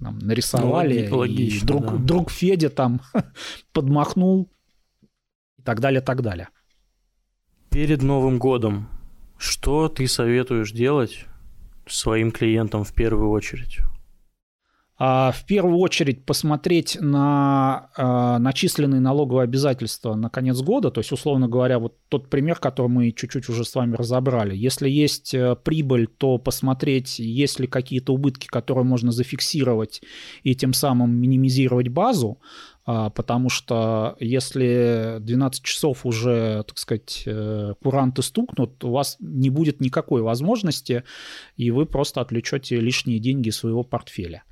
там, 0.00 0.18
нарисовали, 0.18 1.08
ну, 1.08 1.18
логично, 1.18 1.64
и 1.64 1.66
друг, 1.66 1.84
да. 1.84 1.96
друг 1.96 2.30
Федя 2.30 2.70
там 2.70 3.00
подмахнул 3.72 4.50
и 5.58 5.62
так 5.62 5.80
далее, 5.80 6.00
так 6.00 6.22
далее. 6.22 6.48
Перед 7.70 8.02
Новым 8.02 8.38
годом 8.38 8.88
что 9.38 9.88
ты 9.88 10.08
советуешь 10.08 10.72
делать 10.72 11.26
своим 11.86 12.32
клиентам 12.32 12.84
в 12.84 12.92
первую 12.94 13.30
очередь? 13.30 13.78
А, 14.98 15.30
в 15.30 15.44
первую 15.44 15.78
очередь 15.78 16.24
посмотреть 16.24 16.96
на 17.00 17.90
а, 17.96 18.38
начисленные 18.38 19.00
налоговые 19.00 19.44
обязательства 19.44 20.14
на 20.14 20.30
конец 20.30 20.60
года, 20.62 20.90
то 20.90 21.00
есть, 21.00 21.12
условно 21.12 21.48
говоря, 21.48 21.78
вот 21.78 21.96
тот 22.08 22.30
пример, 22.30 22.56
который 22.56 22.88
мы 22.88 23.12
чуть-чуть 23.12 23.48
уже 23.50 23.66
с 23.66 23.74
вами 23.74 23.94
разобрали. 23.94 24.56
Если 24.56 24.88
есть 24.88 25.34
э, 25.34 25.54
прибыль, 25.56 26.06
то 26.06 26.38
посмотреть, 26.38 27.18
есть 27.18 27.60
ли 27.60 27.66
какие-то 27.66 28.14
убытки, 28.14 28.46
которые 28.46 28.84
можно 28.84 29.12
зафиксировать 29.12 30.00
и 30.42 30.54
тем 30.54 30.72
самым 30.72 31.10
минимизировать 31.10 31.88
базу, 31.88 32.38
а, 32.86 33.10
потому 33.10 33.50
что 33.50 34.16
если 34.18 35.18
12 35.20 35.62
часов 35.62 36.06
уже, 36.06 36.64
так 36.66 36.78
сказать, 36.78 37.24
э, 37.26 37.74
куранты 37.82 38.22
стукнут, 38.22 38.82
у 38.82 38.92
вас 38.92 39.16
не 39.20 39.50
будет 39.50 39.80
никакой 39.80 40.22
возможности, 40.22 41.04
и 41.58 41.70
вы 41.70 41.84
просто 41.84 42.22
отвлечете 42.22 42.80
лишние 42.80 43.18
деньги 43.18 43.50
своего 43.50 43.82
портфеля. 43.82 44.44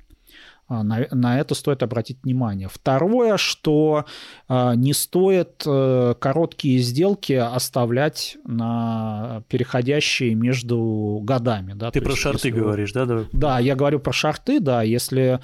А, 0.67 0.83
на, 0.83 1.05
на 1.11 1.39
это 1.39 1.53
стоит 1.53 1.83
обратить 1.83 2.23
внимание. 2.23 2.67
Второе, 2.71 3.37
что 3.37 4.05
э, 4.49 4.73
не 4.75 4.93
стоит 4.93 5.63
э, 5.65 6.15
короткие 6.17 6.79
сделки 6.79 7.33
оставлять 7.33 8.37
на 8.45 9.43
переходящие 9.47 10.33
между 10.33 11.19
годами. 11.23 11.73
Да? 11.73 11.91
Ты 11.91 11.99
То 11.99 12.05
про 12.05 12.11
есть, 12.13 12.21
шарты 12.23 12.47
если... 12.47 12.59
говоришь, 12.59 12.93
да? 12.93 13.05
Давай. 13.05 13.25
Да, 13.31 13.59
я 13.59 13.75
говорю 13.75 13.99
про 13.99 14.11
шарты, 14.11 14.59
да. 14.59 14.81
Если 14.81 15.39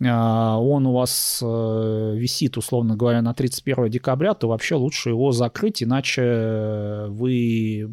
э, 0.00 0.10
он 0.10 0.86
у 0.86 0.92
вас 0.92 1.40
э, 1.42 2.14
висит, 2.16 2.58
условно 2.58 2.94
говоря, 2.94 3.22
на 3.22 3.32
31 3.32 3.88
декабря, 3.88 4.34
то 4.34 4.48
вообще 4.48 4.74
лучше 4.74 5.08
его 5.08 5.32
закрыть, 5.32 5.82
иначе 5.82 7.06
вы 7.08 7.90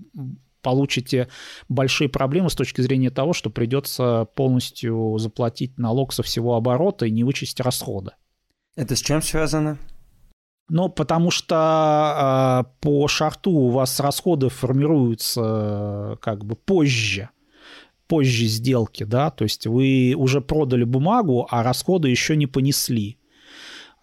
получите 0.66 1.28
большие 1.70 2.10
проблемы 2.10 2.50
с 2.50 2.56
точки 2.56 2.82
зрения 2.82 3.12
того, 3.12 3.34
что 3.34 3.52
придется 3.52 4.28
полностью 4.34 5.16
заплатить 5.20 5.78
налог 5.78 6.12
со 6.12 6.24
всего 6.24 6.56
оборота 6.56 7.06
и 7.06 7.12
не 7.12 7.24
вычесть 7.24 7.60
расходы. 7.60 8.14
Это 8.76 8.96
с 8.96 9.00
чем 9.00 9.22
связано? 9.22 9.78
Ну, 10.68 10.90
потому 10.90 11.30
что 11.30 12.66
э, 12.66 12.82
по 12.82 13.08
шарту 13.08 13.52
у 13.52 13.70
вас 13.70 14.00
расходы 14.00 14.50
формируются 14.50 15.42
э, 15.44 16.16
как 16.20 16.44
бы 16.46 16.56
позже, 16.56 17.30
позже 18.08 18.46
сделки, 18.46 19.04
да, 19.04 19.30
то 19.30 19.44
есть 19.44 19.68
вы 19.68 20.16
уже 20.18 20.42
продали 20.42 20.84
бумагу, 20.84 21.48
а 21.52 21.62
расходы 21.62 22.10
еще 22.10 22.36
не 22.36 22.48
понесли. 22.48 23.20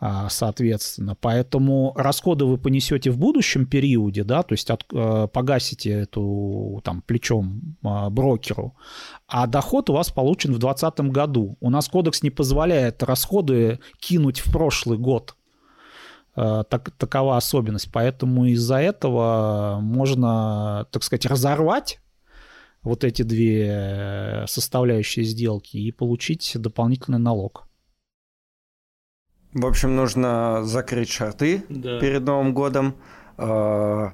А, 0.05 0.29
соответственно. 0.31 1.15
Поэтому 1.15 1.93
расходы 1.95 2.45
вы 2.45 2.59
понесете 2.59 3.13
в 3.13 3.19
будущем 3.19 3.67
периоде, 3.67 4.25
да, 4.25 4.43
то 4.43 4.53
есть 4.53 4.69
от, 4.69 4.85
э, 4.93 5.29
погасите 5.33 5.91
эту 5.91 6.81
там 6.83 7.03
плечом 7.03 7.77
а, 7.85 8.11
брокеру, 8.11 8.75
а 9.29 9.47
доход 9.47 9.91
у 9.91 9.93
вас 9.93 10.11
получен 10.11 10.55
в 10.55 10.59
2020 10.59 11.13
году. 11.13 11.57
У 11.61 11.71
нас 11.71 11.89
кодекс 11.89 12.25
не 12.25 12.31
позволяет 12.31 13.05
расходы 13.05 13.79
кинуть 14.01 14.41
в 14.41 14.51
прошлый 14.51 14.99
год. 14.99 15.37
Э, 16.35 16.65
так, 16.69 16.91
такова 16.99 17.37
особенность. 17.37 17.93
Поэтому 17.93 18.47
из-за 18.47 18.79
этого 18.79 19.79
можно, 19.81 20.85
так 20.91 21.05
сказать, 21.05 21.27
разорвать 21.27 22.01
вот 22.83 23.05
эти 23.05 23.23
две 23.23 24.47
составляющие 24.49 25.25
сделки 25.25 25.77
и 25.77 25.93
получить 25.93 26.51
дополнительный 26.57 27.21
налог. 27.21 27.69
В 29.53 29.67
общем, 29.67 29.97
нужно 29.97 30.61
закрыть 30.65 31.11
шарты 31.11 31.65
да. 31.69 32.01
перед 32.01 32.23
Новым 32.23 32.55
годом, 32.55 32.95
э, 33.37 34.09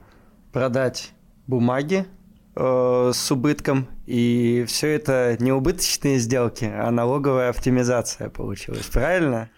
продать 0.53 1.13
бумаги 1.47 2.07
э, 2.57 3.11
с 3.15 3.31
убытком, 3.31 3.87
и 4.07 4.65
все 4.67 4.89
это 4.89 5.37
не 5.39 5.53
убыточные 5.53 6.19
сделки, 6.19 6.65
а 6.65 6.91
налоговая 6.91 7.51
оптимизация 7.51 8.31
получилась, 8.31 8.87
правильно? 8.87 9.49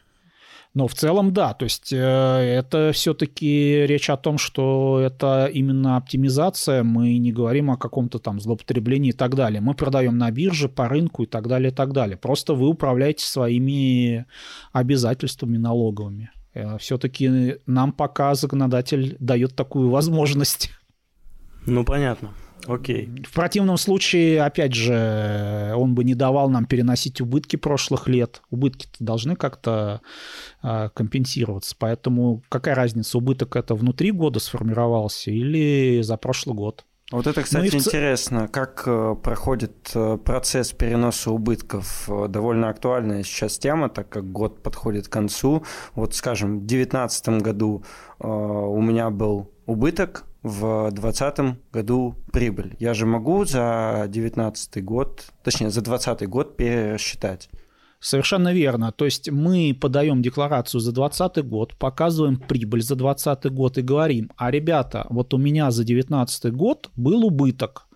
Но 0.73 0.87
в 0.87 0.95
целом, 0.95 1.33
да, 1.33 1.53
то 1.53 1.65
есть 1.65 1.93
э, 1.93 1.97
это 1.97 2.93
все-таки 2.93 3.87
речь 3.87 4.09
о 4.09 4.17
том, 4.17 4.39
что 4.39 5.01
это 5.01 5.47
именно 5.53 5.97
оптимизация, 5.97 6.85
мы 6.85 7.19
не 7.19 7.33
говорим 7.33 7.73
о 7.73 7.77
каком-то 7.77 8.21
там 8.21 8.41
злоупотреблении 8.41 9.11
и 9.11 9.13
так 9.13 9.35
далее. 9.35 9.61
Мы 9.61 9.75
продаем 9.75 10.17
на 10.17 10.31
бирже, 10.31 10.69
по 10.69 10.89
рынку 10.89 11.25
и 11.25 11.27
так 11.27 11.49
далее, 11.49 11.73
и 11.73 11.75
так 11.75 11.93
далее. 11.93 12.17
Просто 12.17 12.55
вы 12.55 12.69
управляете 12.69 13.25
своими 13.25 14.27
обязательствами 14.73 15.57
налоговыми. 15.57 16.31
Э, 16.55 16.79
все-таки 16.79 17.57
нам 17.67 17.93
пока 17.93 18.37
законодатель 18.37 19.17
дает 19.19 19.57
такую 19.57 19.91
возможность. 19.91 20.71
Ну, 21.67 21.85
понятно. 21.85 22.31
Окей. 22.67 23.09
В 23.27 23.33
противном 23.33 23.77
случае, 23.77 24.43
опять 24.43 24.75
же, 24.75 25.73
он 25.77 25.95
бы 25.95 26.05
не 26.05 26.15
давал 26.15 26.51
нам 26.51 26.67
переносить 26.67 27.21
убытки 27.21 27.57
прошлых 27.57 28.09
лет. 28.09 28.43
убытки 28.51 28.89
должны 28.99 29.37
как-то 29.37 30.03
э, 30.63 30.91
компенсироваться. 30.95 31.75
Поэтому 31.79 32.43
какая 32.49 32.75
разница, 32.75 33.19
убыток 33.19 33.57
это 33.57 33.75
внутри 33.75 34.11
года 34.11 34.41
сформировался 34.41 35.31
или 35.31 36.03
за 36.03 36.17
прошлый 36.17 36.55
год? 36.55 36.85
Вот 37.11 37.27
это, 37.27 37.43
кстати, 37.43 37.71
ну, 37.73 37.79
интересно, 37.79 38.47
как 38.47 38.85
э, 38.87 39.17
проходит 39.21 39.91
э, 39.95 40.17
процесс 40.25 40.73
переноса 40.73 41.33
убытков. 41.33 42.09
Э, 42.09 42.29
довольно 42.29 42.69
актуальная 42.69 43.25
сейчас 43.25 43.59
тема, 43.59 43.89
так 43.89 44.09
как 44.09 44.31
год 44.31 44.63
подходит 44.63 45.09
к 45.09 45.13
концу. 45.13 45.65
Вот, 45.97 46.15
скажем, 46.15 46.61
в 46.61 46.67
2019 46.67 47.29
году 47.43 47.85
у 48.21 48.83
меня 48.83 49.09
был 49.11 49.51
убыток, 49.67 50.25
в 50.43 50.91
2020 50.91 51.57
году 51.73 52.17
прибыль. 52.33 52.77
Я 52.79 52.95
же 52.95 53.07
могу 53.07 53.45
за 53.45 54.05
2019 54.09 54.85
год, 54.85 55.27
точнее, 55.43 55.71
за 55.71 55.83
2020 55.83 56.29
год 56.29 56.57
пересчитать. 56.57 57.51
Совершенно 58.01 58.55
верно. 58.55 58.93
То 58.93 59.05
есть 59.05 59.31
мы 59.31 59.77
подаем 59.79 60.23
декларацию 60.23 60.81
за 60.81 60.93
2020 60.93 61.47
год, 61.47 61.77
показываем 61.77 62.39
прибыль 62.39 62.83
за 62.83 62.97
2020 62.97 63.53
год 63.53 63.79
и 63.79 63.83
говорим, 63.83 64.31
а 64.37 64.51
ребята, 64.51 65.07
вот 65.11 65.35
у 65.35 65.39
меня 65.39 65.71
за 65.71 65.85
2019 65.85 66.53
год 66.53 66.91
был 66.97 67.27
убыток, 67.27 67.87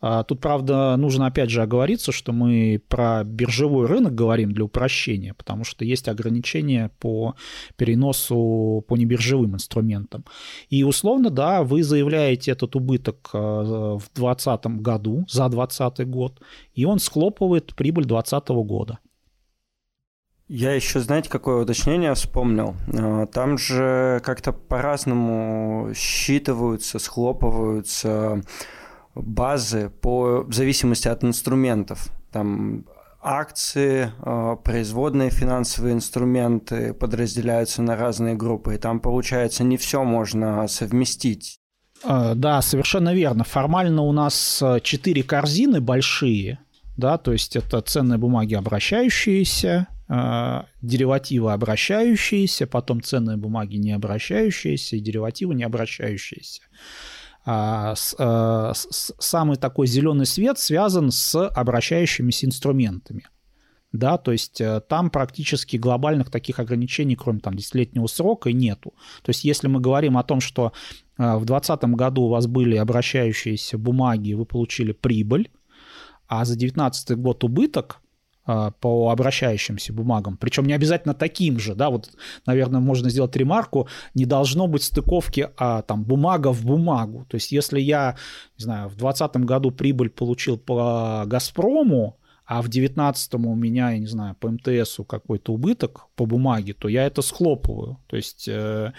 тут, 0.00 0.40
правда, 0.40 0.96
нужно 0.96 1.26
опять 1.26 1.50
же 1.50 1.62
оговориться, 1.62 2.12
что 2.12 2.32
мы 2.32 2.82
про 2.88 3.24
биржевой 3.24 3.86
рынок 3.86 4.14
говорим 4.14 4.52
для 4.52 4.64
упрощения, 4.64 5.34
потому 5.34 5.64
что 5.64 5.84
есть 5.84 6.08
ограничения 6.08 6.90
по 6.98 7.34
переносу 7.76 8.84
по 8.86 8.96
небиржевым 8.96 9.54
инструментам. 9.54 10.24
И 10.68 10.84
условно, 10.84 11.30
да, 11.30 11.62
вы 11.62 11.82
заявляете 11.82 12.52
этот 12.52 12.76
убыток 12.76 13.30
а, 13.32 13.96
в 13.98 14.10
2020 14.14 14.66
году, 14.82 15.24
за 15.28 15.48
2020 15.48 16.08
год, 16.08 16.40
и 16.74 16.84
он 16.84 16.98
схлопывает 16.98 17.74
прибыль 17.74 18.04
2020 18.04 18.48
года. 18.66 18.98
Я 20.48 20.74
еще, 20.74 21.00
знаете, 21.00 21.28
какое 21.28 21.62
уточнение 21.62 22.14
вспомнил? 22.14 22.76
А, 22.96 23.26
там 23.26 23.58
же 23.58 24.20
как-то 24.24 24.52
по-разному 24.52 25.90
считываются, 25.94 26.98
схлопываются 26.98 28.42
базы 29.16 29.90
по 30.00 30.44
в 30.46 30.52
зависимости 30.52 31.08
от 31.08 31.24
инструментов. 31.24 32.10
Там 32.30 32.84
акции, 33.20 34.12
э, 34.24 34.56
производные 34.62 35.30
финансовые 35.30 35.94
инструменты 35.94 36.94
подразделяются 36.94 37.82
на 37.82 37.96
разные 37.96 38.34
группы, 38.34 38.74
и 38.74 38.78
там, 38.78 39.00
получается, 39.00 39.64
не 39.64 39.76
все 39.76 40.04
можно 40.04 40.68
совместить. 40.68 41.58
А, 42.04 42.34
да, 42.34 42.62
совершенно 42.62 43.14
верно. 43.14 43.42
Формально 43.44 44.02
у 44.02 44.12
нас 44.12 44.60
э, 44.62 44.80
четыре 44.82 45.22
корзины 45.22 45.80
большие, 45.80 46.60
да, 46.96 47.18
то 47.18 47.32
есть 47.32 47.56
это 47.56 47.80
ценные 47.80 48.18
бумаги 48.18 48.54
обращающиеся, 48.54 49.88
э, 50.08 50.62
деривативы 50.82 51.52
обращающиеся, 51.52 52.66
потом 52.66 53.02
ценные 53.02 53.36
бумаги 53.36 53.76
не 53.76 53.92
обращающиеся 53.92 54.96
и 54.96 55.00
деривативы 55.00 55.54
не 55.54 55.64
обращающиеся. 55.64 56.62
А, 57.48 57.94
а, 58.18 58.72
самый 58.74 59.56
такой 59.56 59.86
зеленый 59.86 60.26
свет 60.26 60.58
связан 60.58 61.12
с 61.12 61.46
обращающимися 61.48 62.46
инструментами. 62.46 63.28
Да, 63.92 64.18
то 64.18 64.32
есть 64.32 64.60
э, 64.60 64.80
там 64.80 65.10
практически 65.10 65.76
глобальных 65.76 66.28
таких 66.30 66.58
ограничений, 66.58 67.14
кроме 67.14 67.38
там 67.38 67.54
десятилетнего 67.54 68.08
срока, 68.08 68.52
нету. 68.52 68.92
То 69.22 69.30
есть 69.30 69.44
если 69.44 69.68
мы 69.68 69.80
говорим 69.80 70.18
о 70.18 70.24
том, 70.24 70.40
что 70.40 70.72
э, 71.16 71.36
в 71.36 71.46
2020 71.46 71.84
году 71.96 72.22
у 72.22 72.28
вас 72.28 72.46
были 72.46 72.76
обращающиеся 72.76 73.78
бумаги, 73.78 74.34
вы 74.34 74.44
получили 74.44 74.92
прибыль, 74.92 75.50
а 76.26 76.44
за 76.44 76.58
2019 76.58 77.16
год 77.16 77.44
убыток, 77.44 78.02
по 78.46 79.10
обращающимся 79.10 79.92
бумагам, 79.92 80.36
причем 80.36 80.66
не 80.66 80.72
обязательно 80.72 81.14
таким 81.14 81.58
же, 81.58 81.74
да, 81.74 81.90
вот, 81.90 82.10
наверное, 82.46 82.80
можно 82.80 83.10
сделать 83.10 83.36
ремарку, 83.36 83.88
не 84.14 84.24
должно 84.24 84.66
быть 84.66 84.82
стыковки, 84.82 85.50
а 85.56 85.82
там 85.82 86.04
бумага 86.04 86.52
в 86.52 86.64
бумагу, 86.64 87.26
то 87.28 87.34
есть 87.34 87.52
если 87.52 87.80
я, 87.80 88.16
не 88.58 88.64
знаю, 88.64 88.88
в 88.88 88.96
2020 88.96 89.36
году 89.38 89.70
прибыль 89.70 90.10
получил 90.10 90.58
по 90.58 91.24
«Газпрому», 91.26 92.18
а 92.46 92.62
в 92.62 92.68
19 92.68 93.34
у 93.34 93.54
меня, 93.56 93.90
я 93.90 93.98
не 93.98 94.06
знаю, 94.06 94.36
по 94.38 94.48
МТСу 94.48 95.04
какой-то 95.04 95.52
убыток 95.52 96.06
по 96.14 96.26
бумаге, 96.26 96.74
то 96.74 96.86
я 96.88 97.04
это 97.04 97.20
схлопываю. 97.20 97.98
То 98.06 98.16
есть 98.16 98.46
э, 98.46 98.92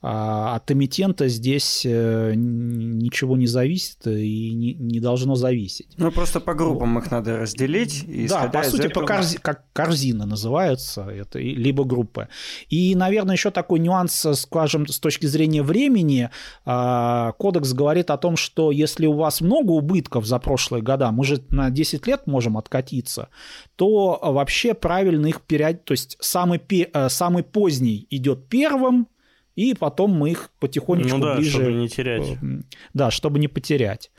а, 0.00 0.54
от 0.54 0.70
эмитента 0.70 1.26
здесь 1.26 1.82
э, 1.84 2.32
ничего 2.36 3.36
не 3.36 3.48
зависит 3.48 4.06
и 4.06 4.52
не, 4.54 4.74
не 4.74 5.00
должно 5.00 5.34
зависеть. 5.34 5.88
Ну, 5.96 6.12
просто 6.12 6.38
по 6.38 6.54
группам 6.54 6.94
вот. 6.94 7.04
их 7.04 7.10
надо 7.10 7.38
разделить. 7.38 8.04
И 8.04 8.28
да, 8.28 8.46
по 8.46 8.62
сути, 8.62 8.86
этого... 8.86 9.04
по 9.04 9.14
корзи... 9.14 9.38
как 9.38 9.64
корзина 9.72 10.24
называется, 10.24 11.02
это 11.02 11.40
либо 11.40 11.82
группы. 11.82 12.28
И, 12.68 12.94
наверное, 12.94 13.34
еще 13.34 13.50
такой 13.50 13.80
нюанс, 13.80 14.26
скажем, 14.34 14.86
с 14.86 15.00
точки 15.00 15.26
зрения 15.26 15.64
времени, 15.64 16.30
э, 16.64 17.32
кодекс 17.36 17.72
говорит 17.72 18.10
о 18.10 18.16
том, 18.16 18.36
что 18.36 18.70
если 18.70 19.06
у 19.06 19.14
вас 19.14 19.40
много 19.40 19.72
убытков 19.72 20.24
за 20.24 20.38
прошлые 20.38 20.84
года, 20.84 21.10
мы 21.10 21.24
же 21.24 21.42
на 21.50 21.68
10 21.70 22.06
лет 22.06 22.28
можем 22.28 22.56
откатить 22.56 22.91
прекратиться, 22.92 23.28
то 23.76 24.18
вообще 24.22 24.74
правильно 24.74 25.26
их 25.26 25.40
период, 25.40 25.84
то 25.84 25.92
есть 25.92 26.16
самый, 26.20 26.60
э, 26.68 27.08
самый 27.08 27.42
поздний 27.42 28.06
идет 28.10 28.48
первым, 28.48 29.08
и 29.54 29.74
потом 29.74 30.12
мы 30.12 30.30
их 30.30 30.50
потихонечку 30.60 31.18
ну 31.18 31.24
да, 31.24 31.36
ближе... 31.36 31.50
чтобы 31.50 31.72
не 31.72 31.88
терять. 31.88 32.28
Э, 32.30 32.62
да, 32.94 33.10
чтобы 33.10 33.38
не 33.38 33.48
потерять 33.48 34.10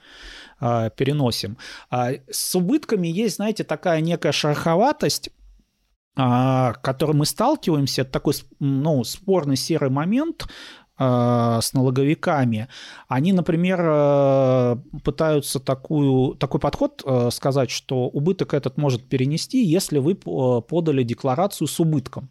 э, 0.62 0.90
переносим. 0.96 1.58
А 1.90 2.12
с 2.30 2.56
убытками 2.56 3.08
есть, 3.08 3.36
знаете, 3.36 3.64
такая 3.64 4.02
некая 4.02 4.32
шероховатость, 4.32 5.30
а, 6.16 6.74
которым 6.74 7.18
мы 7.18 7.26
сталкиваемся, 7.26 8.04
это 8.04 8.12
такой 8.12 8.36
ну, 8.60 9.04
спорный 9.04 9.56
серый 9.56 9.90
момент, 9.90 10.46
Э, 10.46 10.83
с 11.00 11.74
налоговиками, 11.74 12.68
они, 13.08 13.34
например, 13.34 13.80
э, 13.82 14.76
пытаются 15.04 15.60
такую, 15.60 16.36
такой 16.36 16.60
подход 16.60 17.02
э, 17.04 17.30
сказать, 17.32 17.72
что 17.72 18.08
убыток 18.08 18.54
этот 18.54 18.78
может 18.78 19.10
перенести, 19.10 19.64
если 19.66 19.98
вы 19.98 20.14
подали 20.14 21.02
декларацию 21.04 21.68
с 21.68 21.80
убытком. 21.80 22.30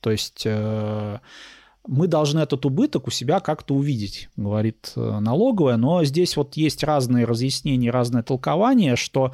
То 0.00 0.10
есть 0.10 0.46
мы 0.46 2.06
должны 2.06 2.40
этот 2.40 2.64
убыток 2.64 3.08
у 3.08 3.10
себя 3.10 3.40
как-то 3.40 3.74
увидеть, 3.74 4.28
говорит 4.36 4.92
налоговая, 4.94 5.76
но 5.76 6.04
здесь 6.04 6.36
вот 6.36 6.56
есть 6.56 6.84
разные 6.84 7.24
разъяснения, 7.24 7.90
разное 7.90 8.22
толкование, 8.22 8.94
что 8.94 9.32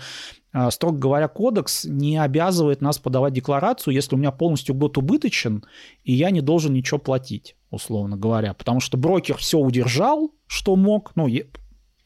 строго 0.70 0.98
говоря, 0.98 1.28
кодекс 1.28 1.84
не 1.84 2.16
обязывает 2.16 2.80
нас 2.80 2.98
подавать 2.98 3.34
декларацию, 3.34 3.92
если 3.92 4.14
у 4.14 4.18
меня 4.18 4.30
полностью 4.30 4.74
год 4.74 4.96
убыточен, 4.96 5.64
и 6.02 6.12
я 6.14 6.30
не 6.30 6.40
должен 6.40 6.72
ничего 6.72 6.98
платить, 6.98 7.56
условно 7.74 8.16
говоря. 8.16 8.54
Потому 8.54 8.80
что 8.80 8.96
брокер 8.96 9.36
все 9.36 9.58
удержал, 9.58 10.30
что 10.46 10.76
мог, 10.76 11.12
ну, 11.14 11.28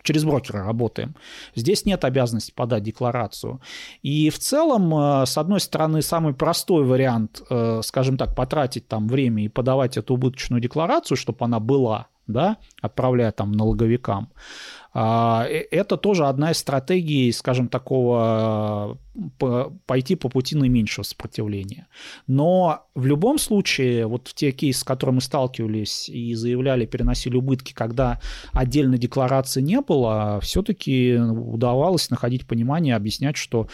через 0.03 0.25
брокера 0.25 0.65
работаем. 0.65 1.15
Здесь 1.55 1.85
нет 1.85 2.05
обязанности 2.05 2.53
подать 2.53 2.83
декларацию. 2.83 3.61
И 4.03 4.31
в 4.31 4.39
целом, 4.39 4.95
э, 4.95 5.27
с 5.27 5.37
одной 5.37 5.61
стороны, 5.61 6.03
самый 6.03 6.35
простой 6.35 6.85
вариант, 6.85 7.43
э, 7.51 7.81
скажем 7.85 8.17
так, 8.17 8.35
потратить 8.35 8.89
там 8.89 9.07
время 9.07 9.45
и 9.45 9.49
подавать 9.49 9.97
эту 9.97 10.15
убыточную 10.15 10.63
декларацию, 10.63 11.17
чтобы 11.17 11.45
она 11.45 11.61
была, 11.61 12.07
да, 12.29 12.59
отправляя 12.81 13.33
там 13.33 13.53
налоговикам. 13.53 14.29
А, 14.95 15.47
э, 15.49 15.65
это 15.71 15.97
тоже 15.97 16.27
одна 16.27 16.53
из 16.53 16.59
стратегий, 16.59 17.33
скажем, 17.33 17.69
такого 17.69 18.99
пойти 19.87 20.15
по 20.15 20.29
пути 20.29 20.57
наименьшего 20.57 21.03
сопротивления. 21.03 21.89
Но 22.29 22.87
в 22.95 23.05
любом 23.05 23.39
случае, 23.39 24.07
вот 24.07 24.29
в 24.29 24.35
те 24.35 24.53
кейсы, 24.53 24.81
с 24.81 24.85
которыми 24.85 25.17
мы 25.17 25.21
сталкивались 25.21 26.09
и 26.09 26.35
заявляли, 26.35 26.87
переносили 26.87 27.37
убытки, 27.37 27.73
когда 27.73 28.21
отдельной 28.53 28.99
декларации 28.99 29.61
не 29.61 29.81
было, 29.81 30.39
все-таки 30.41 31.17
удавалось 31.17 32.11
находить 32.11 32.47
понимание, 32.47 32.95
объяснять, 32.95 33.37
что 33.37 33.69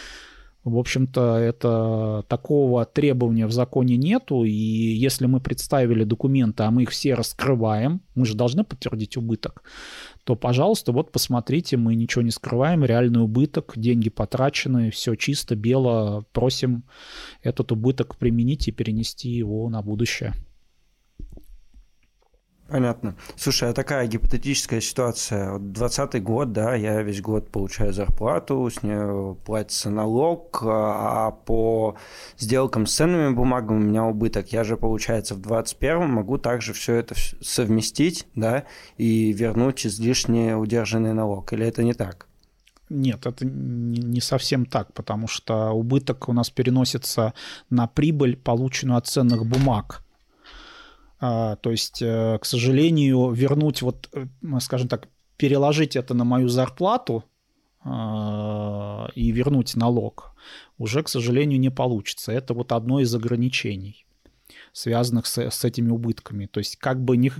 в 0.65 0.79
общем-то, 0.79 1.37
это 1.37 2.25
такого 2.27 2.85
требования 2.85 3.45
в 3.45 3.51
законе 3.51 3.97
нету, 3.97 4.43
и 4.43 4.51
если 4.51 5.27
мы 5.27 5.39
представили 5.39 6.03
документы, 6.03 6.63
а 6.63 6.71
мы 6.71 6.83
их 6.83 6.89
все 6.89 7.13
раскрываем, 7.13 8.01
мы 8.15 8.25
же 8.25 8.35
должны 8.35 8.63
подтвердить 8.63 9.15
убыток, 9.15 9.61
то, 10.23 10.35
пожалуйста, 10.35 10.91
вот 10.91 11.11
посмотрите, 11.11 11.77
мы 11.77 11.93
ничего 11.93 12.23
не 12.23 12.31
скрываем, 12.31 12.83
реальный 12.83 13.21
убыток, 13.21 13.73
деньги 13.75 14.09
потрачены, 14.09 14.89
все 14.89 15.13
чисто, 15.13 15.55
бело, 15.55 16.25
просим 16.33 16.83
этот 17.43 17.71
убыток 17.71 18.17
применить 18.17 18.67
и 18.67 18.71
перенести 18.71 19.29
его 19.29 19.69
на 19.69 19.83
будущее. 19.83 20.33
Понятно. 22.67 23.15
Слушай, 23.35 23.69
а 23.69 23.73
такая 23.73 24.07
гипотетическая 24.07 24.81
ситуация. 24.81 25.51
Вот 25.51 25.71
20 25.71 26.23
год, 26.23 26.51
да, 26.51 26.73
я 26.73 27.03
весь 27.03 27.21
год 27.21 27.51
получаю 27.51 27.93
зарплату, 27.93 28.67
с 28.71 28.81
нее 28.81 29.37
платится 29.45 29.91
налог, 29.91 30.63
а 30.63 31.29
по 31.29 31.95
сделкам 32.39 32.87
с 32.87 32.95
ценными 32.95 33.35
бумагами 33.35 33.77
у 33.77 33.87
меня 33.87 34.05
убыток. 34.05 34.51
Я 34.51 34.63
же, 34.63 34.77
получается, 34.77 35.35
в 35.35 35.41
21 35.41 36.09
могу 36.09 36.39
также 36.39 36.73
все 36.73 36.95
это 36.95 37.13
совместить, 37.39 38.25
да, 38.33 38.63
и 38.97 39.31
вернуть 39.31 39.85
излишне 39.85 40.57
удержанный 40.57 41.13
налог. 41.13 41.53
Или 41.53 41.67
это 41.67 41.83
не 41.83 41.93
так? 41.93 42.27
Нет, 42.89 43.27
это 43.27 43.45
не 43.45 44.21
совсем 44.21 44.65
так, 44.65 44.91
потому 44.93 45.27
что 45.27 45.69
убыток 45.69 46.29
у 46.29 46.33
нас 46.33 46.49
переносится 46.49 47.35
на 47.69 47.85
прибыль, 47.85 48.37
полученную 48.37 48.97
от 48.97 49.05
ценных 49.05 49.45
бумаг. 49.45 50.04
А, 51.19 51.55
то 51.57 51.71
есть, 51.71 52.01
э, 52.01 52.37
к 52.39 52.45
сожалению, 52.45 53.31
вернуть 53.31 53.81
вот, 53.81 54.09
э, 54.13 54.25
скажем 54.59 54.87
так, 54.87 55.07
переложить 55.37 55.95
это 55.95 56.13
на 56.13 56.23
мою 56.23 56.47
зарплату 56.49 57.23
а, 57.83 59.09
и 59.15 59.31
вернуть 59.31 59.75
налог 59.75 60.35
уже, 60.77 61.03
к 61.03 61.09
сожалению, 61.09 61.59
не 61.59 61.69
получится. 61.69 62.31
Это 62.31 62.53
вот 62.53 62.71
одно 62.71 62.99
из 62.99 63.13
ограничений 63.13 64.05
связанных 64.73 65.25
с, 65.25 65.37
с 65.37 65.63
этими 65.63 65.89
убытками. 65.89 66.47
То 66.47 66.59
есть 66.59 66.75
как 66.75 67.01
бы 67.01 67.15
не, 67.15 67.31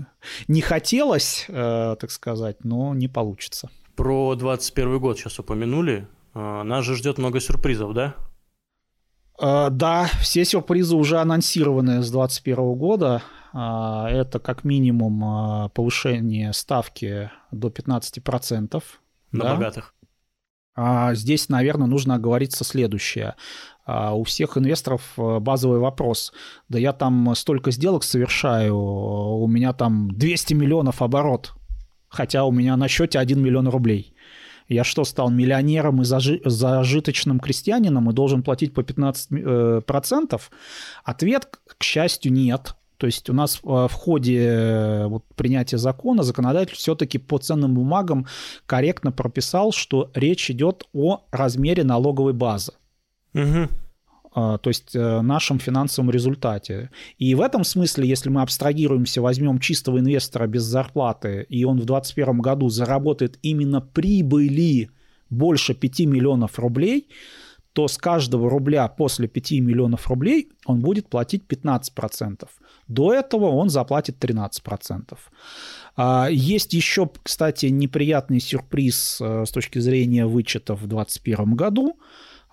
не 0.48 0.62
хотелось, 0.62 1.46
э, 1.50 1.96
так 2.00 2.10
сказать, 2.10 2.64
но 2.64 2.94
не 2.94 3.08
получится. 3.10 3.70
Про 3.96 4.36
21 4.36 5.00
год 5.00 5.20
сейчас 5.20 5.38
упомянули. 5.40 6.08
Э, 6.34 6.64
нас 6.64 6.86
же 6.86 6.96
ждет 6.96 7.18
много 7.18 7.42
сюрпризов, 7.42 7.94
да? 7.94 8.16
Да, 9.38 10.10
все 10.22 10.46
сюрпризы 10.46 10.96
уже 10.96 11.18
анонсированы 11.20 12.02
с 12.02 12.10
2021 12.10 12.74
года. 12.76 13.22
А, 13.58 14.10
это 14.10 14.40
как 14.40 14.66
минимум 14.66 15.24
а, 15.24 15.70
повышение 15.70 16.52
ставки 16.52 17.32
до 17.52 17.70
15%. 17.70 18.84
На 19.32 19.44
да? 19.44 19.56
богатых. 19.56 19.94
А, 20.76 21.16
здесь, 21.16 21.48
наверное, 21.48 21.88
нужно 21.88 22.16
оговориться 22.16 22.66
следующее. 22.66 23.36
У 23.88 24.24
всех 24.24 24.58
инвесторов 24.58 25.14
базовый 25.16 25.80
вопрос. 25.80 26.34
Да 26.70 26.80
я 26.80 26.92
там 26.92 27.36
столько 27.36 27.70
сделок 27.70 28.04
совершаю, 28.04 28.76
у 28.76 29.48
меня 29.48 29.74
там 29.74 30.10
200 30.10 30.56
миллионов 30.56 31.04
оборот, 31.04 31.54
хотя 32.08 32.46
у 32.46 32.52
меня 32.52 32.76
на 32.78 32.88
счете 32.88 33.20
1 33.20 33.40
миллион 33.40 33.68
рублей. 33.68 34.16
Я 34.68 34.84
что, 34.84 35.04
стал 35.04 35.30
миллионером 35.30 36.02
и 36.02 36.04
зажи- 36.06 36.42
зажиточным 36.44 37.40
крестьянином 37.40 38.10
и 38.10 38.14
должен 38.14 38.42
платить 38.42 38.74
по 38.74 38.82
15%? 38.82 40.34
Э, 40.34 40.40
Ответ, 41.04 41.60
к 41.78 41.84
счастью, 41.84 42.34
нет. 42.34 42.76
То 43.06 43.08
есть 43.08 43.30
у 43.30 43.34
нас 43.34 43.58
э, 43.58 43.68
в 43.68 43.94
ходе 43.94 44.48
э, 44.48 45.06
вот, 45.06 45.26
принятия 45.36 45.78
закона 45.78 46.24
законодатель 46.24 46.74
все-таки 46.74 47.20
по 47.20 47.38
ценным 47.38 47.76
бумагам 47.76 48.26
корректно 48.66 49.12
прописал, 49.12 49.72
что 49.72 50.10
речь 50.16 50.50
идет 50.50 50.86
о 50.92 51.22
размере 51.30 51.84
налоговой 51.84 52.34
базы. 52.34 52.74
Угу 53.36 53.70
то 54.34 54.60
есть 54.66 54.94
э, 54.94 55.22
нашем 55.22 55.60
финансовом 55.60 56.12
результате. 56.12 56.90
И 57.20 57.36
в 57.36 57.42
этом 57.42 57.64
смысле, 57.64 58.06
если 58.06 58.30
мы 58.30 58.42
абстрагируемся, 58.42 59.22
возьмем 59.22 59.60
чистого 59.60 60.00
инвестора 60.00 60.46
без 60.46 60.64
зарплаты, 60.64 61.46
и 61.48 61.64
он 61.64 61.80
в 61.80 61.86
2021 61.86 62.42
году 62.42 62.68
заработает 62.68 63.40
именно 63.44 63.80
прибыли 63.80 64.90
больше 65.30 65.74
5 65.74 66.00
миллионов 66.02 66.60
рублей, 66.60 67.08
то 67.76 67.90
с 67.90 67.98
каждого 67.98 68.50
рубля 68.50 68.88
после 68.88 69.28
5 69.28 69.52
миллионов 69.60 70.08
рублей 70.08 70.50
он 70.66 70.80
будет 70.80 71.10
платить 71.10 71.44
15%. 71.46 72.48
До 72.88 73.14
этого 73.14 73.46
он 73.46 73.70
заплатит 73.70 74.24
13%. 74.24 75.18
А, 75.96 76.28
есть 76.30 76.74
еще, 76.74 77.10
кстати, 77.24 77.68
неприятный 77.68 78.40
сюрприз 78.40 79.20
э, 79.22 79.46
с 79.46 79.52
точки 79.52 79.80
зрения 79.80 80.26
вычетов 80.26 80.82
в 80.82 80.88
2021 80.88 81.56
году 81.56 82.00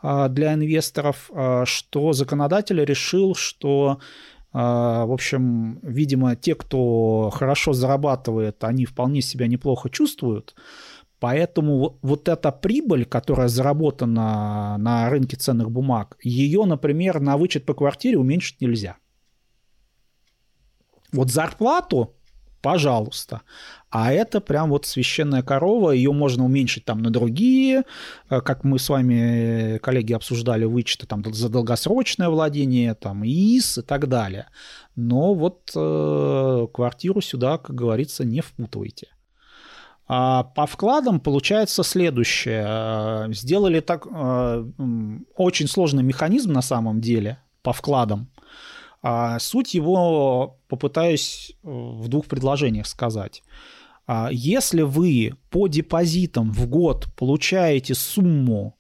а, 0.01 0.29
для 0.29 0.55
инвесторов, 0.55 1.31
а, 1.35 1.65
что 1.67 2.13
законодатель 2.13 2.83
решил, 2.85 3.35
что 3.35 3.99
в 4.55 5.15
общем, 5.15 5.79
видимо, 5.81 6.37
те, 6.37 6.55
кто 6.55 7.31
хорошо 7.33 7.73
зарабатывает, 7.73 8.63
они 8.65 8.85
вполне 8.85 9.23
себя 9.23 9.47
неплохо 9.47 9.89
чувствуют, 9.89 10.55
Поэтому 11.23 12.01
вот 12.03 12.29
эта 12.29 12.51
прибыль, 12.51 13.05
которая 13.05 13.47
заработана 13.47 14.77
на 14.77 15.09
рынке 15.09 15.37
ценных 15.37 15.71
бумаг, 15.71 16.17
ее, 16.21 16.65
например, 16.65 17.21
на 17.21 17.37
вычет 17.37 17.65
по 17.65 17.75
квартире 17.75 18.19
уменьшить 18.19 18.61
нельзя. 18.61 18.97
Вот 21.13 21.31
зарплату 21.31 22.15
пожалуйста. 22.63 23.43
А 23.91 24.13
это 24.13 24.41
прям 24.41 24.71
вот 24.71 24.87
священная 24.87 25.43
корова, 25.43 25.91
ее 25.91 26.13
можно 26.13 26.45
уменьшить 26.45 26.85
там 26.87 27.03
на 27.03 27.11
другие, 27.11 27.83
э, 28.31 28.41
как 28.41 28.65
мы 28.65 28.79
с 28.79 28.89
вами, 28.89 29.79
коллеги, 29.79 30.15
обсуждали 30.15 30.65
вычеты 30.65 31.07
там 31.07 31.23
за 31.35 31.49
долгосрочное 31.51 32.31
владение, 32.31 32.95
там 32.95 33.25
ИИС 33.25 33.79
и 33.79 33.83
так 33.83 34.09
далее. 34.09 34.47
Но 34.97 35.35
вот 35.35 35.73
э, 35.75 36.67
квартиру 36.73 37.21
сюда, 37.21 37.59
как 37.59 37.75
говорится, 37.77 38.25
не 38.25 38.41
впутывайте. 38.41 39.09
А 40.07 40.45
по 40.45 40.67
вкладам 40.67 41.21
получается 41.21 41.83
следующее. 41.83 42.65
Э, 42.67 43.33
сделали 43.33 43.81
так 43.81 44.07
э, 44.07 44.65
очень 45.37 45.69
сложный 45.69 46.03
механизм 46.03 46.53
на 46.53 46.63
самом 46.63 47.01
деле 47.01 47.39
по 47.63 47.73
вкладам. 47.73 48.29
А 49.03 49.41
суть 49.41 49.75
его 49.75 50.61
попытаюсь 50.69 51.57
в 51.63 52.09
двух 52.09 52.27
предложениях 52.27 52.87
сказать. 52.87 53.43
А 54.07 54.29
если 54.31 54.83
вы 54.83 55.35
по 55.51 55.67
депозитам 55.67 56.53
в 56.53 56.67
год 56.69 57.09
получаете 57.17 57.95
сумму 57.95 58.77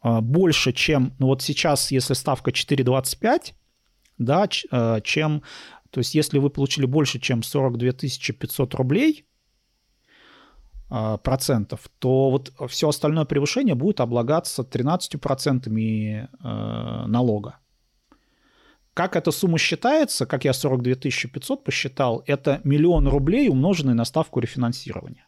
а, 0.00 0.20
больше, 0.20 0.72
чем, 0.72 1.14
ну 1.18 1.28
вот 1.28 1.42
сейчас, 1.42 1.90
если 1.90 2.14
ставка 2.14 2.50
4,25, 2.50 3.52
да, 4.18 4.48
а, 4.70 5.00
чем, 5.00 5.42
то 5.90 6.00
есть 6.00 6.14
если 6.14 6.38
вы 6.38 6.50
получили 6.50 6.86
больше, 6.86 7.18
чем 7.18 7.42
42 7.42 7.92
500 7.92 8.74
рублей, 8.74 9.24
процентов, 11.22 11.88
то 11.98 12.30
вот 12.30 12.52
все 12.68 12.90
остальное 12.90 13.24
превышение 13.24 13.74
будет 13.74 14.00
облагаться 14.02 14.60
13% 14.62 16.28
налога. 17.08 17.61
Как 18.94 19.16
эта 19.16 19.30
сумма 19.30 19.58
считается, 19.58 20.26
как 20.26 20.44
я 20.44 20.52
42 20.52 20.94
500 20.94 21.64
посчитал, 21.64 22.22
это 22.26 22.60
миллион 22.64 23.08
рублей, 23.08 23.48
умноженный 23.48 23.94
на 23.94 24.04
ставку 24.04 24.40
рефинансирования. 24.40 25.26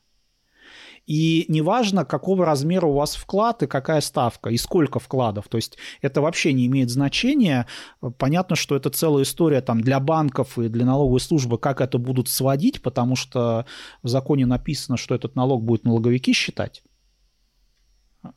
И 1.06 1.44
неважно, 1.48 2.04
какого 2.04 2.46
размера 2.46 2.86
у 2.86 2.94
вас 2.94 3.14
вклад 3.14 3.62
и 3.62 3.66
какая 3.66 4.00
ставка, 4.00 4.48
и 4.50 4.56
сколько 4.56 4.98
вкладов. 4.98 5.48
То 5.48 5.58
есть 5.58 5.76
это 6.00 6.22
вообще 6.22 6.52
не 6.52 6.66
имеет 6.66 6.90
значения. 6.90 7.66
Понятно, 8.18 8.56
что 8.56 8.74
это 8.74 8.88
целая 8.88 9.24
история 9.24 9.60
там, 9.60 9.82
для 9.82 10.00
банков 10.00 10.58
и 10.58 10.68
для 10.68 10.86
налоговой 10.86 11.20
службы, 11.20 11.58
как 11.58 11.82
это 11.82 11.98
будут 11.98 12.28
сводить, 12.28 12.80
потому 12.80 13.16
что 13.16 13.66
в 14.02 14.08
законе 14.08 14.46
написано, 14.46 14.96
что 14.96 15.14
этот 15.14 15.36
налог 15.36 15.62
будет 15.62 15.84
налоговики 15.84 16.32
считать. 16.32 16.82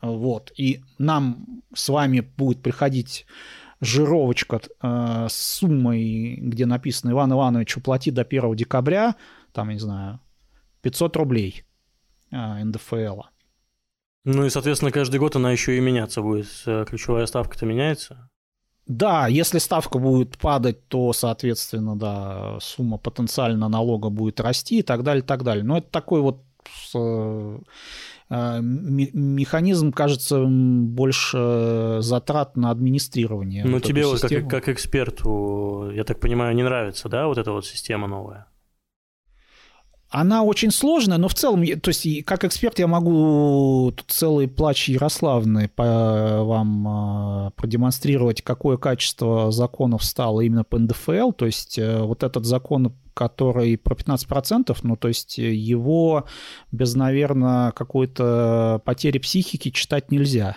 Вот. 0.01 0.51
И 0.57 0.81
нам 0.97 1.63
с 1.73 1.87
вами 1.87 2.19
будет 2.19 2.61
приходить 2.61 3.25
жировочка 3.81 4.61
э, 4.81 5.27
с 5.29 5.33
суммой, 5.33 6.37
где 6.41 6.65
написано 6.65 7.11
Иван 7.11 7.33
Иванович, 7.33 7.77
уплати 7.77 8.11
до 8.11 8.21
1 8.21 8.55
декабря, 8.55 9.15
там, 9.51 9.69
не 9.69 9.79
знаю, 9.79 10.19
500 10.81 11.15
рублей 11.17 11.63
э, 12.31 12.63
НДФЛ. 12.63 13.21
Ну 14.25 14.45
и, 14.45 14.49
соответственно, 14.49 14.91
каждый 14.91 15.19
год 15.19 15.35
она 15.35 15.51
еще 15.51 15.77
и 15.77 15.79
меняться 15.79 16.21
будет. 16.21 16.47
Э, 16.65 16.85
ключевая 16.87 17.25
ставка-то 17.25 17.65
меняется? 17.65 18.29
Да, 18.87 19.27
если 19.27 19.59
ставка 19.59 19.99
будет 19.99 20.37
падать, 20.37 20.87
то, 20.87 21.11
соответственно, 21.11 21.97
да, 21.97 22.57
сумма 22.61 22.97
потенциально 22.97 23.67
налога 23.67 24.09
будет 24.09 24.39
расти 24.39 24.79
и 24.79 24.81
так 24.81 25.03
далее, 25.03 25.23
и 25.23 25.25
так 25.25 25.43
далее. 25.43 25.63
Но 25.63 25.77
это 25.77 25.89
такой 25.89 26.21
вот 26.21 26.43
механизм 28.29 29.91
кажется 29.91 30.43
больше 30.45 31.97
затрат 32.01 32.57
на 32.57 32.71
администрирование. 32.71 33.63
Ну, 33.65 33.73
вот 33.73 33.83
тебе 33.83 34.05
вот 34.05 34.21
как, 34.21 34.49
как 34.49 34.69
эксперту, 34.69 35.91
я 35.93 36.03
так 36.03 36.19
понимаю, 36.19 36.55
не 36.55 36.63
нравится, 36.63 37.09
да, 37.09 37.27
вот 37.27 37.37
эта 37.37 37.51
вот 37.51 37.65
система 37.65 38.07
новая? 38.07 38.47
Она 40.09 40.43
очень 40.43 40.71
сложная, 40.71 41.17
но 41.17 41.27
в 41.27 41.33
целом, 41.33 41.65
то 41.81 41.89
есть 41.89 42.25
как 42.25 42.45
эксперт 42.45 42.79
я 42.79 42.87
могу 42.87 43.93
целый 44.07 44.47
плач 44.47 44.87
Ярославны 44.87 45.69
по 45.75 46.43
вам 46.43 46.87
а, 46.87 47.49
продемонстрировать, 47.57 48.41
какое 48.41 48.77
качество 48.77 49.51
законов 49.51 50.05
стало 50.05 50.41
именно 50.41 50.63
по 50.63 50.79
НДФЛ. 50.79 51.31
То 51.33 51.45
есть 51.45 51.77
э, 51.77 52.01
вот 52.01 52.23
этот 52.23 52.45
закон 52.45 52.93
который 53.13 53.79
про 53.79 53.95
15%, 53.95 54.77
ну, 54.83 54.95
то 54.95 55.07
есть 55.07 55.39
его 55.39 56.25
без, 56.71 56.93
наверное, 56.93 57.71
какой-то 57.71 58.79
потери 58.85 59.17
психики 59.17 59.71
читать 59.71 60.11
нельзя. 60.11 60.55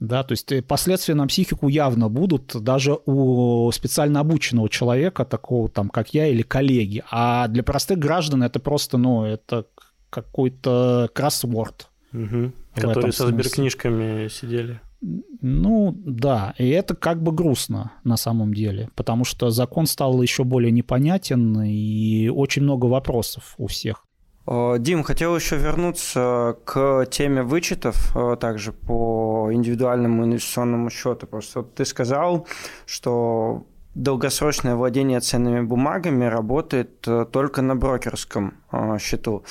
Да, 0.00 0.22
то 0.22 0.32
есть 0.32 0.52
последствия 0.66 1.14
на 1.14 1.26
психику 1.26 1.68
явно 1.68 2.08
будут 2.08 2.54
даже 2.62 2.98
у 3.06 3.70
специально 3.72 4.20
обученного 4.20 4.68
человека, 4.68 5.24
такого 5.24 5.68
там, 5.68 5.88
как 5.88 6.12
я 6.12 6.26
или 6.26 6.42
коллеги. 6.42 7.02
А 7.10 7.48
для 7.48 7.62
простых 7.62 7.98
граждан 7.98 8.42
это 8.42 8.60
просто, 8.60 8.98
ну, 8.98 9.24
это 9.24 9.66
какой-то 10.10 11.10
кроссворд. 11.14 11.88
Угу. 12.12 12.52
Которые 12.74 13.12
со 13.12 13.28
сберкнижками 13.28 14.28
сидели. 14.28 14.80
Ну, 15.00 15.94
да, 16.04 16.54
и 16.56 16.68
это 16.68 16.94
как 16.96 17.22
бы 17.22 17.32
грустно 17.32 17.92
на 18.04 18.16
самом 18.16 18.54
деле, 18.54 18.88
потому 18.94 19.24
что 19.24 19.50
закон 19.50 19.86
стал 19.86 20.22
еще 20.22 20.44
более 20.44 20.72
непонятен 20.72 21.60
и 21.62 22.28
очень 22.28 22.62
много 22.62 22.86
вопросов 22.86 23.54
у 23.58 23.66
всех. 23.66 24.03
Дим, 24.46 25.02
хотел 25.02 25.34
еще 25.34 25.56
вернуться 25.56 26.58
к 26.64 27.06
теме 27.10 27.42
вычетов, 27.42 28.14
также 28.40 28.72
по 28.72 29.48
индивидуальному 29.50 30.24
инвестиционному 30.24 30.90
счету. 30.90 31.26
Просто 31.26 31.60
вот 31.60 31.74
ты 31.74 31.84
сказал, 31.86 32.46
что 32.84 33.64
долгосрочное 33.94 34.74
владение 34.74 35.20
ценными 35.20 35.60
бумагами 35.60 36.24
работает 36.24 37.06
э, 37.06 37.26
только 37.30 37.62
на 37.62 37.76
брокерском 37.76 38.54
э, 38.72 38.98
счету. 38.98 39.44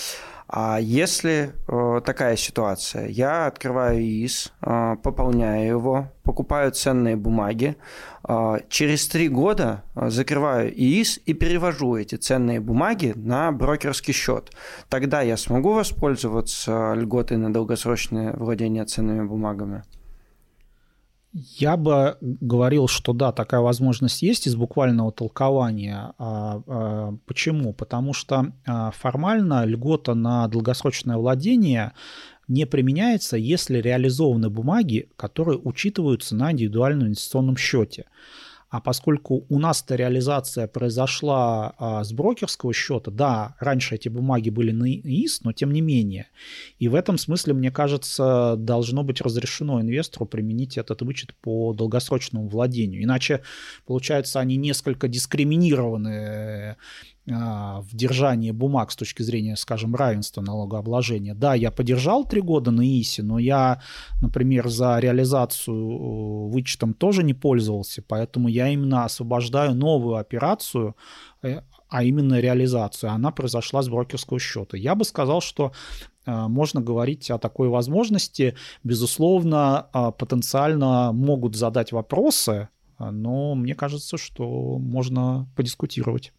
А 0.48 0.80
если 0.80 1.54
э, 1.68 2.02
такая 2.06 2.36
ситуация, 2.36 3.08
я 3.08 3.48
открываю 3.48 4.00
ИИС, 4.00 4.52
э, 4.62 4.96
пополняю 5.02 5.68
его, 5.68 6.12
покупаю 6.24 6.72
ценные 6.72 7.16
бумаги, 7.16 7.76
э, 8.28 8.58
через 8.70 9.08
три 9.08 9.30
года 9.30 9.84
э, 9.96 10.10
закрываю 10.10 10.72
ИИС 10.72 11.20
и 11.26 11.34
перевожу 11.34 11.96
эти 11.96 12.16
ценные 12.16 12.60
бумаги 12.60 13.14
на 13.16 13.52
брокерский 13.52 14.14
счет, 14.14 14.52
тогда 14.90 15.22
я 15.22 15.38
смогу 15.38 15.74
воспользоваться 15.74 16.94
льготой 16.94 17.38
на 17.38 17.52
долгосрочное 17.52 18.34
владение 18.34 18.86
ценными 18.86 19.26
бумагами? 19.26 19.84
Я 21.34 21.78
бы 21.78 22.18
говорил, 22.22 22.88
что 22.88 23.12
да, 23.12 23.32
такая 23.32 23.62
возможность 23.62 24.22
есть 24.22 24.46
из 24.46 24.56
буквального 24.56 25.12
толкования. 25.12 26.14
А, 26.20 26.62
а, 26.68 27.18
почему? 27.26 27.74
Потому 27.74 28.14
что 28.14 28.54
а, 28.68 28.92
формально 28.92 29.66
льгота 29.66 30.14
на 30.14 30.48
долгосрочное 30.48 31.18
владение 31.18 31.94
не 32.48 32.66
применяется, 32.66 33.36
если 33.36 33.80
реализованы 33.80 34.52
бумаги, 34.52 35.10
которые 35.16 35.58
учитываются 35.58 36.36
на 36.36 36.52
индивидуальном 36.52 37.08
инвестиционном 37.08 37.58
счете. 37.58 38.06
А 38.74 38.82
поскольку 38.82 39.46
у 39.50 39.60
нас 39.60 39.84
эта 39.84 39.96
реализация 39.96 40.66
произошла 40.66 41.76
а, 41.78 42.04
с 42.04 42.12
брокерского 42.12 42.74
счета, 42.74 43.12
да, 43.12 43.56
раньше 43.60 43.94
эти 43.94 44.10
бумаги 44.10 44.50
были 44.50 44.72
на 44.72 44.90
ИИС, 44.90 45.44
но 45.44 45.54
тем 45.54 45.72
не 45.72 45.82
менее. 45.82 46.30
И 46.80 46.88
в 46.88 46.96
этом 46.96 47.20
смысле, 47.20 47.54
мне 47.54 47.70
кажется, 47.70 48.56
должно 48.58 49.04
быть 49.04 49.22
разрешено 49.22 49.80
инвестору 49.80 50.26
применить 50.26 50.80
этот 50.80 51.04
вычет 51.04 51.36
по 51.36 51.74
долгосрочному 51.74 52.48
владению. 52.48 53.04
Иначе, 53.04 53.44
получается, 53.86 54.40
они 54.40 54.56
несколько 54.56 55.08
дискриминированы 55.08 56.78
в 57.26 57.88
держании 57.94 58.52
бумаг 58.52 58.92
с 58.92 58.98
точки 58.98 59.22
зрения, 59.22 59.56
скажем, 59.56 59.96
равенства 59.96 60.42
налогообложения. 60.42 61.34
Да, 61.34 61.54
я 61.56 61.72
подержал 61.72 62.26
три 62.26 62.42
года 62.42 62.72
на 62.72 62.82
ИСе, 62.82 63.24
но 63.24 63.40
я, 63.40 63.82
например, 64.22 64.68
за 64.68 65.00
реализацию 65.00 66.50
вычетом 66.50 66.94
тоже 66.94 67.24
не 67.24 67.34
пользовался, 67.34 68.04
поэтому 68.06 68.50
я 68.50 68.68
именно 68.68 69.06
освобождаю 69.06 69.74
новую 69.74 70.18
операцию, 70.18 70.98
э, 71.42 71.62
а 71.88 72.04
именно 72.04 72.42
реализацию. 72.42 73.12
Она 73.12 73.32
произошла 73.32 73.82
с 73.82 73.88
брокерского 73.88 74.40
счета. 74.40 74.76
Я 74.76 74.94
бы 74.94 75.06
сказал, 75.06 75.40
что 75.40 75.72
э, 76.26 76.48
можно 76.48 76.82
говорить 76.82 77.32
о 77.32 77.38
такой 77.38 77.70
возможности. 77.70 78.58
Безусловно, 78.84 79.88
потенциально 80.18 81.14
могут 81.14 81.56
задать 81.56 81.94
вопросы, 81.94 82.68
но 83.00 83.56
мне 83.56 83.76
кажется, 83.76 84.18
что 84.18 84.78
можно 84.78 85.48
подискутировать. 85.56 86.34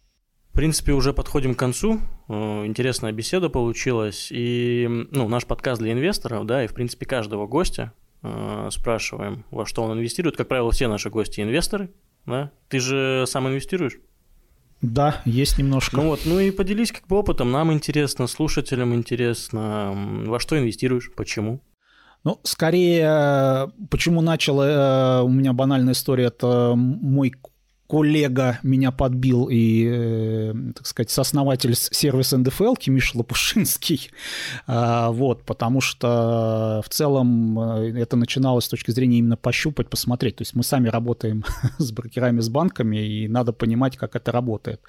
В 0.55 0.57
принципе, 0.57 0.93
уже 0.93 1.11
подходим 1.11 1.53
к 1.53 1.59
концу. 1.59 1.99
Э, 2.29 2.65
интересная 2.65 3.11
беседа 3.11 3.49
получилась. 3.49 4.29
И 4.31 4.87
ну, 5.11 5.27
наш 5.27 5.45
подкаст 5.45 5.81
для 5.81 5.91
инвесторов, 5.91 6.45
да, 6.45 6.63
и 6.63 6.67
в 6.67 6.73
принципе 6.73 7.05
каждого 7.05 7.45
гостя 7.45 7.91
э, 8.23 8.69
спрашиваем, 8.71 9.43
во 9.51 9.65
что 9.65 9.83
он 9.83 9.97
инвестирует. 9.97 10.37
Как 10.37 10.47
правило, 10.47 10.71
все 10.71 10.87
наши 10.87 11.09
гости 11.09 11.41
инвесторы. 11.41 11.89
Да? 12.25 12.51
Ты 12.69 12.79
же 12.79 13.25
сам 13.27 13.49
инвестируешь? 13.49 13.97
Да, 14.81 15.21
есть 15.25 15.57
немножко. 15.57 15.97
Ну 15.97 16.03
вот, 16.03 16.21
ну 16.23 16.39
и 16.39 16.51
поделись 16.51 16.93
как 16.93 17.05
бы 17.07 17.17
опытом. 17.17 17.51
Нам 17.51 17.73
интересно, 17.73 18.25
слушателям 18.25 18.93
интересно. 18.95 20.23
Во 20.25 20.39
что 20.39 20.57
инвестируешь, 20.57 21.11
почему? 21.17 21.59
Ну, 22.23 22.39
скорее, 22.43 23.73
почему 23.89 24.21
начал, 24.21 24.61
э, 24.61 25.21
у 25.21 25.27
меня 25.27 25.51
банальная 25.51 25.91
история, 25.91 26.27
это 26.27 26.75
мой 26.77 27.33
коллега 27.87 28.59
меня 28.63 28.91
подбил 28.91 29.47
и, 29.49 29.85
э, 29.87 30.53
так 30.75 30.87
сказать, 30.87 31.11
сооснователь 31.11 31.75
сервиса 31.75 32.37
НДФЛ 32.37 32.75
Миша 32.87 33.17
Лопушинский. 33.17 34.09
А, 34.67 35.11
вот, 35.11 35.43
потому 35.43 35.81
что 35.81 36.81
в 36.83 36.89
целом 36.89 37.59
э, 37.59 37.99
это 37.99 38.15
начиналось 38.15 38.65
с 38.65 38.69
точки 38.69 38.91
зрения 38.91 39.19
именно 39.19 39.37
пощупать, 39.37 39.89
посмотреть. 39.89 40.37
То 40.37 40.41
есть 40.41 40.55
мы 40.55 40.63
сами 40.63 40.89
работаем 40.89 41.43
с 41.77 41.91
брокерами, 41.91 42.39
с 42.39 42.49
банками, 42.49 42.97
и 42.97 43.27
надо 43.27 43.53
понимать, 43.53 43.97
как 43.97 44.15
это 44.15 44.31
работает. 44.31 44.81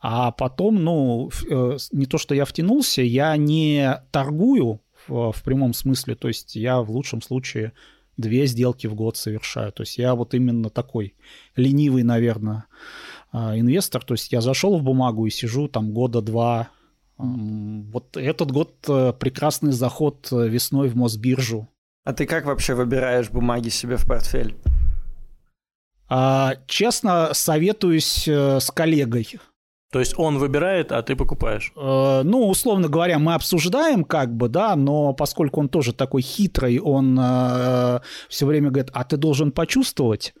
А 0.00 0.32
потом, 0.32 0.82
ну, 0.82 1.30
э, 1.48 1.76
не 1.92 2.06
то, 2.06 2.18
что 2.18 2.34
я 2.34 2.44
втянулся, 2.44 3.02
я 3.02 3.36
не 3.36 4.00
торгую 4.10 4.80
в, 5.06 5.32
в 5.32 5.42
прямом 5.42 5.74
смысле, 5.74 6.14
то 6.14 6.28
есть 6.28 6.56
я 6.56 6.80
в 6.80 6.90
лучшем 6.90 7.22
случае 7.22 7.72
две 8.16 8.46
сделки 8.46 8.86
в 8.86 8.94
год 8.94 9.16
совершаю. 9.16 9.72
То 9.72 9.82
есть 9.82 9.98
я 9.98 10.14
вот 10.14 10.34
именно 10.34 10.70
такой 10.70 11.14
ленивый, 11.56 12.02
наверное, 12.02 12.66
а, 13.32 13.58
инвестор. 13.58 14.04
То 14.04 14.14
есть 14.14 14.32
я 14.32 14.40
зашел 14.40 14.78
в 14.78 14.82
бумагу 14.82 15.26
и 15.26 15.30
сижу 15.30 15.68
там 15.68 15.92
года 15.92 16.20
два. 16.20 16.68
Вот 17.16 18.16
этот 18.16 18.50
год 18.50 18.74
э, 18.88 19.12
прекрасный 19.12 19.70
заход 19.70 20.28
э, 20.32 20.48
весной 20.48 20.88
в 20.88 20.96
Мосбиржу. 20.96 21.68
А 22.02 22.12
ты 22.12 22.26
как 22.26 22.44
вообще 22.44 22.74
выбираешь 22.74 23.30
бумаги 23.30 23.68
себе 23.68 23.96
в 23.96 24.04
портфель? 24.04 24.56
А, 26.08 26.56
честно, 26.66 27.30
советуюсь 27.32 28.26
э, 28.26 28.58
с 28.60 28.70
коллегой. 28.70 29.38
То 29.94 30.00
есть 30.00 30.14
он 30.18 30.38
выбирает, 30.38 30.90
а 30.90 31.02
ты 31.02 31.14
покупаешь? 31.14 31.72
Э, 31.76 32.22
ну, 32.24 32.48
условно 32.48 32.88
говоря, 32.88 33.20
мы 33.20 33.34
обсуждаем, 33.34 34.02
как 34.02 34.36
бы, 34.36 34.48
да, 34.48 34.74
но 34.74 35.12
поскольку 35.12 35.60
он 35.60 35.68
тоже 35.68 35.92
такой 35.92 36.20
хитрый, 36.20 36.80
он 36.80 37.16
э, 37.16 38.00
все 38.28 38.44
время 38.44 38.70
говорит, 38.70 38.90
а 38.92 39.04
ты 39.04 39.16
должен 39.16 39.52
почувствовать, 39.52 40.34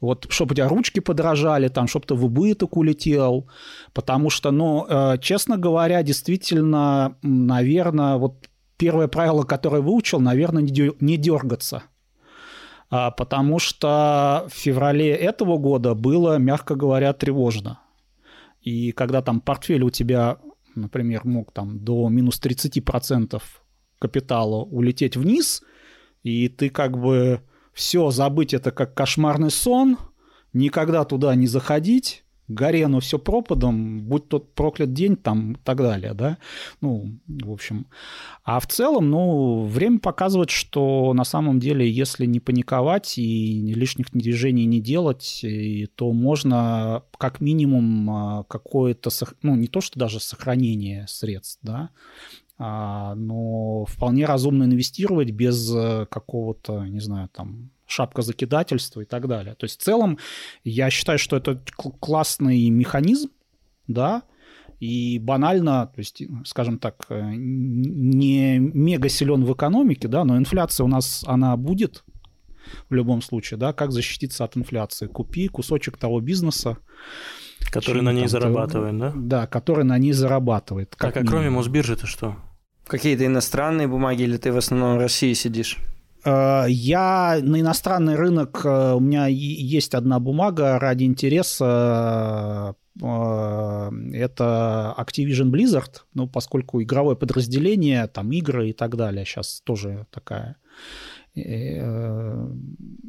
вот, 0.00 0.24
чтобы 0.30 0.52
у 0.52 0.54
тебя 0.54 0.68
ручки 0.68 1.00
подражали, 1.00 1.68
там, 1.68 1.86
чтобы 1.86 2.06
ты 2.06 2.14
в 2.14 2.24
убыток 2.24 2.78
улетел, 2.78 3.46
потому 3.92 4.30
что, 4.30 4.50
ну, 4.50 4.86
э, 4.88 5.18
честно 5.20 5.58
говоря, 5.58 6.02
действительно, 6.02 7.18
наверное, 7.20 8.16
вот 8.16 8.48
первое 8.78 9.08
правило, 9.08 9.42
которое 9.42 9.82
выучил, 9.82 10.18
наверное, 10.18 10.62
не 10.62 11.16
дергаться. 11.18 11.82
А, 12.90 13.10
потому 13.10 13.58
что 13.58 14.46
в 14.48 14.54
феврале 14.54 15.10
этого 15.10 15.58
года 15.58 15.94
было, 15.94 16.38
мягко 16.38 16.74
говоря, 16.74 17.12
тревожно. 17.12 17.80
И 18.64 18.92
когда 18.92 19.20
там 19.20 19.42
портфель 19.42 19.82
у 19.82 19.90
тебя, 19.90 20.38
например, 20.74 21.26
мог 21.26 21.52
там 21.52 21.78
до 21.78 22.08
минус 22.08 22.40
30% 22.42 23.40
капитала 23.98 24.64
улететь 24.64 25.18
вниз, 25.18 25.62
и 26.22 26.48
ты 26.48 26.70
как 26.70 26.98
бы 26.98 27.42
все 27.74 28.10
забыть 28.10 28.54
это 28.54 28.70
как 28.70 28.94
кошмарный 28.94 29.50
сон, 29.50 29.98
никогда 30.54 31.04
туда 31.04 31.34
не 31.34 31.46
заходить, 31.46 32.23
горе 32.48 32.84
оно 32.84 33.00
все 33.00 33.18
пропадом, 33.18 34.02
будь 34.02 34.28
тот 34.28 34.54
проклят 34.54 34.92
день 34.92 35.16
там 35.16 35.52
и 35.52 35.56
так 35.64 35.78
далее, 35.78 36.14
да, 36.14 36.38
ну, 36.80 37.18
в 37.26 37.50
общем. 37.50 37.86
А 38.44 38.60
в 38.60 38.66
целом, 38.66 39.10
ну, 39.10 39.64
время 39.64 39.98
показывает, 39.98 40.50
что 40.50 41.12
на 41.14 41.24
самом 41.24 41.58
деле, 41.58 41.90
если 41.90 42.26
не 42.26 42.40
паниковать 42.40 43.18
и 43.18 43.72
лишних 43.74 44.10
движений 44.12 44.66
не 44.66 44.80
делать, 44.80 45.44
то 45.94 46.12
можно 46.12 47.02
как 47.18 47.40
минимум 47.40 48.10
а, 48.10 48.44
какое-то, 48.44 49.10
ну, 49.42 49.56
не 49.56 49.68
то, 49.68 49.80
что 49.80 49.98
даже 49.98 50.20
сохранение 50.20 51.06
средств, 51.08 51.60
да, 51.62 51.90
а, 52.56 53.14
но 53.14 53.84
вполне 53.86 54.26
разумно 54.26 54.64
инвестировать 54.64 55.30
без 55.30 55.74
э, 55.74 56.06
какого-то, 56.08 56.84
не 56.84 57.00
знаю, 57.00 57.28
там, 57.32 57.70
шапка 57.86 58.22
закидательства 58.22 59.00
и 59.00 59.04
так 59.04 59.28
далее. 59.28 59.54
То 59.54 59.64
есть 59.64 59.80
в 59.80 59.84
целом 59.84 60.18
я 60.64 60.90
считаю, 60.90 61.18
что 61.18 61.36
это 61.36 61.60
классный 62.00 62.68
механизм, 62.70 63.30
да, 63.86 64.22
и 64.80 65.18
банально, 65.18 65.90
то 65.94 66.00
есть, 66.00 66.22
скажем 66.44 66.78
так, 66.78 67.06
э, 67.08 67.32
не 67.34 68.58
мега 68.58 69.08
силен 69.08 69.44
в 69.44 69.52
экономике, 69.52 70.08
да, 70.08 70.24
но 70.24 70.36
инфляция 70.36 70.84
у 70.84 70.88
нас, 70.88 71.24
она 71.26 71.56
будет 71.56 72.04
в 72.88 72.94
любом 72.94 73.22
случае, 73.22 73.58
да, 73.58 73.72
как 73.72 73.92
защититься 73.92 74.44
от 74.44 74.56
инфляции. 74.56 75.06
Купи 75.06 75.48
кусочек 75.48 75.96
того 75.96 76.20
бизнеса, 76.20 76.78
Который 77.70 78.02
на 78.02 78.12
ней 78.12 78.22
там, 78.22 78.28
зарабатывает, 78.28 78.98
да? 78.98 79.12
Да, 79.14 79.46
который 79.46 79.84
на 79.84 79.98
ней 79.98 80.12
зарабатывает. 80.12 80.94
Так, 80.98 81.16
а 81.16 81.24
кроме 81.24 81.50
Мосбиржи-то 81.50 82.06
что? 82.06 82.36
Какие-то 82.86 83.26
иностранные 83.26 83.88
бумаги 83.88 84.22
или 84.22 84.36
ты 84.36 84.52
в 84.52 84.56
основном 84.56 84.96
в 84.96 85.00
России 85.00 85.32
сидишь? 85.32 85.78
Э, 86.24 86.64
я 86.68 87.38
на 87.42 87.60
иностранный 87.60 88.16
рынок, 88.16 88.62
э, 88.64 88.94
у 88.94 89.00
меня 89.00 89.26
есть 89.26 89.94
одна 89.94 90.18
бумага 90.20 90.78
ради 90.78 91.04
интереса, 91.04 92.74
э, 93.00 93.90
это 94.12 94.94
Activision 94.98 95.50
Blizzard, 95.50 96.02
ну, 96.14 96.26
поскольку 96.28 96.82
игровое 96.82 97.16
подразделение, 97.16 98.06
там 98.06 98.32
игры 98.32 98.70
и 98.70 98.72
так 98.72 98.96
далее, 98.96 99.24
сейчас 99.24 99.60
тоже 99.64 100.06
такая 100.10 100.56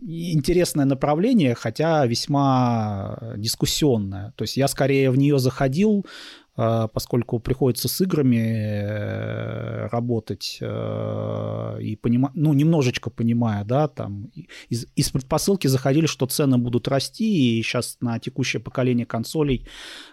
интересное 0.07 0.85
направление, 0.85 1.53
хотя 1.53 2.07
весьма 2.07 3.19
дискуссионное. 3.37 4.33
То 4.35 4.45
есть 4.45 4.57
я 4.57 4.67
скорее 4.67 5.11
в 5.11 5.17
нее 5.17 5.37
заходил 5.37 6.07
поскольку 6.55 7.39
приходится 7.39 7.89
с 7.89 7.99
играми 7.99 8.37
э, 8.37 9.87
работать 9.87 10.57
э, 10.61 11.77
и 11.81 11.97
понима... 11.97 12.31
ну, 12.33 12.53
немножечко 12.53 13.09
понимая, 13.09 13.65
да, 13.65 13.89
там 13.89 14.31
из, 14.69 14.87
из 14.95 15.09
предпосылки 15.09 15.67
заходили, 15.67 16.05
что 16.05 16.25
цены 16.27 16.57
будут 16.57 16.87
расти, 16.87 17.59
и 17.59 17.61
сейчас 17.61 17.97
на 17.99 18.19
текущее 18.19 18.61
поколение 18.61 19.05
консолей 19.05 19.67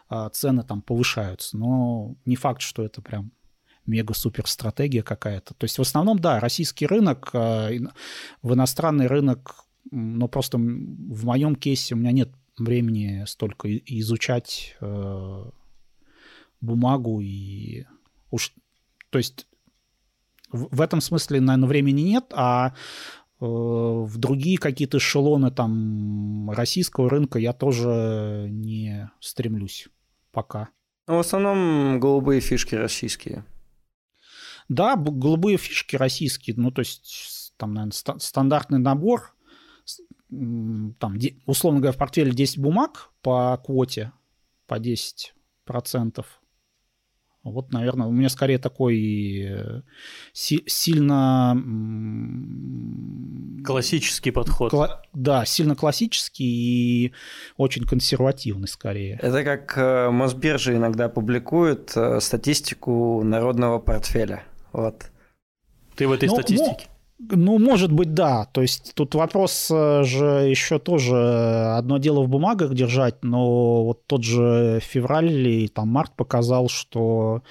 а, 0.09 0.29
цены 0.31 0.65
там 0.65 0.83
повышаются, 0.83 1.57
но 1.57 2.17
не 2.25 2.35
факт, 2.35 2.61
что 2.61 2.83
это 2.83 3.01
прям 3.03 3.31
мега-супер 3.87 4.47
стратегия 4.47 5.03
какая-то. 5.03 5.55
То 5.55 5.65
есть 5.65 5.79
в 5.79 5.83
основном, 5.83 6.19
да, 6.19 6.41
российский 6.41 6.87
рынок, 6.87 7.31
а, 7.35 7.71
в 8.43 8.55
иностранный 8.55 9.07
рынок, 9.07 9.65
но 9.91 10.27
просто 10.27 10.59
в 10.59 11.25
моем 11.25 11.55
кейсе 11.55 11.95
у 11.95 11.99
меня 11.99 12.13
нет 12.13 12.31
времени 12.59 13.25
столько 13.27 13.75
изучать 13.77 14.77
э, 14.81 15.45
бумагу 16.63 17.21
и 17.21 17.85
уж, 18.31 18.55
то 19.11 19.19
есть 19.19 19.47
в, 20.51 20.81
этом 20.81 21.01
смысле, 21.01 21.41
наверное, 21.41 21.69
времени 21.69 22.03
нет, 22.03 22.33
а 22.35 22.69
э, 22.69 23.45
в 23.45 24.17
другие 24.19 24.59
какие-то 24.59 24.99
эшелоны 24.99 25.51
там 25.51 26.51
российского 26.51 27.11
рынка 27.11 27.39
я 27.39 27.53
тоже 27.53 28.47
не 28.51 29.11
стремлюсь 29.21 29.89
пока. 30.31 30.69
Ну, 31.07 31.17
в 31.17 31.21
основном 31.21 31.99
голубые 31.99 32.41
фишки 32.41 32.75
российские. 32.75 33.45
Да, 34.69 34.97
голубые 34.97 35.59
фишки 35.59 35.97
российские, 35.97 36.57
ну, 36.57 36.71
то 36.71 36.81
есть 36.81 37.55
там, 37.57 37.75
наверное, 37.75 37.93
ста- 37.93 38.19
стандартный 38.19 38.79
набор, 38.79 39.35
там, 40.31 41.19
условно 41.47 41.81
говоря, 41.81 41.93
в 41.93 41.99
портфеле 41.99 42.33
10 42.33 42.59
бумаг 42.59 43.11
по 43.21 43.61
квоте, 43.65 44.13
по 44.67 44.79
10%, 44.79 46.25
вот, 47.45 47.73
наверное, 47.73 48.07
у 48.07 48.13
меня 48.13 48.29
скорее 48.29 48.59
такой 48.59 49.47
э, 49.49 49.83
си- 50.33 50.63
сильно... 50.67 51.57
Классический 53.65 54.31
подход. 54.31 54.73
Кла- 54.73 55.01
да, 55.13 55.45
сильно 55.45 55.75
классический 55.75 56.45
и 56.45 57.13
очень 57.57 57.85
консервативный 57.85 58.69
скорее. 58.69 59.19
Это 59.21 59.43
как 59.43 59.77
э, 59.77 60.11
Мосбиржа 60.11 60.75
иногда 60.75 61.09
публикует 61.09 61.93
э, 61.97 62.21
статистику 62.21 63.23
народного 63.25 63.79
портфеля. 63.79 64.45
Вот. 64.73 65.11
Ты 65.97 66.07
в 66.07 66.13
этой 66.13 66.29
ну, 66.29 66.35
статистике? 66.35 66.87
Ну, 67.31 67.59
может 67.59 67.93
быть, 67.93 68.15
да. 68.15 68.47
То 68.47 68.63
есть 68.63 68.95
тут 68.95 69.15
вопрос 69.15 69.71
э, 69.71 70.03
же 70.03 70.25
еще 70.49 70.79
тоже 70.81 71.17
одно 71.77 71.99
дело 71.99 72.23
в 72.23 72.29
бумагах 72.29 72.75
держать, 72.75 73.23
но 73.23 73.85
вот 73.85 74.07
тот 74.07 74.25
же 74.25 74.81
февраль 74.83 75.31
или 75.31 75.69
там 75.69 75.89
март 75.89 76.13
показал, 76.17 76.69
что 76.69 77.43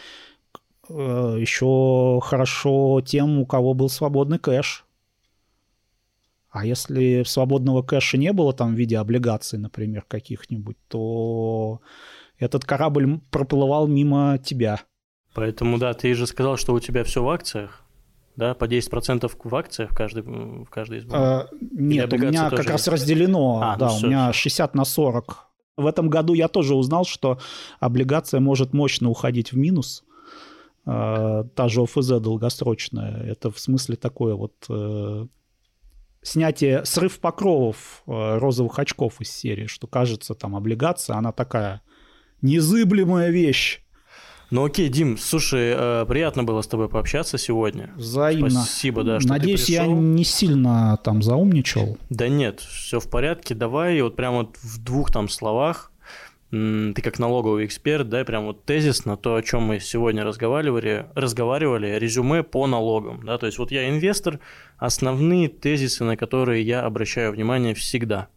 э, 0.90 1.38
еще 1.40 2.20
хорошо 2.22 3.02
тем, 3.06 3.40
у 3.40 3.46
кого 3.46 3.74
был 3.74 3.88
свободный 3.88 4.40
кэш. 4.40 4.86
А 6.50 6.66
если 6.66 7.24
свободного 7.26 7.82
кэша 7.82 8.18
не 8.18 8.34
было 8.34 8.52
там 8.52 8.76
в 8.76 8.78
виде 8.78 8.98
облигаций, 8.98 9.58
например, 9.58 10.04
каких-нибудь, 10.06 10.76
то 10.90 11.80
этот 12.38 12.66
корабль 12.66 13.22
проплывал 13.30 13.88
мимо 13.88 14.38
тебя. 14.38 14.82
Поэтому, 15.34 15.78
да, 15.78 15.94
ты 15.94 16.14
же 16.14 16.28
сказал, 16.28 16.58
что 16.58 16.74
у 16.74 16.82
тебя 16.82 17.06
все 17.06 17.24
в 17.24 17.30
акциях 17.30 17.81
да, 18.36 18.54
по 18.54 18.66
10% 18.66 19.32
в 19.44 19.56
акциях 19.56 19.92
в 19.92 19.96
каждой, 19.96 20.24
в 20.24 20.70
каждой 20.70 21.00
из 21.00 21.06
бумаг? 21.06 21.22
А, 21.22 21.56
нет, 21.72 22.12
у 22.14 22.18
меня 22.18 22.50
как 22.50 22.68
раз 22.68 22.88
разделено, 22.88 23.62
а, 23.64 23.76
да, 23.78 23.90
ну, 23.90 23.98
у 23.98 24.08
меня 24.08 24.34
60 24.34 24.76
на 24.76 24.86
40. 24.86 25.48
В 25.78 25.86
этом 25.86 26.10
году 26.10 26.34
я 26.34 26.48
тоже 26.48 26.76
узнал, 26.76 27.06
что 27.06 27.40
облигация 27.80 28.40
может 28.40 28.74
мощно 28.74 29.10
уходить 29.10 29.52
в 29.52 29.58
минус. 29.58 30.04
А, 30.86 31.44
та 31.56 31.68
же 31.68 31.84
ОФЗ 31.84 32.20
долгосрочная. 32.20 33.24
Это 33.24 33.52
в 33.52 33.60
смысле 33.60 33.96
такое 33.96 34.36
вот 34.36 34.54
э, 34.70 35.28
снятие, 36.22 36.86
срыв 36.86 37.20
покровов 37.20 38.04
э, 38.08 38.38
розовых 38.38 38.78
очков 38.80 39.22
из 39.22 39.32
серии, 39.32 39.68
что 39.68 39.88
кажется, 39.88 40.34
там 40.34 40.56
облигация, 40.56 41.16
она 41.16 41.32
такая 41.32 41.82
незыблемая 42.42 43.30
вещь. 43.30 43.84
Ну 44.52 44.66
окей, 44.66 44.90
Дим, 44.90 45.18
слушай, 45.18 45.74
э, 45.74 46.06
приятно 46.06 46.44
было 46.44 46.62
с 46.62 46.68
тобой 46.68 46.90
пообщаться 46.90 47.38
сегодня. 47.38 47.90
Взаимно. 47.96 48.50
Спасибо, 48.50 49.04
да, 49.04 49.20
что 49.22 49.30
Надеюсь, 49.30 49.66
ты 49.66 49.72
я 49.72 49.84
пришел. 49.84 49.96
не 49.96 50.24
сильно 50.26 51.00
там 51.06 51.22
заумничал. 51.24 51.98
Да 52.10 52.28
нет, 52.28 52.60
все 52.60 53.00
в 53.00 53.10
порядке. 53.10 53.56
Давай 53.56 54.02
вот 54.02 54.18
прям 54.18 54.34
вот 54.36 54.58
в 54.62 54.84
двух 54.84 55.10
там 55.10 55.30
словах, 55.30 55.94
ты 56.50 56.94
как 57.02 57.18
налоговый 57.18 57.66
эксперт, 57.66 58.10
дай 58.10 58.26
прям 58.26 58.46
вот 58.46 58.66
тезис 58.66 59.06
на 59.06 59.16
то, 59.16 59.36
о 59.36 59.42
чем 59.42 59.64
мы 59.64 59.80
сегодня 59.80 60.26
разговаривали, 60.26 61.06
разговаривали, 61.16 61.98
резюме 61.98 62.44
по 62.44 62.68
налогам. 62.68 63.26
Да? 63.26 63.38
То 63.38 63.46
есть 63.46 63.58
вот 63.58 63.72
я 63.72 63.90
инвестор, 63.90 64.42
основные 64.78 65.48
тезисы, 65.48 66.04
на 66.04 66.18
которые 66.18 66.62
я 66.62 66.82
обращаю 66.82 67.32
внимание 67.32 67.74
всегда. 67.74 68.28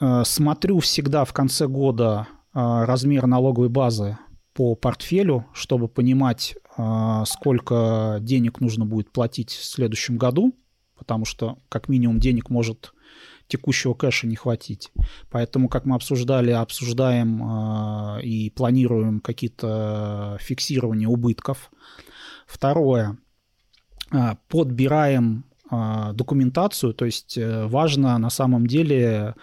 Э, 0.00 0.24
Смотрю 0.24 0.80
всегда 0.80 1.24
в 1.24 1.32
конце 1.32 1.68
года 1.68 2.26
э, 2.54 2.84
размер 2.84 3.28
налоговой 3.28 3.68
базы 3.68 4.18
по 4.54 4.74
портфелю, 4.76 5.46
чтобы 5.52 5.88
понимать, 5.88 6.54
э, 6.78 7.22
сколько 7.26 8.18
денег 8.20 8.60
нужно 8.60 8.86
будет 8.86 9.10
платить 9.12 9.50
в 9.50 9.64
следующем 9.64 10.16
году, 10.16 10.54
потому 10.96 11.24
что 11.24 11.58
как 11.68 11.88
минимум 11.88 12.20
денег 12.20 12.50
может 12.50 12.94
текущего 13.48 13.94
кэша 13.94 14.26
не 14.26 14.36
хватить. 14.36 14.90
Поэтому, 15.30 15.68
как 15.68 15.84
мы 15.84 15.96
обсуждали, 15.96 16.50
обсуждаем 16.50 17.42
э, 17.42 18.22
и 18.22 18.50
планируем 18.50 19.20
какие-то 19.20 20.38
фиксирования 20.40 21.08
убытков. 21.08 21.70
Второе, 22.46 23.18
э, 24.12 24.36
подбираем 24.48 25.44
документацию, 25.70 26.94
то 26.94 27.04
есть 27.04 27.36
э, 27.36 27.66
важно 27.66 28.16
на 28.18 28.30
самом 28.30 28.66
деле 28.66 29.34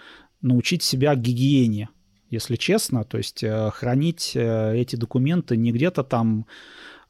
научить 0.41 0.83
себя 0.83 1.15
гигиене, 1.15 1.89
если 2.31 2.55
честно, 2.55 3.03
то 3.03 3.17
есть 3.17 3.43
э, 3.43 3.69
хранить 3.71 4.31
э, 4.35 4.75
эти 4.77 4.95
документы 4.95 5.57
не 5.57 5.71
где-то 5.71 6.03
там 6.03 6.47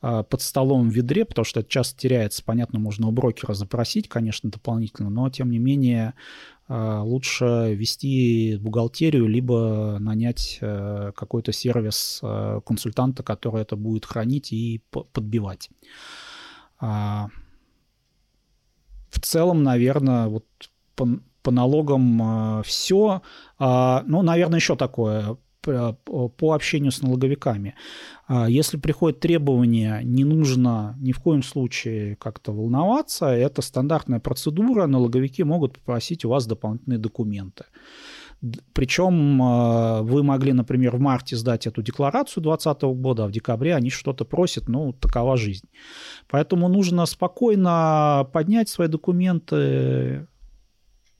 э, 0.02 0.24
под 0.28 0.42
столом 0.42 0.90
в 0.90 0.94
ведре, 0.94 1.26
потому 1.26 1.46
что 1.46 1.60
это 1.60 1.70
часто 1.70 2.00
теряется, 2.00 2.44
понятно, 2.44 2.80
можно 2.80 3.08
у 3.08 3.12
брокера 3.12 3.54
запросить, 3.54 4.10
конечно, 4.10 4.50
дополнительно, 4.50 5.10
но 5.10 5.30
тем 5.30 5.52
не 5.52 5.60
менее 5.60 6.14
лучше 6.68 7.76
вести 7.76 8.58
бухгалтерию, 8.62 9.28
либо 9.28 9.98
нанять 10.00 10.58
какой-то 10.62 11.52
сервис 11.52 12.22
консультанта, 12.66 13.24
который 13.24 13.64
это 13.64 13.76
будет 13.76 14.06
хранить 14.06 14.54
и 14.54 14.82
подбивать. 14.90 15.70
А, 16.80 17.28
В 19.10 19.20
целом, 19.20 19.64
наверное, 19.64 20.28
вот 20.28 20.46
по, 21.42 21.52
налогам 21.52 22.64
все. 22.64 23.22
Ну, 23.60 24.22
наверное, 24.22 24.60
еще 24.60 24.76
такое 24.76 25.38
по 25.62 26.54
общению 26.54 26.92
с 26.92 27.02
налоговиками. 27.02 27.76
А, 28.28 28.50
Если 28.50 28.78
приходит 28.78 29.20
требование, 29.20 30.02
не 30.04 30.24
нужно 30.24 30.96
ни 31.00 31.12
в 31.12 31.20
коем 31.20 31.44
случае 31.44 32.16
как-то 32.16 32.52
волноваться, 32.52 33.28
это 33.28 33.62
стандартная 33.62 34.20
процедура, 34.20 34.88
налоговики 34.88 35.44
могут 35.44 35.74
попросить 35.74 36.26
у 36.26 36.30
вас 36.30 36.48
дополнительные 36.48 37.00
документы. 37.00 37.66
Причем 38.74 39.40
э, 39.40 40.02
вы 40.02 40.24
могли, 40.24 40.52
например, 40.52 40.96
в 40.96 41.00
марте 41.00 41.36
сдать 41.36 41.68
эту 41.68 41.84
декларацию 41.84 42.42
2020 42.42 42.82
года, 43.00 43.26
а 43.26 43.28
в 43.28 43.32
декабре 43.32 43.76
они 43.76 43.92
что-то 43.92 44.26
просят, 44.26 44.68
ну, 44.68 44.94
такова 44.94 45.38
жизнь. 45.38 45.68
Поэтому 46.28 46.68
нужно 46.68 47.06
спокойно 47.06 48.28
поднять 48.34 48.68
свои 48.68 48.88
документы, 48.88 50.26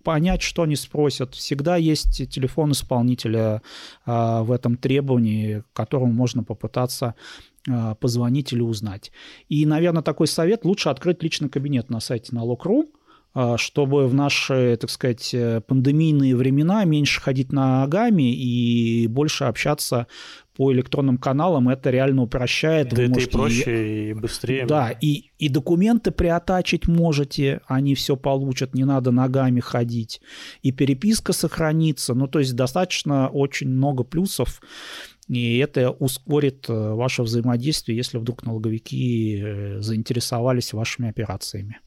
понять, 0.04 0.42
что 0.42 0.64
они 0.64 0.76
спросят. 0.76 1.36
Всегда 1.36 1.76
есть 1.78 2.30
телефон 2.30 2.72
исполнителя 2.72 3.62
а, 4.06 4.44
в 4.44 4.52
этом 4.52 4.78
требовании, 4.78 5.64
которому 5.74 6.12
можно 6.12 6.44
попытаться 6.44 7.16
а, 7.70 7.96
позвонить 7.96 8.54
или 8.54 8.62
узнать. 8.62 9.12
И, 9.50 9.66
наверное, 9.66 10.02
такой 10.02 10.28
совет 10.28 10.66
лучше 10.66 10.90
открыть 10.90 11.22
личный 11.24 11.50
кабинет 11.50 11.90
на 11.90 12.00
сайте 12.00 12.36
налог.ру, 12.36 12.90
чтобы 13.58 14.08
в 14.08 14.14
наши, 14.14 14.78
так 14.80 14.90
сказать, 14.90 15.34
э, 15.34 15.62
пандемийные 15.62 16.36
времена 16.36 16.84
меньше 16.84 17.22
ходить 17.22 17.54
ногами 17.54 18.34
и 18.34 19.08
больше 19.08 19.46
общаться 19.46 20.08
по 20.54 20.74
электронным 20.74 21.18
каналам. 21.18 21.70
Это 21.70 21.92
реально 21.92 22.24
упрощает. 22.24 22.90
Да 22.90 22.98
Вы 22.98 23.04
это 23.04 23.12
и 23.12 23.14
можете 23.14 23.32
проще, 23.32 24.10
и 24.10 24.14
быстрее. 24.14 24.66
да, 24.66 24.92
и, 24.92 25.32
и 25.38 25.48
документы 25.48 26.12
приотачить 26.12 26.88
можете, 26.88 27.62
они 27.68 27.96
все 27.96 28.18
получат, 28.18 28.76
не 28.76 28.84
надо 28.84 29.12
ногами 29.12 29.62
ходить. 29.62 30.22
И 30.62 30.72
переписка 30.72 31.32
сохранится. 31.32 32.14
Ну, 32.14 32.28
то 32.28 32.40
есть 32.40 32.56
достаточно 32.56 33.30
очень 33.30 33.70
много 33.70 34.04
плюсов. 34.04 34.62
И 35.30 35.58
это 35.60 35.92
ускорит 35.92 36.66
э, 36.68 36.74
ваше 36.74 37.24
взаимодействие, 37.24 37.96
если 37.96 38.18
вдруг 38.18 38.44
налоговики 38.44 39.42
э, 39.42 39.80
заинтересовались 39.80 40.74
вашими 40.74 41.10
операциями. 41.10 41.80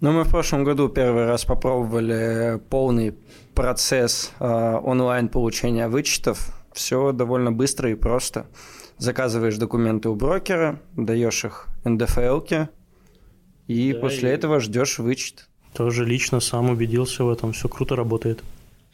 Ну, 0.00 0.12
мы 0.12 0.24
в 0.24 0.30
прошлом 0.30 0.64
году 0.64 0.88
первый 0.88 1.26
раз 1.26 1.44
попробовали 1.44 2.58
полный 2.70 3.14
процесс 3.54 4.32
э, 4.40 4.44
онлайн 4.82 5.28
получения 5.28 5.88
вычетов. 5.88 6.56
Все 6.72 7.12
довольно 7.12 7.52
быстро 7.52 7.90
и 7.90 7.94
просто. 7.94 8.46
Заказываешь 8.96 9.56
документы 9.56 10.08
у 10.08 10.14
брокера, 10.14 10.80
даешь 10.96 11.44
их 11.44 11.68
НДФЛ, 11.84 12.40
и 13.66 13.92
Да, 13.92 14.00
после 14.00 14.30
и- 14.30 14.32
этого 14.32 14.60
ждешь 14.60 14.98
вычет. 14.98 15.48
Тоже 15.74 16.04
лично 16.06 16.40
сам 16.40 16.70
убедился 16.70 17.24
в 17.24 17.30
этом, 17.30 17.52
все 17.52 17.68
круто 17.68 17.94
работает. 17.94 18.42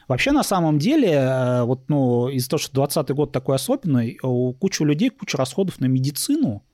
Вообще, 0.08 0.32
на 0.32 0.42
самом 0.42 0.78
деле, 0.78 1.10
э, 1.12 1.62
вот, 1.62 1.88
ну, 1.88 2.28
из-за 2.28 2.50
того, 2.50 2.58
что 2.58 2.72
2020 2.74 3.10
год 3.14 3.32
такой 3.32 3.56
особенный, 3.56 4.18
у 4.22 4.52
кучу 4.54 4.84
людей 4.84 5.10
куча 5.10 5.36
расходов 5.38 5.78
на 5.80 5.86
медицину, 5.86 6.64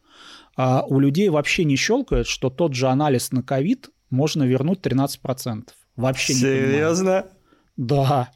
а 0.57 0.85
у 0.87 1.01
людей 1.01 1.29
вообще 1.29 1.65
не 1.65 1.77
щелкает, 1.77 2.27
что 2.27 2.49
тот 2.51 2.75
же 2.75 2.89
анализ 2.89 3.31
на 3.33 3.43
ковид 3.43 3.91
можно 4.13 4.45
вернуть 4.45 4.81
13%. 4.81 5.69
Вообще 5.97 6.35
не 6.35 6.41
понимаю. 6.41 6.67
Серьезно? 6.67 7.27
Да. 7.77 8.31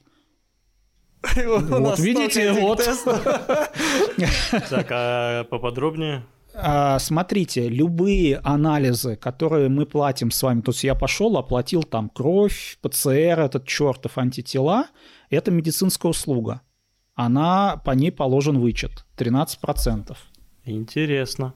Вот 1.34 1.98
видите, 1.98 2.52
вот. 2.52 2.78
Так, 4.70 4.86
а 4.90 5.44
поподробнее? 5.44 6.24
А, 6.54 6.98
Смотрите, 6.98 7.68
любые 7.68 8.38
анализы, 8.38 9.16
которые 9.16 9.68
мы 9.68 9.86
платим 9.86 10.30
с 10.30 10.42
вами, 10.42 10.62
то 10.62 10.70
есть 10.70 10.84
я 10.84 10.94
пошел, 10.94 11.36
оплатил 11.36 11.82
там 11.82 12.08
кровь, 12.08 12.78
ПЦР, 12.80 13.40
этот 13.40 13.66
чертов 13.66 14.16
антитела, 14.16 14.86
это 15.28 15.50
медицинская 15.50 16.10
услуга. 16.10 16.62
Она, 17.14 17.80
по 17.84 17.90
ней 17.90 18.12
положен 18.12 18.58
вычет, 18.58 19.04
13%. 19.18 20.16
Интересно. 20.64 21.54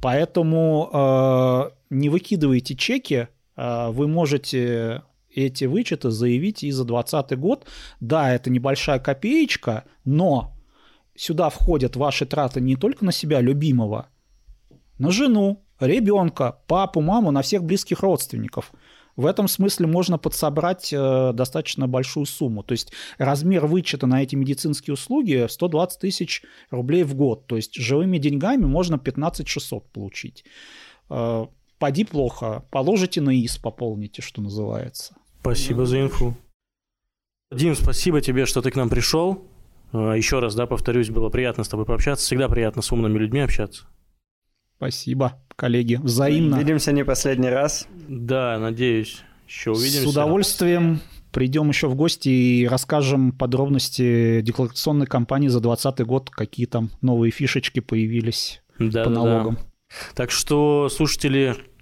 Поэтому 0.00 0.90
э, 0.92 1.70
не 1.90 2.08
выкидывайте 2.08 2.74
чеки, 2.76 3.28
вы 3.58 4.06
можете 4.06 5.02
эти 5.34 5.64
вычеты 5.64 6.10
заявить 6.10 6.62
и 6.62 6.70
за 6.70 6.84
2020 6.84 7.38
год. 7.38 7.66
Да, 8.00 8.32
это 8.32 8.50
небольшая 8.50 8.98
копеечка, 8.98 9.84
но 10.04 10.54
сюда 11.16 11.50
входят 11.50 11.96
ваши 11.96 12.26
траты 12.26 12.60
не 12.60 12.76
только 12.76 13.04
на 13.04 13.12
себя 13.12 13.40
любимого, 13.40 14.08
на 14.98 15.10
жену, 15.10 15.64
ребенка, 15.80 16.60
папу, 16.66 17.00
маму, 17.00 17.30
на 17.30 17.42
всех 17.42 17.64
близких 17.64 18.00
родственников. 18.00 18.72
В 19.16 19.26
этом 19.26 19.48
смысле 19.48 19.88
можно 19.88 20.16
подсобрать 20.16 20.92
э, 20.92 21.32
достаточно 21.34 21.88
большую 21.88 22.24
сумму. 22.24 22.62
То 22.62 22.72
есть 22.72 22.92
размер 23.18 23.66
вычета 23.66 24.06
на 24.06 24.22
эти 24.22 24.36
медицинские 24.36 24.94
услуги 24.94 25.44
120 25.48 26.00
тысяч 26.00 26.44
рублей 26.70 27.02
в 27.02 27.16
год. 27.16 27.48
То 27.48 27.56
есть 27.56 27.74
живыми 27.74 28.18
деньгами 28.18 28.64
можно 28.64 28.96
15 28.96 29.48
600 29.48 29.90
получить. 29.90 30.44
Поди 31.78 32.04
плохо, 32.04 32.64
положите 32.70 33.20
на 33.20 33.30
ИС, 33.30 33.56
пополните, 33.58 34.20
что 34.22 34.42
называется. 34.42 35.14
Спасибо 35.40 35.86
за 35.86 36.00
инфу. 36.00 36.36
Дим, 37.52 37.74
спасибо 37.74 38.20
тебе, 38.20 38.46
что 38.46 38.60
ты 38.62 38.70
к 38.70 38.76
нам 38.76 38.88
пришел. 38.88 39.44
А, 39.92 40.12
Еще 40.14 40.38
раз, 40.40 40.54
да, 40.54 40.66
повторюсь, 40.66 41.08
было 41.10 41.28
приятно 41.30 41.64
с 41.64 41.68
тобой 41.68 41.86
пообщаться. 41.86 42.26
Всегда 42.26 42.48
приятно 42.48 42.82
с 42.82 42.92
умными 42.92 43.16
людьми 43.18 43.40
общаться. 43.40 43.86
Спасибо, 44.76 45.40
коллеги. 45.56 45.96
Взаимно. 46.02 46.56
Видимся 46.56 46.92
не 46.92 47.04
последний 47.04 47.48
раз. 47.48 47.86
Да, 48.08 48.58
надеюсь, 48.58 49.22
еще 49.46 49.70
увидимся. 49.70 50.02
С 50.02 50.06
удовольствием 50.06 51.00
придем 51.32 51.68
еще 51.68 51.88
в 51.88 51.94
гости 51.94 52.28
и 52.28 52.66
расскажем 52.66 53.32
подробности 53.32 54.40
декларационной 54.42 55.06
кампании 55.06 55.48
за 55.48 55.60
2020 55.60 56.06
год, 56.06 56.30
какие 56.30 56.66
там 56.66 56.90
новые 57.00 57.30
фишечки 57.30 57.80
появились 57.80 58.62
Да, 58.78 59.04
по 59.04 59.10
да, 59.10 59.16
да. 59.16 59.24
налогам. 59.24 59.58
Так 60.14 60.30
что, 60.30 60.88
слушатели, 60.90 61.56